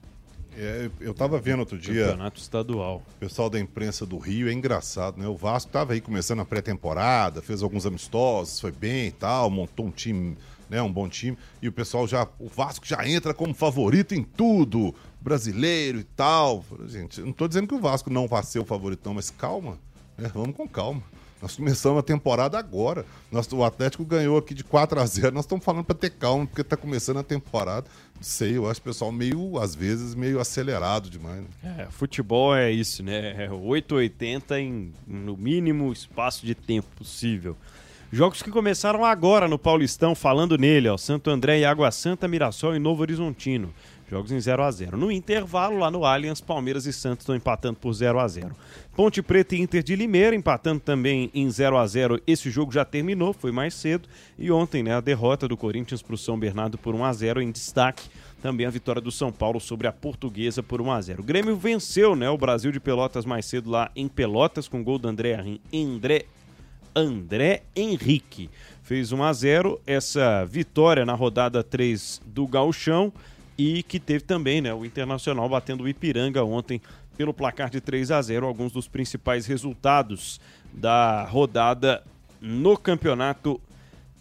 [0.56, 2.06] É, eu estava vendo outro dia.
[2.06, 3.02] Campeonato estadual.
[3.16, 5.26] O pessoal da imprensa do Rio é engraçado, né?
[5.26, 9.86] O Vasco estava aí começando a pré-temporada, fez alguns amistosos, foi bem e tal, montou
[9.86, 10.36] um time,
[10.70, 10.80] né?
[10.80, 11.36] Um bom time.
[11.60, 12.28] E o pessoal já.
[12.38, 16.64] O Vasco já entra como favorito em tudo, brasileiro e tal.
[16.86, 19.78] Gente, não estou dizendo que o Vasco não vai ser o favorito, não, mas calma,
[20.16, 20.30] né?
[20.32, 21.02] Vamos com calma.
[21.44, 23.04] Nós começamos a temporada agora.
[23.30, 26.46] Nós, o Atlético ganhou aqui de 4 a 0 Nós estamos falando para ter calma,
[26.46, 27.86] porque está começando a temporada.
[28.16, 31.42] Não sei, eu acho o pessoal meio, às vezes, meio acelerado demais.
[31.62, 31.76] Né?
[31.80, 33.44] É, futebol é isso, né?
[33.44, 37.54] É 880 em, no mínimo espaço de tempo possível.
[38.10, 40.96] Jogos que começaram agora no Paulistão, falando nele, ó.
[40.96, 43.70] Santo André e Água Santa, Mirassol e Novo Horizontino.
[44.10, 47.78] Jogos em 0 a 0 No intervalo, lá no Allianz, Palmeiras e Santos estão empatando
[47.78, 48.54] por 0 a 0
[48.96, 52.84] Ponte Preta e Inter de Limeira empatando também em 0 a 0 Esse jogo já
[52.84, 54.08] terminou, foi mais cedo.
[54.38, 57.42] E ontem, né, a derrota do Corinthians para o São Bernardo por 1 a 0
[57.42, 58.08] em destaque.
[58.40, 61.56] Também a vitória do São Paulo sobre a Portuguesa por 1 a 0 O Grêmio
[61.56, 65.44] venceu né, o Brasil de Pelotas mais cedo lá em Pelotas, com gol do André,
[65.72, 66.26] André,
[66.94, 68.48] André Henrique.
[68.84, 73.12] Fez 1 a 0 essa vitória na rodada 3 do Gauchão
[73.56, 76.80] e que teve também né, o Internacional batendo o Ipiranga ontem
[77.16, 80.40] pelo placar de 3 a 0 alguns dos principais resultados
[80.72, 82.02] da rodada
[82.40, 83.60] no campeonato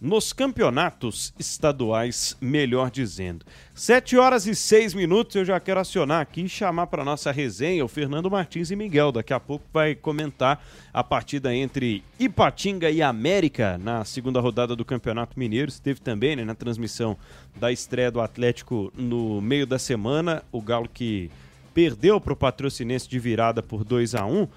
[0.04, 3.46] nos campeonatos estaduais, melhor dizendo.
[3.74, 7.86] 7 horas e 6 minutos, eu já quero acionar aqui e chamar para nossa resenha
[7.86, 9.14] o Fernando Martins e Miguel.
[9.14, 10.62] Daqui a pouco vai comentar
[10.94, 15.70] a partida entre Ipatinga e América na segunda rodada do Campeonato Mineiro.
[15.70, 17.16] Esteve também né, na transmissão
[17.56, 20.44] da estreia do Atlético no meio da semana.
[20.52, 21.32] O Galo que
[21.74, 24.48] perdeu para o Patrocinense de virada por 2 a 1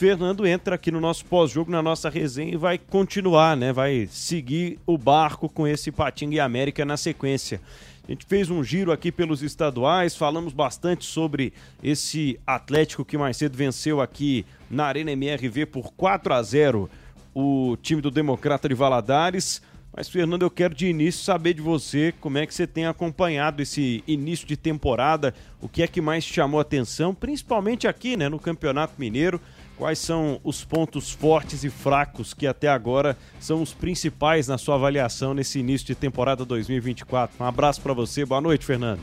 [0.00, 3.70] Fernando entra aqui no nosso pós-jogo, na nossa resenha e vai continuar, né?
[3.70, 7.60] Vai seguir o barco com esse Patinga e América na sequência.
[8.08, 11.52] A gente fez um giro aqui pelos estaduais, falamos bastante sobre
[11.82, 16.88] esse Atlético que mais cedo venceu aqui na Arena MRV por 4 a 0
[17.34, 19.60] o time do Democrata de Valadares.
[19.94, 23.60] Mas, Fernando, eu quero de início saber de você como é que você tem acompanhado
[23.60, 28.28] esse início de temporada, o que é que mais chamou a atenção, principalmente aqui né,
[28.28, 29.40] no Campeonato Mineiro.
[29.76, 34.74] Quais são os pontos fortes e fracos que até agora são os principais na sua
[34.74, 37.42] avaliação nesse início de temporada 2024?
[37.42, 39.00] Um abraço para você, boa noite, Fernando.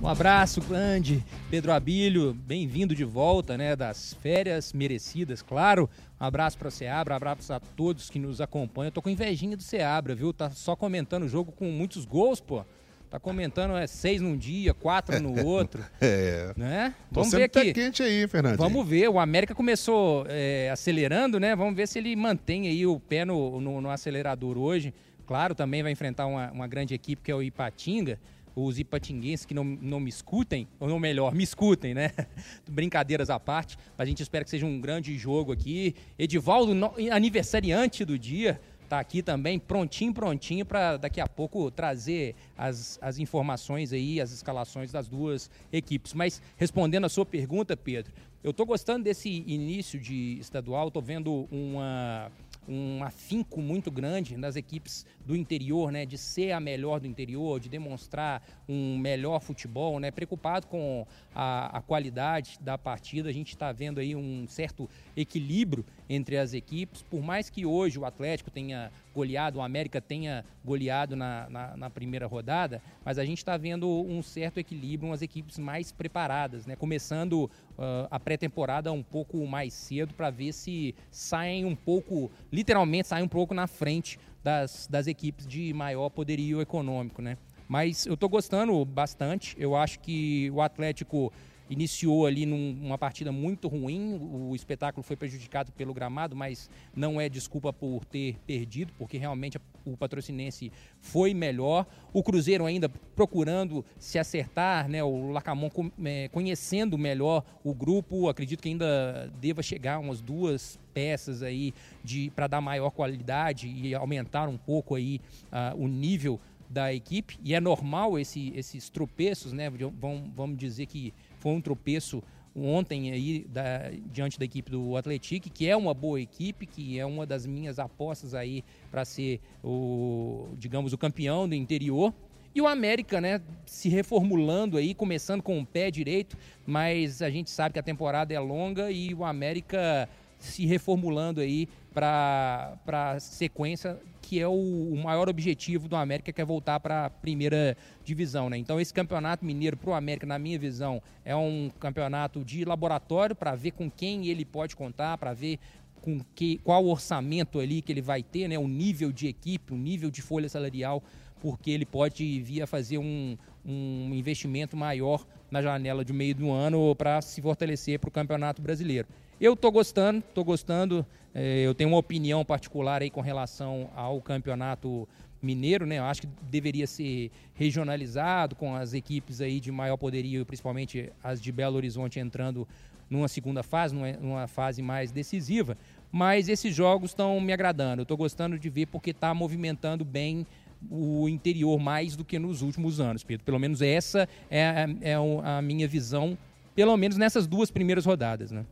[0.00, 5.90] Um abraço grande, Pedro Abílio, bem-vindo de volta, né, das férias merecidas, claro.
[6.20, 8.88] Um abraço para o Seabra, um abraço a todos que nos acompanham.
[8.88, 10.32] Eu tô com invejinha do Seabra, viu?
[10.32, 12.64] Tá só comentando o jogo com muitos gols, pô.
[13.08, 15.82] Tá comentando é seis num dia, quatro no outro.
[16.00, 16.52] é.
[16.56, 16.94] Né?
[17.10, 17.72] Vamos ver aqui.
[17.72, 18.58] quente aí, Fernando.
[18.58, 19.08] Vamos ver.
[19.08, 21.56] O América começou é, acelerando, né?
[21.56, 24.92] Vamos ver se ele mantém aí o pé no, no, no acelerador hoje.
[25.26, 28.18] Claro, também vai enfrentar uma, uma grande equipe que é o Ipatinga
[28.64, 32.10] os ipatinguenses que não, não me escutem, ou não melhor, me escutem, né?
[32.68, 35.94] Brincadeiras à parte, a gente espera que seja um grande jogo aqui.
[36.18, 42.34] Edivaldo, no, aniversariante do dia, tá aqui também, prontinho, prontinho, para daqui a pouco trazer
[42.56, 46.14] as, as informações aí, as escalações das duas equipes.
[46.14, 48.12] Mas respondendo a sua pergunta, Pedro,
[48.42, 52.30] eu estou gostando desse início de estadual, estou vendo uma
[52.68, 57.58] um afinco muito grande das equipes do interior, né, de ser a melhor do interior,
[57.58, 63.30] de demonstrar um melhor futebol, né, preocupado com a, a qualidade da partida.
[63.30, 67.98] A gente está vendo aí um certo equilíbrio entre as equipes, por mais que hoje
[67.98, 73.24] o Atlético tenha goleado, o América tenha goleado na, na, na primeira rodada, mas a
[73.24, 76.76] gente está vendo um certo equilíbrio, umas equipes mais preparadas, né?
[76.76, 83.08] Começando uh, a pré-temporada um pouco mais cedo para ver se saem um pouco, literalmente
[83.08, 87.36] saem um pouco na frente das, das equipes de maior poderio econômico, né?
[87.66, 89.56] Mas eu estou gostando bastante.
[89.58, 91.32] Eu acho que o Atlético
[91.68, 97.28] iniciou ali numa partida muito ruim, o espetáculo foi prejudicado pelo gramado, mas não é
[97.28, 101.86] desculpa por ter perdido, porque realmente o patrocinense foi melhor.
[102.12, 105.02] O Cruzeiro ainda procurando se acertar, né?
[105.02, 105.70] O Lacamon
[106.04, 111.72] é, conhecendo melhor o grupo, acredito que ainda deva chegar umas duas peças aí
[112.02, 115.20] de para dar maior qualidade e aumentar um pouco aí
[115.52, 119.70] uh, o nível da equipe e é normal esse, esses tropeços, né?
[119.70, 122.22] Vamos, vamos dizer que foi um tropeço
[122.54, 127.06] ontem aí da, diante da equipe do Atlético, que é uma boa equipe, que é
[127.06, 132.12] uma das minhas apostas aí para ser o, digamos, o campeão do interior.
[132.54, 136.36] E o América, né, se reformulando aí, começando com o pé direito,
[136.66, 140.08] mas a gente sabe que a temporada é longa e o América
[140.38, 143.98] se reformulando aí para a sequência
[144.28, 147.74] que é o, o, maior objetivo do América, que é voltar para a primeira
[148.04, 148.50] divisão.
[148.50, 148.58] Né?
[148.58, 153.34] Então, esse campeonato mineiro para o América, na minha visão, é um campeonato de laboratório
[153.34, 155.58] para ver com quem ele pode contar, para ver
[156.02, 158.58] com que, qual orçamento ali que ele vai ter, né?
[158.58, 161.02] o nível de equipe, o nível de folha salarial,
[161.40, 163.34] porque ele pode vir a fazer um,
[163.64, 168.60] um investimento maior na janela de meio do ano para se fortalecer para o Campeonato
[168.60, 169.08] Brasileiro.
[169.40, 171.06] Eu estou gostando, estou gostando.
[171.32, 175.08] É, eu tenho uma opinião particular aí com relação ao campeonato
[175.40, 175.98] mineiro, né?
[175.98, 181.40] Eu acho que deveria ser regionalizado com as equipes aí de maior poderio, principalmente as
[181.40, 182.66] de Belo Horizonte entrando
[183.08, 185.78] numa segunda fase, numa, fase mais decisiva.
[186.10, 188.00] Mas esses jogos estão me agradando.
[188.00, 190.44] Eu estou gostando de ver porque está movimentando bem
[190.90, 193.44] o interior mais do que nos últimos anos, Pedro.
[193.44, 196.36] Pelo menos essa é, é a minha visão,
[196.74, 198.64] pelo menos nessas duas primeiras rodadas, né?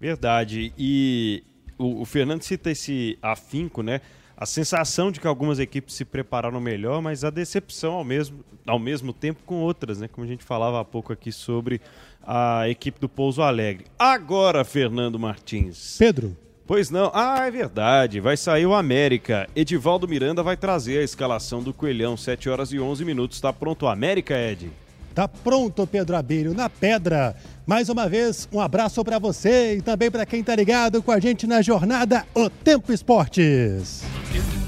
[0.00, 0.72] Verdade.
[0.78, 1.44] E
[1.76, 4.00] o, o, Fernando cita esse afinco, né?
[4.36, 8.78] A sensação de que algumas equipes se prepararam melhor, mas a decepção ao mesmo, ao
[8.78, 10.08] mesmo tempo com outras, né?
[10.08, 11.80] Como a gente falava há pouco aqui sobre
[12.22, 13.84] a equipe do Pouso Alegre.
[13.98, 15.96] Agora, Fernando Martins.
[15.98, 16.34] Pedro.
[16.66, 17.10] Pois não.
[17.12, 18.20] Ah, é verdade.
[18.20, 19.46] Vai sair o América.
[19.54, 23.36] Edivaldo Miranda vai trazer a escalação do Coelhão, 7 horas e 11 minutos.
[23.36, 24.70] Está pronto o América, Ed?
[25.14, 27.34] Tá pronto, Pedro Abílio, na pedra.
[27.66, 31.18] Mais uma vez, um abraço para você e também para quem tá ligado com a
[31.20, 34.02] gente na jornada O Tempo Esportes.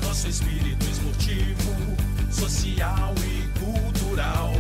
[0.03, 1.73] nosso espírito esportivo,
[2.31, 4.53] social e cultural.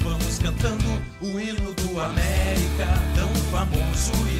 [0.00, 3.39] Vamos cantando o hino do América, tão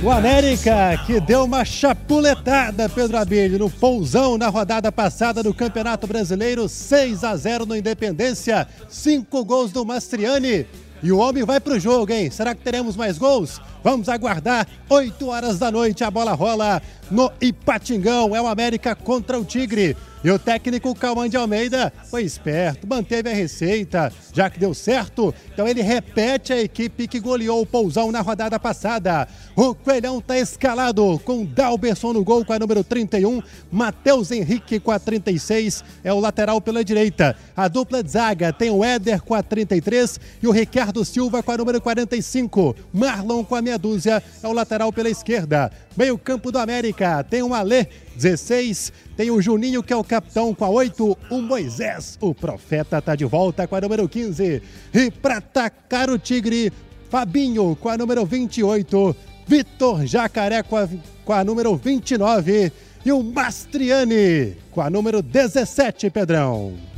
[0.02, 6.06] O América que deu uma chapuletada, Pedro Abílio, no pousão na rodada passada do Campeonato
[6.06, 10.66] Brasileiro, 6 a 0 no Independência, cinco gols do Mastriani.
[11.02, 12.30] E o homem vai pro jogo, hein?
[12.30, 13.60] Será que teremos mais gols?
[13.82, 18.36] Vamos aguardar 8 horas da noite a bola rola no Ipatingão.
[18.36, 19.96] É o América contra o Tigre.
[20.22, 25.34] E o técnico Calmã de Almeida foi esperto, manteve a receita, já que deu certo.
[25.50, 29.26] Então ele repete a equipe que goleou o Pousão na rodada passada.
[29.56, 33.42] O Coelhão está escalado com Dalberson no gol com a número 31,
[33.72, 37.34] Matheus Henrique com a 36, é o lateral pela direita.
[37.56, 41.52] A dupla de zaga tem o Éder com a 33 e o Ricardo Silva com
[41.52, 42.76] a número 45.
[42.92, 45.70] Marlon com a meia dúzia é o lateral pela esquerda.
[45.96, 47.86] Meio campo do América tem o Alê
[48.16, 52.98] 16, tem o Juninho que é o capitão com a 8, o Moisés, o profeta
[52.98, 54.62] está de volta com a número 15.
[54.92, 56.72] E para atacar o Tigre,
[57.08, 59.16] Fabinho com a número 28,
[59.46, 60.88] Vitor Jacaré com a,
[61.24, 62.72] com a número 29
[63.04, 66.89] e o Mastriani com a número 17, Pedrão.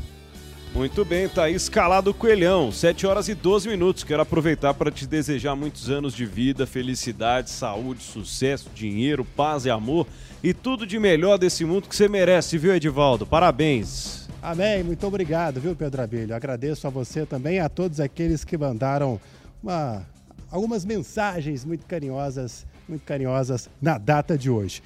[0.74, 4.04] Muito bem, tá aí escalado Coelhão, 7 horas e 12 minutos.
[4.04, 9.70] Quero aproveitar para te desejar muitos anos de vida, felicidade, saúde, sucesso, dinheiro, paz e
[9.70, 10.06] amor
[10.42, 13.26] e tudo de melhor desse mundo que você merece, viu, Edivaldo?
[13.26, 14.26] Parabéns.
[14.40, 16.34] Amém, muito obrigado, viu, Pedro Abelho?
[16.34, 19.20] Agradeço a você também a todos aqueles que mandaram
[19.62, 20.06] uma,
[20.50, 24.82] algumas mensagens muito carinhosas, muito carinhosas na data de hoje.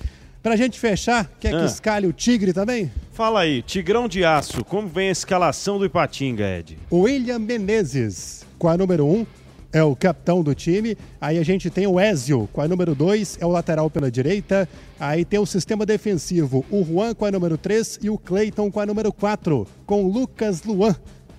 [0.47, 1.59] Pra gente fechar, quer ah.
[1.59, 2.89] que escale o Tigre também?
[3.13, 6.79] Fala aí, Tigrão de Aço, como vem a escalação do Ipatinga, Ed?
[6.93, 9.27] William Menezes, com a número 1, um,
[9.73, 10.97] é o capitão do time.
[11.21, 14.69] Aí a gente tem o Ezio com a número 2, é o lateral pela direita.
[15.01, 18.79] Aí tem o sistema defensivo, o Juan com a número 3 e o Cleiton com
[18.79, 20.95] a número 4, com o Lucas Luan.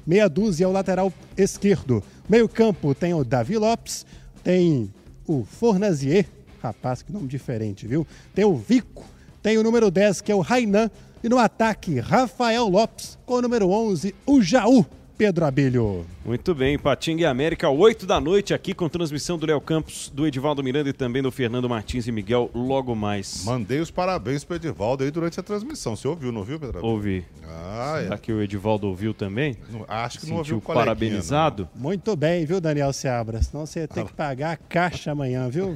[0.06, 2.04] Meia dúzia é o lateral esquerdo.
[2.28, 4.06] Meio campo tem o Davi Lopes,
[4.44, 4.92] tem
[5.26, 6.26] o Fornazier
[6.62, 8.06] Rapaz, que nome diferente, viu?
[8.34, 9.06] Tem o Vico,
[9.42, 10.90] tem o número 10, que é o Rainan.
[11.24, 14.86] E no ataque, Rafael Lopes, com o número 11, o Jaú.
[15.18, 16.06] Pedro Abelho.
[16.24, 20.28] Muito bem, Patinga e América, 8 da noite, aqui com transmissão do Léo Campos, do
[20.28, 23.44] Edivaldo Miranda e também do Fernando Martins e Miguel, logo mais.
[23.44, 25.96] Mandei os parabéns pro Edivaldo aí durante a transmissão.
[25.96, 26.94] Você ouviu, não ouviu, Pedro Abelho?
[26.94, 27.26] Ouvi.
[27.50, 28.04] Ah, é.
[28.04, 29.58] Será que o Edivaldo ouviu também?
[29.72, 31.68] Não, acho que Sentiu não ouviu parabenizado?
[31.74, 31.82] Não.
[31.82, 33.42] Muito bem, viu, Daniel Seabra?
[33.42, 35.76] Senão você tem que pagar a caixa amanhã, viu?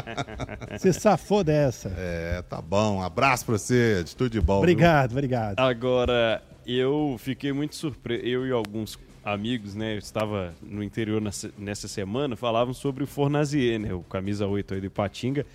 [0.78, 1.92] você safou dessa.
[1.98, 3.02] É, tá bom.
[3.02, 4.58] Abraço pra você, de tudo de bom.
[4.58, 5.18] Obrigado, viu?
[5.18, 5.60] obrigado.
[5.60, 8.24] Agora, eu fiquei muito surpreso.
[8.24, 9.94] Eu e alguns amigos, né?
[9.94, 11.22] Eu estava no interior
[11.58, 13.94] nessa semana, falavam sobre o Fornazier, né?
[13.94, 15.46] O camisa 8 aí do Ipatinga.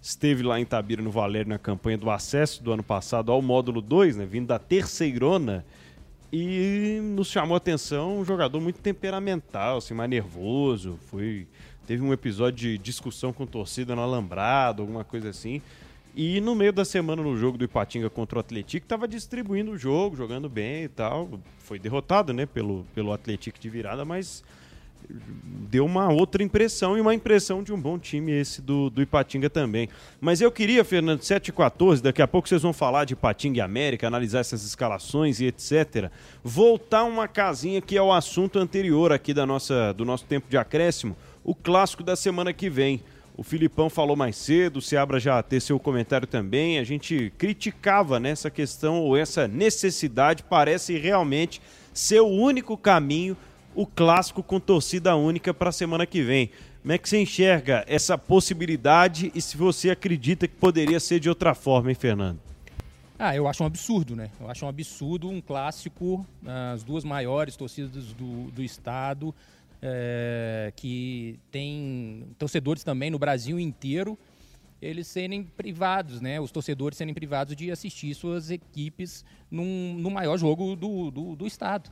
[0.00, 3.80] Esteve lá em Tabira, no Valério, na campanha do acesso do ano passado ao módulo
[3.80, 4.26] 2, né?
[4.26, 5.64] Vindo da terceirona.
[6.32, 10.98] E nos chamou a atenção um jogador muito temperamental, assim, mais nervoso.
[11.06, 11.46] Foi,
[11.86, 15.60] teve um episódio de discussão com torcida no Alambrado, alguma coisa assim.
[16.14, 19.78] E no meio da semana, no jogo do Ipatinga contra o Atlético, estava distribuindo o
[19.78, 21.40] jogo, jogando bem e tal.
[21.58, 24.44] Foi derrotado, né, pelo, pelo Atlético de virada, mas
[25.08, 29.48] deu uma outra impressão e uma impressão de um bom time esse do, do Ipatinga
[29.48, 29.88] também.
[30.20, 33.58] Mas eu queria, Fernando, 7 e 14, daqui a pouco vocês vão falar de Ipatinga
[33.58, 36.10] e América, analisar essas escalações e etc.
[36.42, 40.56] Voltar uma casinha que é o assunto anterior aqui da nossa, do nosso tempo de
[40.56, 43.00] acréscimo, o clássico da semana que vem.
[43.34, 46.78] O Filipão falou mais cedo, o Seabra já teceu o comentário também.
[46.78, 51.60] A gente criticava nessa né, questão ou essa necessidade, parece realmente
[51.94, 53.36] ser o único caminho,
[53.74, 56.50] o clássico com torcida única para a semana que vem.
[56.82, 61.28] Como é que você enxerga essa possibilidade e se você acredita que poderia ser de
[61.28, 62.38] outra forma, hein, Fernando?
[63.18, 64.30] Ah, eu acho um absurdo, né?
[64.40, 66.26] Eu acho um absurdo um clássico,
[66.72, 69.34] as duas maiores torcidas do, do estado
[69.82, 74.16] é, que tem torcedores também no Brasil inteiro,
[74.80, 76.40] eles serem privados, né?
[76.40, 81.46] Os torcedores serem privados de assistir suas equipes num, no maior jogo do, do, do
[81.46, 81.90] estado.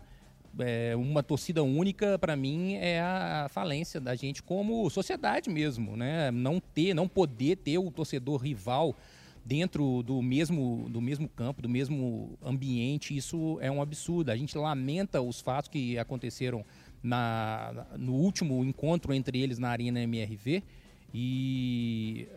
[0.59, 6.31] É, uma torcida única, para mim, é a falência da gente como sociedade mesmo, né?
[6.33, 8.97] Não ter, não poder ter o torcedor rival
[9.45, 14.31] dentro do mesmo, do mesmo campo, do mesmo ambiente, isso é um absurdo.
[14.31, 16.65] A gente lamenta os fatos que aconteceram
[17.03, 20.63] na, no último encontro entre eles na Arena MRV
[21.13, 22.29] e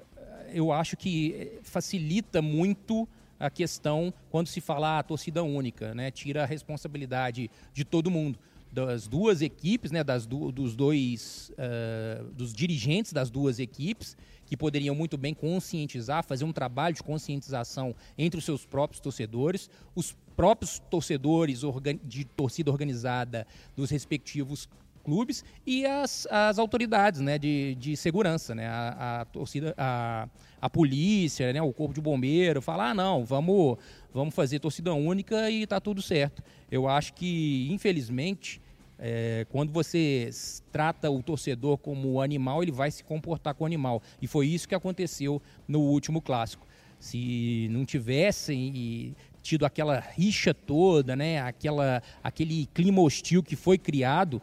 [0.53, 3.07] eu acho que facilita muito
[3.39, 6.09] a questão quando se fala a torcida única, né?
[6.11, 8.39] Tira a responsabilidade de todo mundo,
[8.71, 10.03] das duas equipes, né?
[10.03, 14.15] Das do, dos dois, uh, dos dirigentes das duas equipes
[14.45, 19.69] que poderiam muito bem conscientizar, fazer um trabalho de conscientização entre os seus próprios torcedores,
[19.95, 21.61] os próprios torcedores
[22.03, 23.45] de torcida organizada
[23.75, 24.67] dos respectivos
[25.03, 30.29] clubes e as, as autoridades né, de, de segurança, né, a, a torcida, a,
[30.61, 33.77] a polícia, né, o corpo de bombeiro, falar, ah, não, vamos,
[34.13, 36.41] vamos fazer torcida única e está tudo certo.
[36.71, 38.61] Eu acho que, infelizmente,
[39.05, 40.29] É, quando você
[40.71, 44.01] trata o torcedor como animal, ele vai se comportar com o animal.
[44.21, 46.65] E foi isso que aconteceu no último clássico.
[46.99, 49.13] Se não tivessem
[49.43, 54.41] tido aquela rixa toda, né, aquela, aquele clima hostil que foi criado,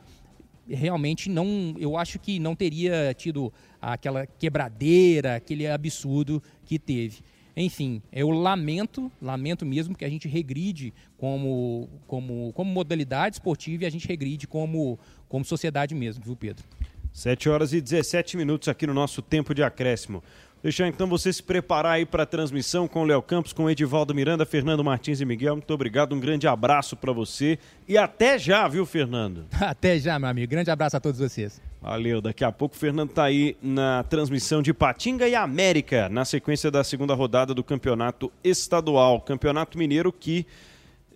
[0.68, 7.18] realmente não, eu acho que não teria tido aquela quebradeira, aquele absurdo que teve.
[7.56, 13.86] Enfim, eu lamento, lamento mesmo que a gente regride como, como, como modalidade esportiva e
[13.86, 14.98] a gente regride como,
[15.28, 16.64] como sociedade mesmo, viu, Pedro?
[17.12, 20.22] 7 horas e 17 minutos aqui no nosso tempo de acréscimo.
[20.62, 23.70] Deixar então você se preparar aí para a transmissão com o Léo Campos, com o
[23.70, 25.56] Edivaldo Miranda, Fernando Martins e Miguel.
[25.56, 27.58] Muito obrigado, um grande abraço para você
[27.88, 29.46] e até já, viu, Fernando?
[29.58, 30.50] Até já, meu amigo.
[30.50, 31.62] Grande abraço a todos vocês.
[31.80, 36.26] Valeu, daqui a pouco o Fernando tá aí na transmissão de Patinga e América, na
[36.26, 39.22] sequência da segunda rodada do Campeonato Estadual.
[39.22, 40.46] Campeonato Mineiro que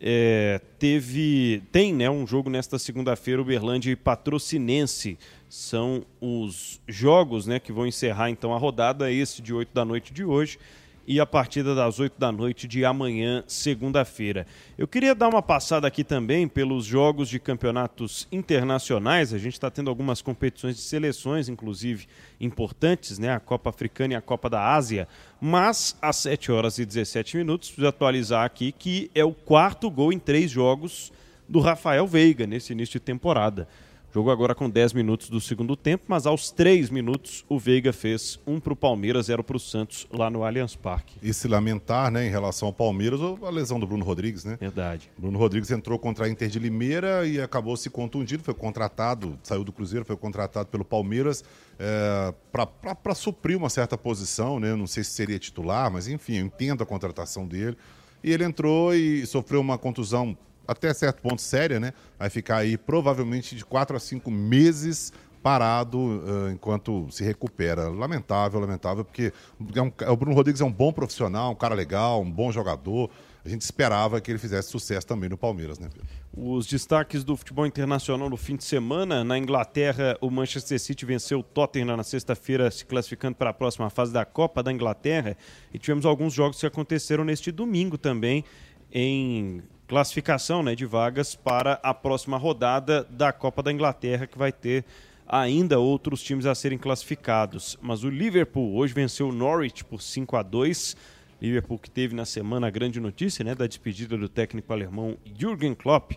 [0.00, 5.18] é, teve, tem né, um jogo nesta segunda-feira, Uberlândia e Patrocinense
[5.54, 10.12] são os jogos né, que vão encerrar então a rodada, esse de 8 da noite
[10.12, 10.58] de hoje
[11.06, 14.48] e a partida das 8 da noite de amanhã, segunda-feira.
[14.76, 19.32] Eu queria dar uma passada aqui também pelos jogos de campeonatos internacionais.
[19.32, 22.08] A gente está tendo algumas competições de seleções, inclusive
[22.40, 23.30] importantes, né?
[23.32, 25.06] A Copa Africana e a Copa da Ásia.
[25.40, 30.12] Mas às 7 horas e 17 minutos, preciso atualizar aqui que é o quarto gol
[30.12, 31.12] em três jogos
[31.48, 33.68] do Rafael Veiga nesse início de temporada.
[34.14, 38.38] Jogo agora com 10 minutos do segundo tempo, mas aos 3 minutos o Veiga fez
[38.46, 41.16] um para o Palmeiras, zero para o Santos lá no Allianz Parque.
[41.20, 44.56] E se lamentar, né, em relação ao Palmeiras, a lesão do Bruno Rodrigues, né?
[44.60, 45.10] Verdade.
[45.18, 49.64] Bruno Rodrigues entrou contra a Inter de Limeira e acabou se contundindo, foi contratado, saiu
[49.64, 51.42] do Cruzeiro, foi contratado pelo Palmeiras
[51.76, 54.76] é, para suprir uma certa posição, né?
[54.76, 57.76] Não sei se seria titular, mas enfim, eu entendo a contratação dele.
[58.22, 61.92] E ele entrou e sofreu uma contusão até certo ponto séria, né?
[62.18, 65.12] Vai ficar aí provavelmente de quatro a cinco meses
[65.44, 67.90] parado uh, enquanto se recupera.
[67.90, 69.30] Lamentável, lamentável, porque
[69.74, 73.10] é um, o Bruno Rodrigues é um bom profissional, um cara legal, um bom jogador.
[73.44, 76.08] A gente esperava que ele fizesse sucesso também no Palmeiras, né, Pedro?
[76.32, 79.22] Os destaques do futebol internacional no fim de semana.
[79.22, 83.90] Na Inglaterra, o Manchester City venceu o Tottenham na sexta-feira, se classificando para a próxima
[83.90, 85.36] fase da Copa da Inglaterra.
[85.74, 88.44] E tivemos alguns jogos que aconteceram neste domingo também
[88.90, 94.52] em classificação né, de vagas para a próxima rodada da Copa da Inglaterra, que vai
[94.52, 94.84] ter
[95.26, 97.78] ainda outros times a serem classificados.
[97.80, 100.96] Mas o Liverpool hoje venceu o Norwich por 5 a 2
[101.40, 105.74] Liverpool que teve na semana a grande notícia né, da despedida do técnico alemão Jürgen
[105.74, 106.12] Klopp.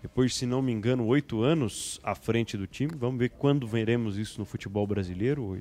[0.00, 2.92] Depois, se não me engano, oito anos à frente do time.
[2.96, 5.60] Vamos ver quando veremos isso no futebol brasileiro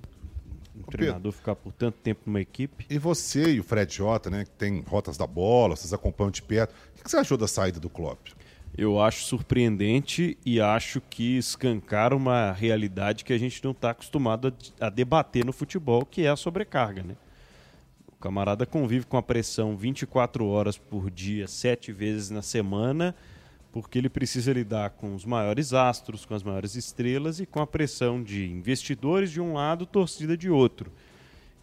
[0.78, 2.86] um treinador ficar por tanto tempo numa equipe.
[2.90, 6.42] E você e o Fred Jota, né, que tem rotas da bola, vocês acompanham de
[6.42, 6.74] perto.
[7.00, 8.30] O que você achou da saída do Klopp?
[8.78, 14.54] Eu acho surpreendente e acho que escancara uma realidade que a gente não está acostumado
[14.80, 17.16] a, a, debater no futebol, que é a sobrecarga, né?
[18.08, 23.16] O camarada convive com a pressão 24 horas por dia, sete vezes na semana
[23.82, 27.68] porque ele precisa lidar com os maiores astros, com as maiores estrelas e com a
[27.68, 30.92] pressão de investidores de um lado, torcida de outro.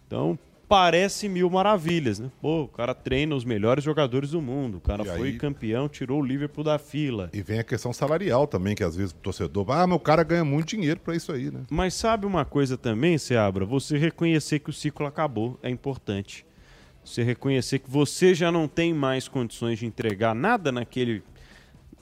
[0.07, 0.39] Então,
[0.69, 2.31] parece mil maravilhas, né?
[2.41, 5.37] Pô, o cara treina os melhores jogadores do mundo, o cara e foi aí...
[5.37, 7.31] campeão, tirou o Liverpool da fila.
[7.33, 10.45] E vem a questão salarial também, que às vezes o torcedor, ah, meu cara ganha
[10.45, 11.63] muito dinheiro para isso aí, né?
[11.71, 13.65] Mas sabe uma coisa também, Seabra?
[13.65, 16.47] Você reconhecer que o ciclo acabou é importante.
[17.05, 21.23] Você reconhecer que você já não tem mais condições de entregar nada naquele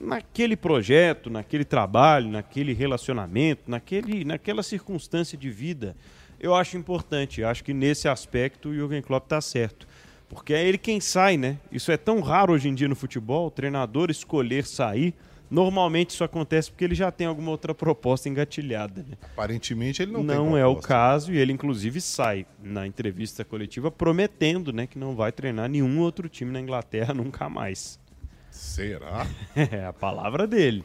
[0.03, 5.95] naquele projeto, naquele trabalho, naquele relacionamento, naquele, naquela circunstância de vida,
[6.39, 7.41] eu acho importante.
[7.41, 9.87] Eu acho que nesse aspecto o Jürgen Klopp está certo.
[10.27, 11.57] Porque é ele quem sai, né?
[11.71, 15.13] Isso é tão raro hoje em dia no futebol, o treinador escolher sair.
[15.49, 19.05] Normalmente isso acontece porque ele já tem alguma outra proposta engatilhada.
[19.07, 19.15] Né?
[19.21, 20.45] Aparentemente ele não, não tem.
[20.45, 25.15] Não é o caso e ele inclusive sai na entrevista coletiva prometendo, né, que não
[25.15, 27.99] vai treinar nenhum outro time na Inglaterra nunca mais.
[28.53, 29.25] Será?
[29.55, 30.83] É a palavra dele.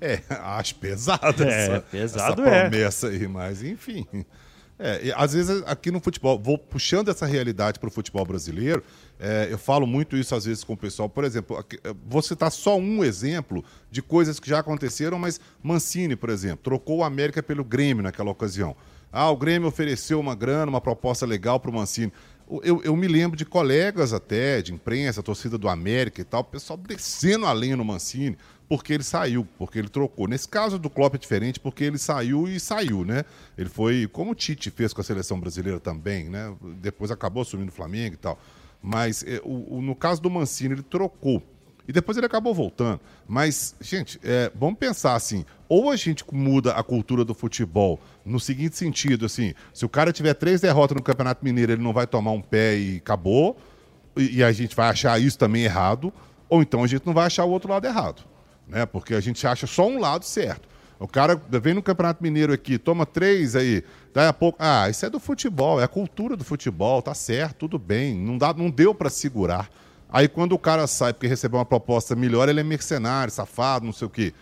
[0.00, 2.68] é, acho pesado é, essa, pesado essa é.
[2.68, 4.06] promessa aí, mas enfim.
[4.78, 8.82] É, às vezes aqui no futebol, vou puxando essa realidade para o futebol brasileiro,
[9.20, 11.08] é, eu falo muito isso às vezes com o pessoal.
[11.08, 15.38] Por exemplo, aqui, é, vou citar só um exemplo de coisas que já aconteceram, mas
[15.62, 18.74] Mancini, por exemplo, trocou o América pelo Grêmio naquela ocasião.
[19.12, 22.12] Ah, o Grêmio ofereceu uma grana, uma proposta legal para o Mancini.
[22.62, 26.44] Eu, eu, me lembro de colegas até, de imprensa, torcida do América e tal, o
[26.44, 28.36] pessoal descendo a lenha no Mancini,
[28.68, 30.28] porque ele saiu, porque ele trocou.
[30.28, 33.24] Nesse caso do Klopp é diferente, porque ele saiu e saiu, né?
[33.56, 36.54] Ele foi, como o Tite fez com a seleção brasileira também, né?
[36.80, 38.38] Depois acabou assumindo o Flamengo e tal.
[38.82, 41.42] Mas é, o, o, no caso do Mancini, ele trocou.
[41.86, 43.00] E depois ele acabou voltando.
[43.28, 48.40] Mas, gente, é, vamos pensar assim: ou a gente muda a cultura do futebol no
[48.40, 52.06] seguinte sentido, assim, se o cara tiver três derrotas no Campeonato Mineiro, ele não vai
[52.06, 53.56] tomar um pé e acabou,
[54.16, 56.12] e, e a gente vai achar isso também errado,
[56.48, 58.22] ou então a gente não vai achar o outro lado errado.
[58.66, 58.86] Né?
[58.86, 60.68] Porque a gente acha só um lado certo.
[60.98, 63.82] O cara vem no Campeonato Mineiro aqui, toma três aí,
[64.12, 64.58] daí a pouco.
[64.60, 68.14] Ah, isso é do futebol, é a cultura do futebol, tá certo, tudo bem.
[68.14, 69.68] Não, dá, não deu para segurar.
[70.08, 73.92] Aí quando o cara sai porque recebeu uma proposta melhor, ele é mercenário, safado, não
[73.92, 74.32] sei o quê.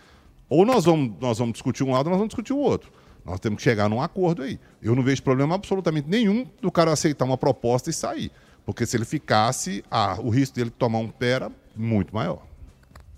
[0.47, 2.91] Ou nós vamos, nós vamos discutir um lado, ou nós vamos discutir o outro.
[3.25, 4.59] Nós temos que chegar num acordo aí.
[4.81, 8.31] Eu não vejo problema absolutamente nenhum do cara aceitar uma proposta e sair.
[8.65, 12.45] Porque se ele ficasse, ah, o risco dele tomar um pé era muito maior.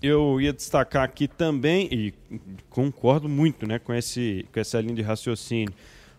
[0.02, 2.14] Eu ia destacar aqui também, e
[2.68, 5.74] concordo muito né, com, esse, com essa linha de raciocínio,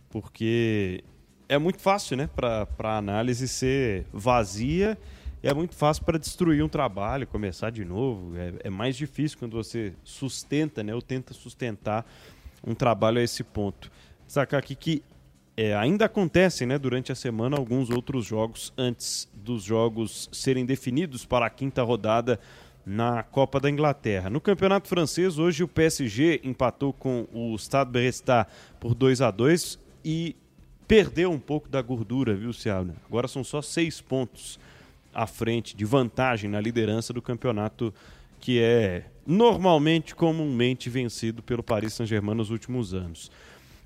[0.09, 1.03] porque
[1.47, 4.97] é muito fácil né, para a análise ser vazia
[5.43, 8.35] é muito fácil para destruir um trabalho, começar de novo.
[8.35, 12.05] É, é, mais difícil quando você sustenta, né, ou tenta sustentar
[12.65, 13.91] um trabalho a esse ponto.
[14.25, 15.03] Destacar aqui que
[15.55, 21.25] é, ainda acontecem né, durante a semana alguns outros jogos antes dos jogos serem definidos
[21.25, 22.39] para a quinta rodada
[22.85, 24.29] na Copa da Inglaterra.
[24.29, 28.47] No Campeonato Francês, hoje o PSG empatou com o Stade Brestad
[28.79, 30.35] por 2 a 2 e
[30.87, 32.95] perdeu um pouco da gordura, viu, Ciano?
[33.05, 34.57] Agora são só seis pontos
[35.13, 37.93] à frente, de vantagem na liderança do campeonato
[38.39, 43.29] que é normalmente, comumente vencido pelo Paris Saint-Germain nos últimos anos.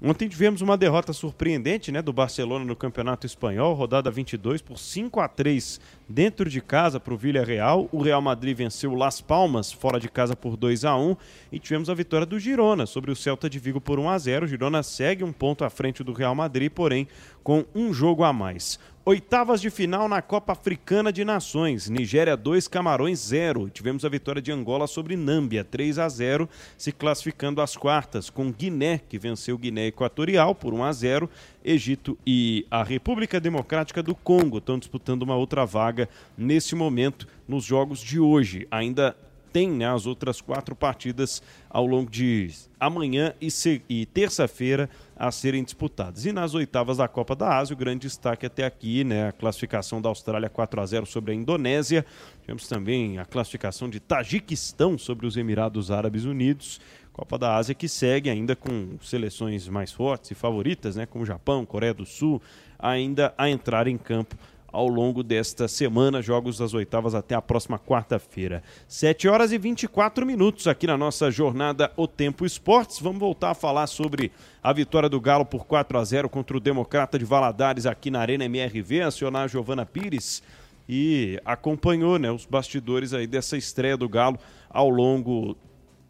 [0.04, 5.20] Ontem tivemos uma derrota surpreendente né, do Barcelona no Campeonato Espanhol, rodada 22 por 5
[5.20, 5.80] a 3
[6.10, 7.88] dentro de casa para o Villarreal.
[7.92, 11.16] O Real Madrid venceu o Las Palmas fora de casa por 2 a 1
[11.52, 14.46] e tivemos a vitória do Girona sobre o Celta de Vigo por 1 a 0.
[14.46, 17.08] O Girona segue um ponto à frente do Real Madrid, porém
[17.44, 18.80] com um jogo a mais.
[19.12, 21.90] Oitavas de final na Copa Africana de Nações.
[21.90, 23.70] Nigéria 2, Camarões 0.
[23.70, 26.48] Tivemos a vitória de Angola sobre Nâmbia, 3 a 0,
[26.78, 31.30] se classificando às quartas, com Guiné, que venceu Guiné Equatorial por 1 a 0.
[31.62, 36.08] Egito e a República Democrática do Congo estão disputando uma outra vaga
[36.38, 38.66] nesse momento nos jogos de hoje.
[38.72, 39.14] Ainda
[39.52, 42.50] tem né, as outras quatro partidas ao longo de
[42.80, 43.50] amanhã e,
[43.90, 46.26] e terça-feira a serem disputadas.
[46.26, 50.02] E nas oitavas da Copa da Ásia, o grande destaque até aqui, né, a classificação
[50.02, 52.06] da Austrália 4 a 0 sobre a Indonésia.
[52.42, 56.80] Tivemos também a classificação de Tajiquistão sobre os Emirados Árabes Unidos.
[57.14, 61.66] Copa da Ásia que segue ainda com seleções mais fortes e favoritas, né, como Japão,
[61.66, 62.42] Coreia do Sul,
[62.80, 64.36] ainda a entrar em campo
[64.72, 68.64] ao longo desta semana, jogos das oitavas até a próxima quarta-feira.
[68.88, 73.00] 7 horas e 24 minutos aqui na nossa jornada O Tempo Esportes.
[73.00, 74.32] Vamos voltar a falar sobre
[74.64, 78.20] a vitória do Galo por 4 a 0 contra o Democrata de Valadares aqui na
[78.20, 80.42] Arena MRV, acionar a Giovana Pires
[80.88, 84.38] e acompanhou né, os bastidores aí dessa estreia do Galo
[84.70, 85.56] ao longo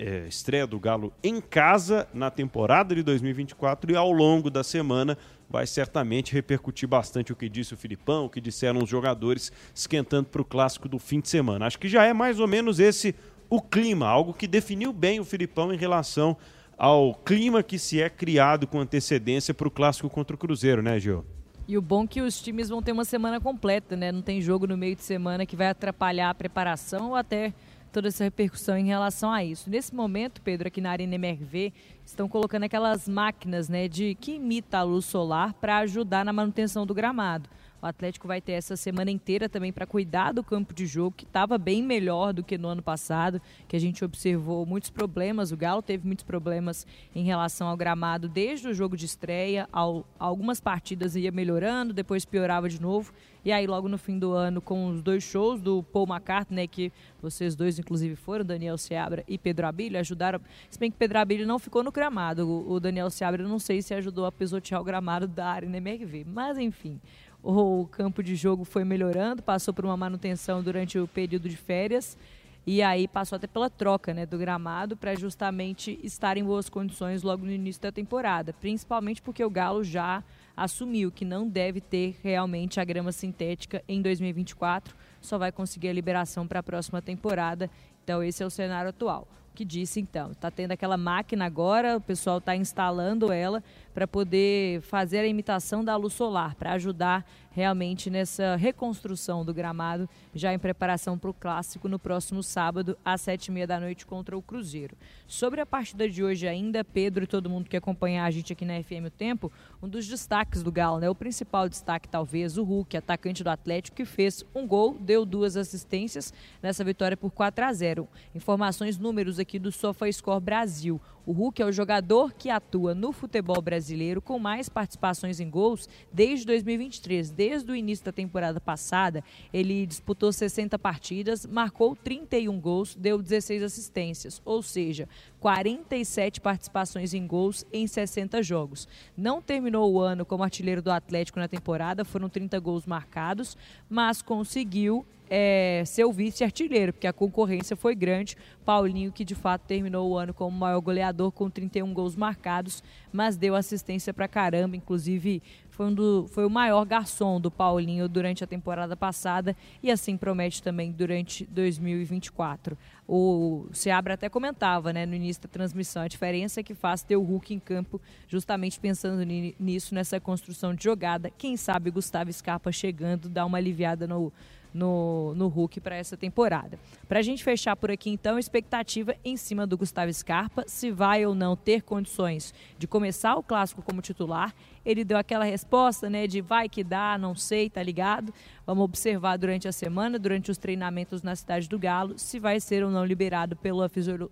[0.01, 5.15] é, estreia do Galo em casa na temporada de 2024 e ao longo da semana
[5.51, 10.29] vai certamente repercutir bastante o que disse o Filipão, o que disseram os jogadores esquentando
[10.29, 11.65] para o clássico do fim de semana.
[11.65, 13.13] Acho que já é mais ou menos esse
[13.49, 16.37] o clima, algo que definiu bem o Filipão em relação
[16.77, 20.97] ao clima que se é criado com antecedência para o clássico contra o Cruzeiro, né,
[20.97, 21.25] Gil?
[21.67, 24.11] E o bom é que os times vão ter uma semana completa, né?
[24.11, 27.53] Não tem jogo no meio de semana que vai atrapalhar a preparação ou até
[27.91, 29.69] toda essa repercussão em relação a isso.
[29.69, 31.73] Nesse momento, Pedro, aqui na Arena MRV,
[32.05, 36.85] estão colocando aquelas máquinas né, de que imita a luz solar para ajudar na manutenção
[36.85, 37.49] do gramado.
[37.81, 41.23] O Atlético vai ter essa semana inteira também para cuidar do campo de jogo, que
[41.23, 45.51] estava bem melhor do que no ano passado, que a gente observou muitos problemas.
[45.51, 46.85] O Galo teve muitos problemas
[47.15, 49.67] em relação ao gramado desde o jogo de estreia.
[49.71, 53.11] Ao, algumas partidas ia melhorando, depois piorava de novo.
[53.43, 56.67] E aí, logo no fim do ano, com os dois shows do Paul McCartney, né,
[56.67, 56.91] que
[57.21, 60.39] vocês dois, inclusive, foram, Daniel Seabra e Pedro Abílio, ajudaram.
[60.69, 62.47] Se bem que Pedro Abílio não ficou no gramado.
[62.47, 66.25] O, Daniel Seabra, não sei se ajudou a pisotear o gramado da área na MRV.
[66.25, 66.99] Mas, enfim,
[67.43, 72.17] o campo de jogo foi melhorando, passou por uma manutenção durante o período de férias
[72.65, 77.23] e aí passou até pela troca né, do gramado para justamente estar em boas condições
[77.23, 80.23] logo no início da temporada, principalmente porque o Galo já
[80.55, 85.93] assumiu que não deve ter realmente a grama sintética em 2024, só vai conseguir a
[85.93, 87.69] liberação para a próxima temporada.
[88.03, 89.27] Então esse é o cenário atual.
[89.51, 93.61] O que disse então, está tendo aquela máquina agora, o pessoal está instalando ela
[93.93, 100.09] para poder fazer a imitação da luz solar, para ajudar realmente nessa reconstrução do gramado,
[100.33, 104.05] já em preparação para o clássico no próximo sábado, às sete e meia da noite,
[104.05, 104.95] contra o Cruzeiro.
[105.27, 108.63] Sobre a partida de hoje ainda, Pedro e todo mundo que acompanha a gente aqui
[108.63, 109.51] na FM O Tempo,
[109.83, 111.09] um dos destaques do Galo, né?
[111.09, 115.57] O principal destaque, talvez, o Hulk, atacante do Atlético, que fez um gol, deu duas
[115.57, 118.07] assistências nessa vitória por 4 a 0.
[118.33, 121.01] Informações, números aqui do SofaScore Brasil.
[121.25, 125.87] O Hulk é o jogador que atua no futebol brasileiro com mais participações em gols
[126.11, 127.29] desde 2023.
[127.29, 129.23] Desde o início da temporada passada,
[129.53, 135.07] ele disputou 60 partidas, marcou 31 gols, deu 16 assistências, ou seja,
[135.41, 138.87] 47 participações em gols em 60 jogos.
[139.17, 143.57] Não terminou o ano como artilheiro do Atlético na temporada, foram 30 gols marcados,
[143.89, 145.03] mas conseguiu
[145.33, 148.37] é, ser o vice-artilheiro, porque a concorrência foi grande.
[148.63, 153.35] Paulinho, que de fato terminou o ano como maior goleador, com 31 gols marcados, mas
[153.35, 154.75] deu assistência para caramba.
[154.75, 155.41] Inclusive,
[155.81, 160.15] foi, um do, foi o maior garçom do Paulinho durante a temporada passada e assim
[160.15, 162.77] promete também durante 2024.
[163.07, 167.23] O Seabra até comentava né, no início da transmissão a diferença que faz ter o
[167.23, 169.23] Hulk em campo, justamente pensando
[169.59, 171.31] nisso, nessa construção de jogada.
[171.35, 174.31] Quem sabe Gustavo Scarpa chegando, dá uma aliviada no
[174.73, 176.79] no, no Hulk para essa temporada.
[177.07, 181.25] Para a gente fechar por aqui, então, expectativa em cima do Gustavo Scarpa, se vai
[181.25, 184.53] ou não ter condições de começar o clássico como titular.
[184.83, 188.33] Ele deu aquela resposta, né, de vai que dá, não sei, tá ligado?
[188.65, 192.83] Vamos observar durante a semana, durante os treinamentos na cidade do Galo, se vai ser
[192.83, 193.89] ou não liberado pela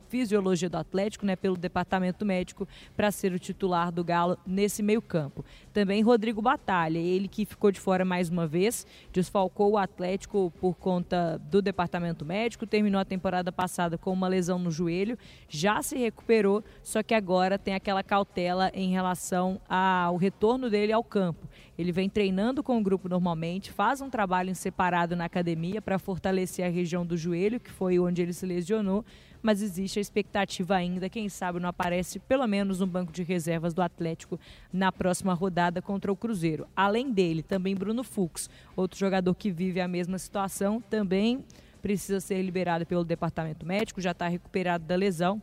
[0.07, 5.45] fisiologia do Atlético, né, pelo departamento médico, para ser o titular do Galo nesse meio-campo.
[5.71, 10.75] Também Rodrigo Batalha, ele que ficou de fora mais uma vez, desfalcou o Atlético por
[10.75, 15.17] conta do departamento médico, terminou a temporada passada com uma lesão no joelho,
[15.47, 20.38] já se recuperou, só que agora tem aquela cautela em relação ao retorno
[20.69, 21.47] dele ao campo.
[21.77, 25.99] Ele vem treinando com o grupo normalmente, faz um trabalho em separado na academia para
[25.99, 29.03] fortalecer a região do joelho, que foi onde ele se lesionou,
[29.41, 33.73] mas existe a expectativa ainda, quem sabe não aparece pelo menos no banco de reservas
[33.73, 34.39] do Atlético
[34.71, 36.67] na próxima rodada contra o Cruzeiro.
[36.75, 41.43] Além dele, também Bruno Fux, outro jogador que vive a mesma situação, também
[41.81, 45.41] precisa ser liberado pelo departamento médico, já está recuperado da lesão,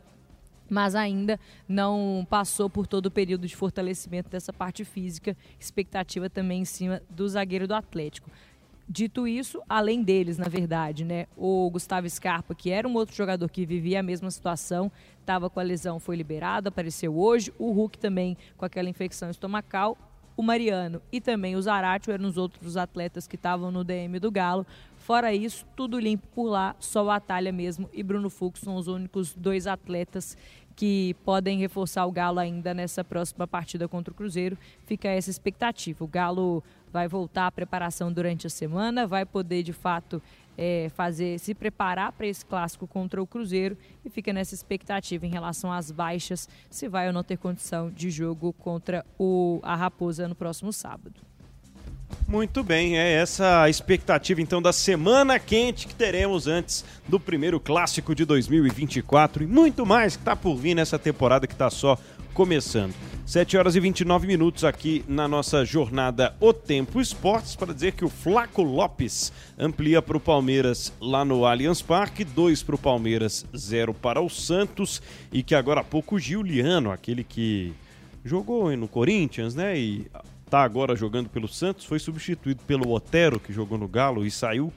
[0.69, 5.35] mas ainda não passou por todo o período de fortalecimento dessa parte física.
[5.59, 8.29] Expectativa também em cima do zagueiro do Atlético.
[8.89, 13.49] Dito isso, além deles, na verdade, né, o Gustavo Scarpa, que era um outro jogador
[13.49, 14.89] que vivia a mesma situação,
[15.19, 17.51] estava com a lesão, foi liberado, apareceu hoje.
[17.59, 19.97] O Hulk também com aquela infecção estomacal.
[20.37, 24.31] O Mariano e também o Zaratio eram os outros atletas que estavam no DM do
[24.31, 24.65] Galo.
[25.07, 28.89] Fora isso, tudo limpo por lá, só o Atalha mesmo e Bruno Fux são os
[28.89, 30.35] únicos dois atletas
[30.75, 34.57] que podem reforçar o Galo ainda nessa próxima partida contra o Cruzeiro.
[34.85, 36.03] Fica essa expectativa.
[36.03, 36.61] O Galo
[36.91, 40.21] vai voltar à preparação durante a semana, vai poder de fato
[40.57, 45.29] é, fazer se preparar para esse clássico contra o Cruzeiro e fica nessa expectativa em
[45.29, 50.27] relação às baixas, se vai ou não ter condição de jogo contra o, a Raposa
[50.27, 51.26] no próximo sábado.
[52.27, 57.57] Muito bem, é essa a expectativa então da semana quente que teremos antes do primeiro
[57.57, 61.97] clássico de 2024 e muito mais que está por vir nessa temporada que está só
[62.33, 62.93] começando.
[63.25, 68.05] 7 horas e 29 minutos aqui na nossa jornada O Tempo Esportes para dizer que
[68.05, 73.45] o Flaco Lopes amplia para o Palmeiras lá no Allianz Parque, 2 para o Palmeiras,
[73.55, 75.01] 0 para o Santos
[75.31, 77.73] e que agora há pouco o Giuliano, aquele que
[78.23, 80.07] jogou no Corinthians, né, e
[80.47, 84.73] está agora jogando pelo Santos, foi substituído pelo Otero, que jogou no Galo e saiu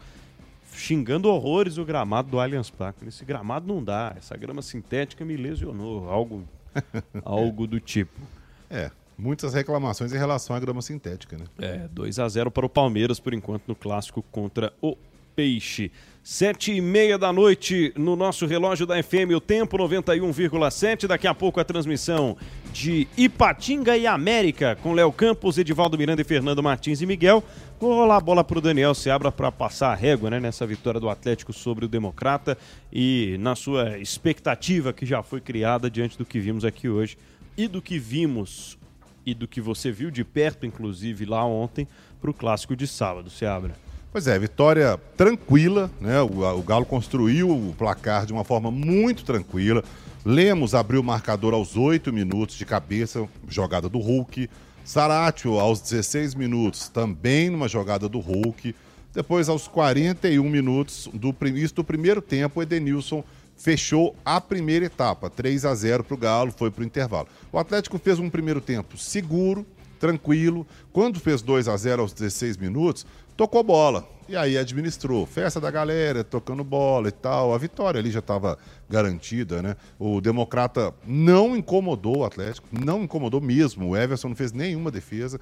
[0.75, 3.07] xingando horrores o gramado do Allianz Parque.
[3.07, 6.45] Esse gramado não dá, essa grama sintética me lesionou, algo,
[7.25, 8.21] algo do tipo.
[8.69, 11.45] É, muitas reclamações em relação à grama sintética, né?
[11.59, 14.97] É, 2 a 0 para o Palmeiras por enquanto no clássico contra o
[15.41, 15.91] Peixe.
[16.23, 21.07] Sete e meia da noite no nosso relógio da FM, o tempo 91,7.
[21.07, 22.37] Daqui a pouco a transmissão
[22.75, 27.43] de Ipatinga e América com Léo Campos, Edivaldo Miranda e Fernando Martins e Miguel.
[27.81, 31.01] Vou rolar a bola para o Daniel Seabra para passar a régua né, nessa vitória
[31.01, 32.59] do Atlético sobre o Democrata
[32.93, 37.17] e na sua expectativa que já foi criada diante do que vimos aqui hoje
[37.57, 38.77] e do que vimos
[39.25, 41.89] e do que você viu de perto, inclusive lá ontem,
[42.21, 43.31] para o clássico de sábado.
[43.31, 43.90] Seabra.
[44.13, 46.21] Pois é, vitória tranquila, né?
[46.21, 49.85] O, o, Galo construiu o placar de uma forma muito tranquila.
[50.25, 54.51] Lemos abriu o marcador aos 8 minutos de cabeça, jogada do Hulk.
[54.85, 58.75] Saratio aos 16 minutos, também numa jogada do Hulk.
[59.15, 63.23] Depois, aos 41 minutos do, isso do primeiro tempo, Edenilson
[63.57, 67.29] fechou a primeira etapa, 3 a 0 para o Galo, foi para o intervalo.
[67.53, 69.65] O Atlético fez um primeiro tempo seguro,
[70.01, 70.67] tranquilo.
[70.93, 73.07] Quando fez 2 a 0 aos 16 minutos,
[73.41, 74.07] tocou bola.
[74.29, 75.25] E aí administrou.
[75.25, 77.55] Festa da galera, tocando bola e tal.
[77.55, 79.77] A vitória ali já estava garantida, né?
[79.99, 83.89] O Democrata não incomodou o Atlético, não incomodou mesmo.
[83.89, 85.41] O Everson não fez nenhuma defesa.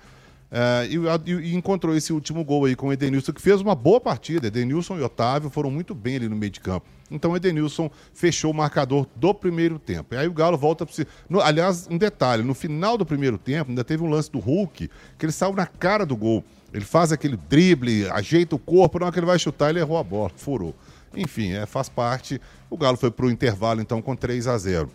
[0.48, 4.00] É, e, e, encontrou esse último gol aí com o Edenilson, que fez uma boa
[4.00, 4.46] partida.
[4.46, 6.86] Edenilson e Otávio foram muito bem ali no meio de campo.
[7.10, 10.14] Então o Edenilson fechou o marcador do primeiro tempo.
[10.14, 13.70] E aí o Galo volta para no, Aliás, um detalhe: no final do primeiro tempo,
[13.70, 14.88] ainda teve um lance do Hulk,
[15.18, 16.44] que ele saiu na cara do gol.
[16.72, 19.96] Ele faz aquele drible, ajeita o corpo, na hora que ele vai chutar, ele errou
[19.96, 20.74] a bola, furou.
[21.14, 22.40] Enfim, é, faz parte.
[22.68, 24.90] O Galo foi para o intervalo, então, com 3 a 0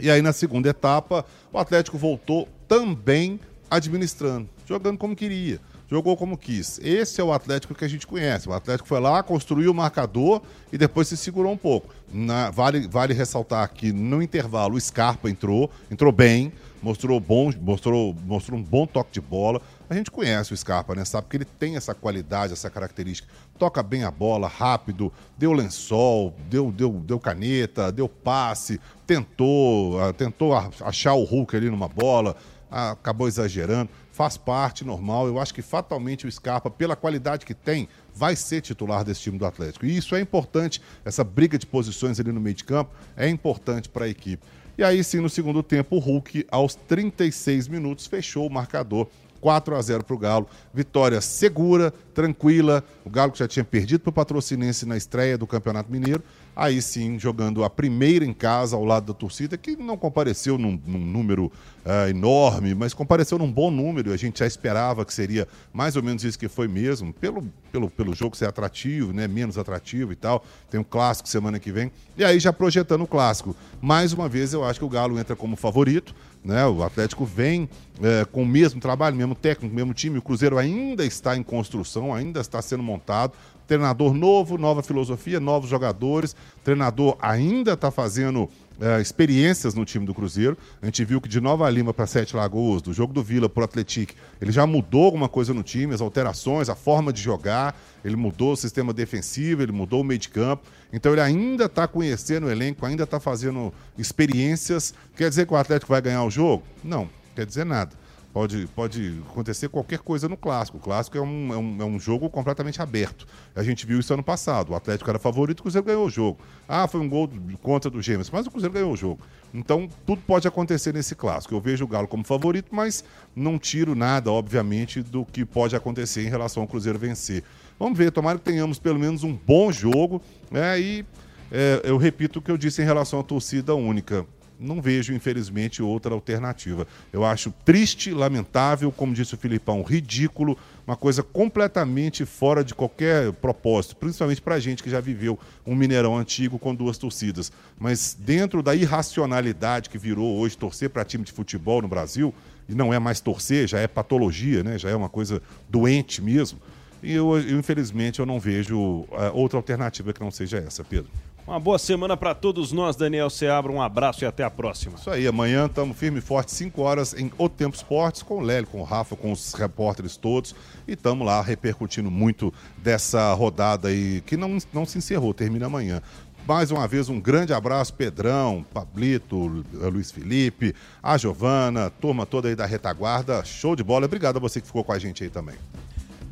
[0.00, 3.38] E aí, na segunda etapa, o Atlético voltou também
[3.70, 6.78] administrando, jogando como queria, jogou como quis.
[6.82, 8.48] Esse é o Atlético que a gente conhece.
[8.48, 10.42] O Atlético foi lá, construiu o marcador
[10.72, 11.94] e depois se segurou um pouco.
[12.12, 18.14] Na, vale, vale ressaltar que no intervalo o Scarpa entrou, entrou bem, mostrou bom, mostrou,
[18.26, 19.62] mostrou um bom toque de bola.
[19.92, 21.04] A gente conhece o Scarpa, né?
[21.04, 23.28] Sabe que ele tem essa qualidade, essa característica.
[23.58, 30.10] Toca bem a bola, rápido, deu lençol, deu, deu, deu caneta, deu passe, tentou, uh,
[30.14, 32.34] tentou achar o Hulk ali numa bola,
[32.70, 33.90] uh, acabou exagerando.
[34.10, 35.26] Faz parte, normal.
[35.26, 39.36] Eu acho que fatalmente o Scarpa, pela qualidade que tem, vai ser titular desse time
[39.36, 39.84] do Atlético.
[39.84, 43.90] E isso é importante, essa briga de posições ali no meio de campo é importante
[43.90, 44.42] para a equipe.
[44.78, 49.06] E aí sim, no segundo tempo, o Hulk, aos 36 minutos, fechou o marcador
[49.42, 50.48] 4 a 0 para o Galo.
[50.72, 52.82] Vitória segura, tranquila.
[53.04, 56.22] O Galo que já tinha perdido para o Patrocinense na estreia do Campeonato Mineiro.
[56.54, 60.78] Aí sim, jogando a primeira em casa ao lado da torcida, que não compareceu num,
[60.86, 64.12] num número uh, enorme, mas compareceu num bom número.
[64.12, 67.88] A gente já esperava que seria mais ou menos isso que foi mesmo, pelo, pelo,
[67.88, 69.26] pelo jogo ser atrativo, né?
[69.26, 70.44] menos atrativo e tal.
[70.70, 71.90] Tem um clássico semana que vem.
[72.18, 73.56] E aí, já projetando o clássico.
[73.80, 76.14] Mais uma vez, eu acho que o Galo entra como favorito.
[76.44, 76.66] Né?
[76.66, 77.68] O Atlético vem
[78.02, 80.18] é, com o mesmo trabalho, mesmo técnico, mesmo time.
[80.18, 83.32] O Cruzeiro ainda está em construção, ainda está sendo montado.
[83.72, 86.36] Treinador novo, nova filosofia, novos jogadores.
[86.62, 90.58] Treinador ainda está fazendo é, experiências no time do Cruzeiro.
[90.82, 93.62] A gente viu que de Nova Lima para Sete Lagoas, do jogo do Vila para
[93.62, 94.12] o Atlético,
[94.42, 97.74] ele já mudou alguma coisa no time, as alterações, a forma de jogar.
[98.04, 100.64] Ele mudou o sistema defensivo, ele mudou o meio de campo.
[100.92, 104.92] Então ele ainda está conhecendo o elenco, ainda está fazendo experiências.
[105.16, 106.62] Quer dizer que o Atlético vai ganhar o jogo?
[106.84, 108.01] Não, quer dizer nada.
[108.32, 110.78] Pode, pode acontecer qualquer coisa no clássico.
[110.78, 113.26] O clássico é um, é, um, é um jogo completamente aberto.
[113.54, 114.70] A gente viu isso ano passado.
[114.70, 116.40] O Atlético era favorito, o Cruzeiro ganhou o jogo.
[116.66, 117.30] Ah, foi um gol
[117.62, 119.20] contra do Gêmeos, mas o Cruzeiro ganhou o jogo.
[119.52, 121.54] Então, tudo pode acontecer nesse clássico.
[121.54, 123.04] Eu vejo o Galo como favorito, mas
[123.36, 127.44] não tiro nada, obviamente, do que pode acontecer em relação ao Cruzeiro vencer.
[127.78, 130.22] Vamos ver, tomara que tenhamos pelo menos um bom jogo.
[130.50, 130.80] Né?
[130.80, 131.06] E
[131.50, 134.24] é, eu repito o que eu disse em relação à torcida única
[134.62, 136.86] não vejo, infelizmente, outra alternativa.
[137.12, 140.56] Eu acho triste, lamentável, como disse o Filipão, ridículo,
[140.86, 145.74] uma coisa completamente fora de qualquer propósito, principalmente para a gente que já viveu um
[145.74, 147.52] Mineirão antigo com duas torcidas.
[147.78, 152.34] Mas dentro da irracionalidade que virou hoje torcer para time de futebol no Brasil,
[152.68, 154.78] e não é mais torcer, já é patologia, né?
[154.78, 156.58] já é uma coisa doente mesmo.
[157.02, 161.10] E eu, eu infelizmente, eu não vejo uh, outra alternativa que não seja essa, Pedro.
[161.44, 163.72] Uma boa semana para todos nós, Daniel Seabra.
[163.72, 164.96] Um abraço e até a próxima.
[164.96, 168.40] Isso aí, amanhã estamos firme e forte, 5 horas em O Tempo Esportes, com o
[168.40, 170.54] Lélio, com o Rafa, com os repórteres todos.
[170.86, 176.00] E estamos lá repercutindo muito dessa rodada aí, que não, não se encerrou, termina amanhã.
[176.46, 182.54] Mais uma vez, um grande abraço, Pedrão, Pablito, Luiz Felipe, a Giovana, turma toda aí
[182.54, 183.44] da retaguarda.
[183.44, 184.06] Show de bola.
[184.06, 185.56] Obrigado a você que ficou com a gente aí também.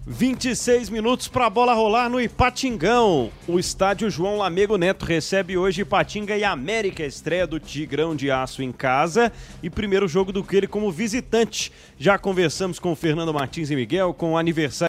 [0.07, 3.31] 26 minutos para a bola rolar no Ipatingão.
[3.47, 8.63] O estádio João Lamego Neto recebe hoje Ipatinga e América, estreia do Tigrão de Aço
[8.63, 9.31] em casa
[9.63, 11.71] e primeiro jogo do Queire como visitante.
[11.99, 14.89] Já conversamos com Fernando Martins e Miguel com o aniversário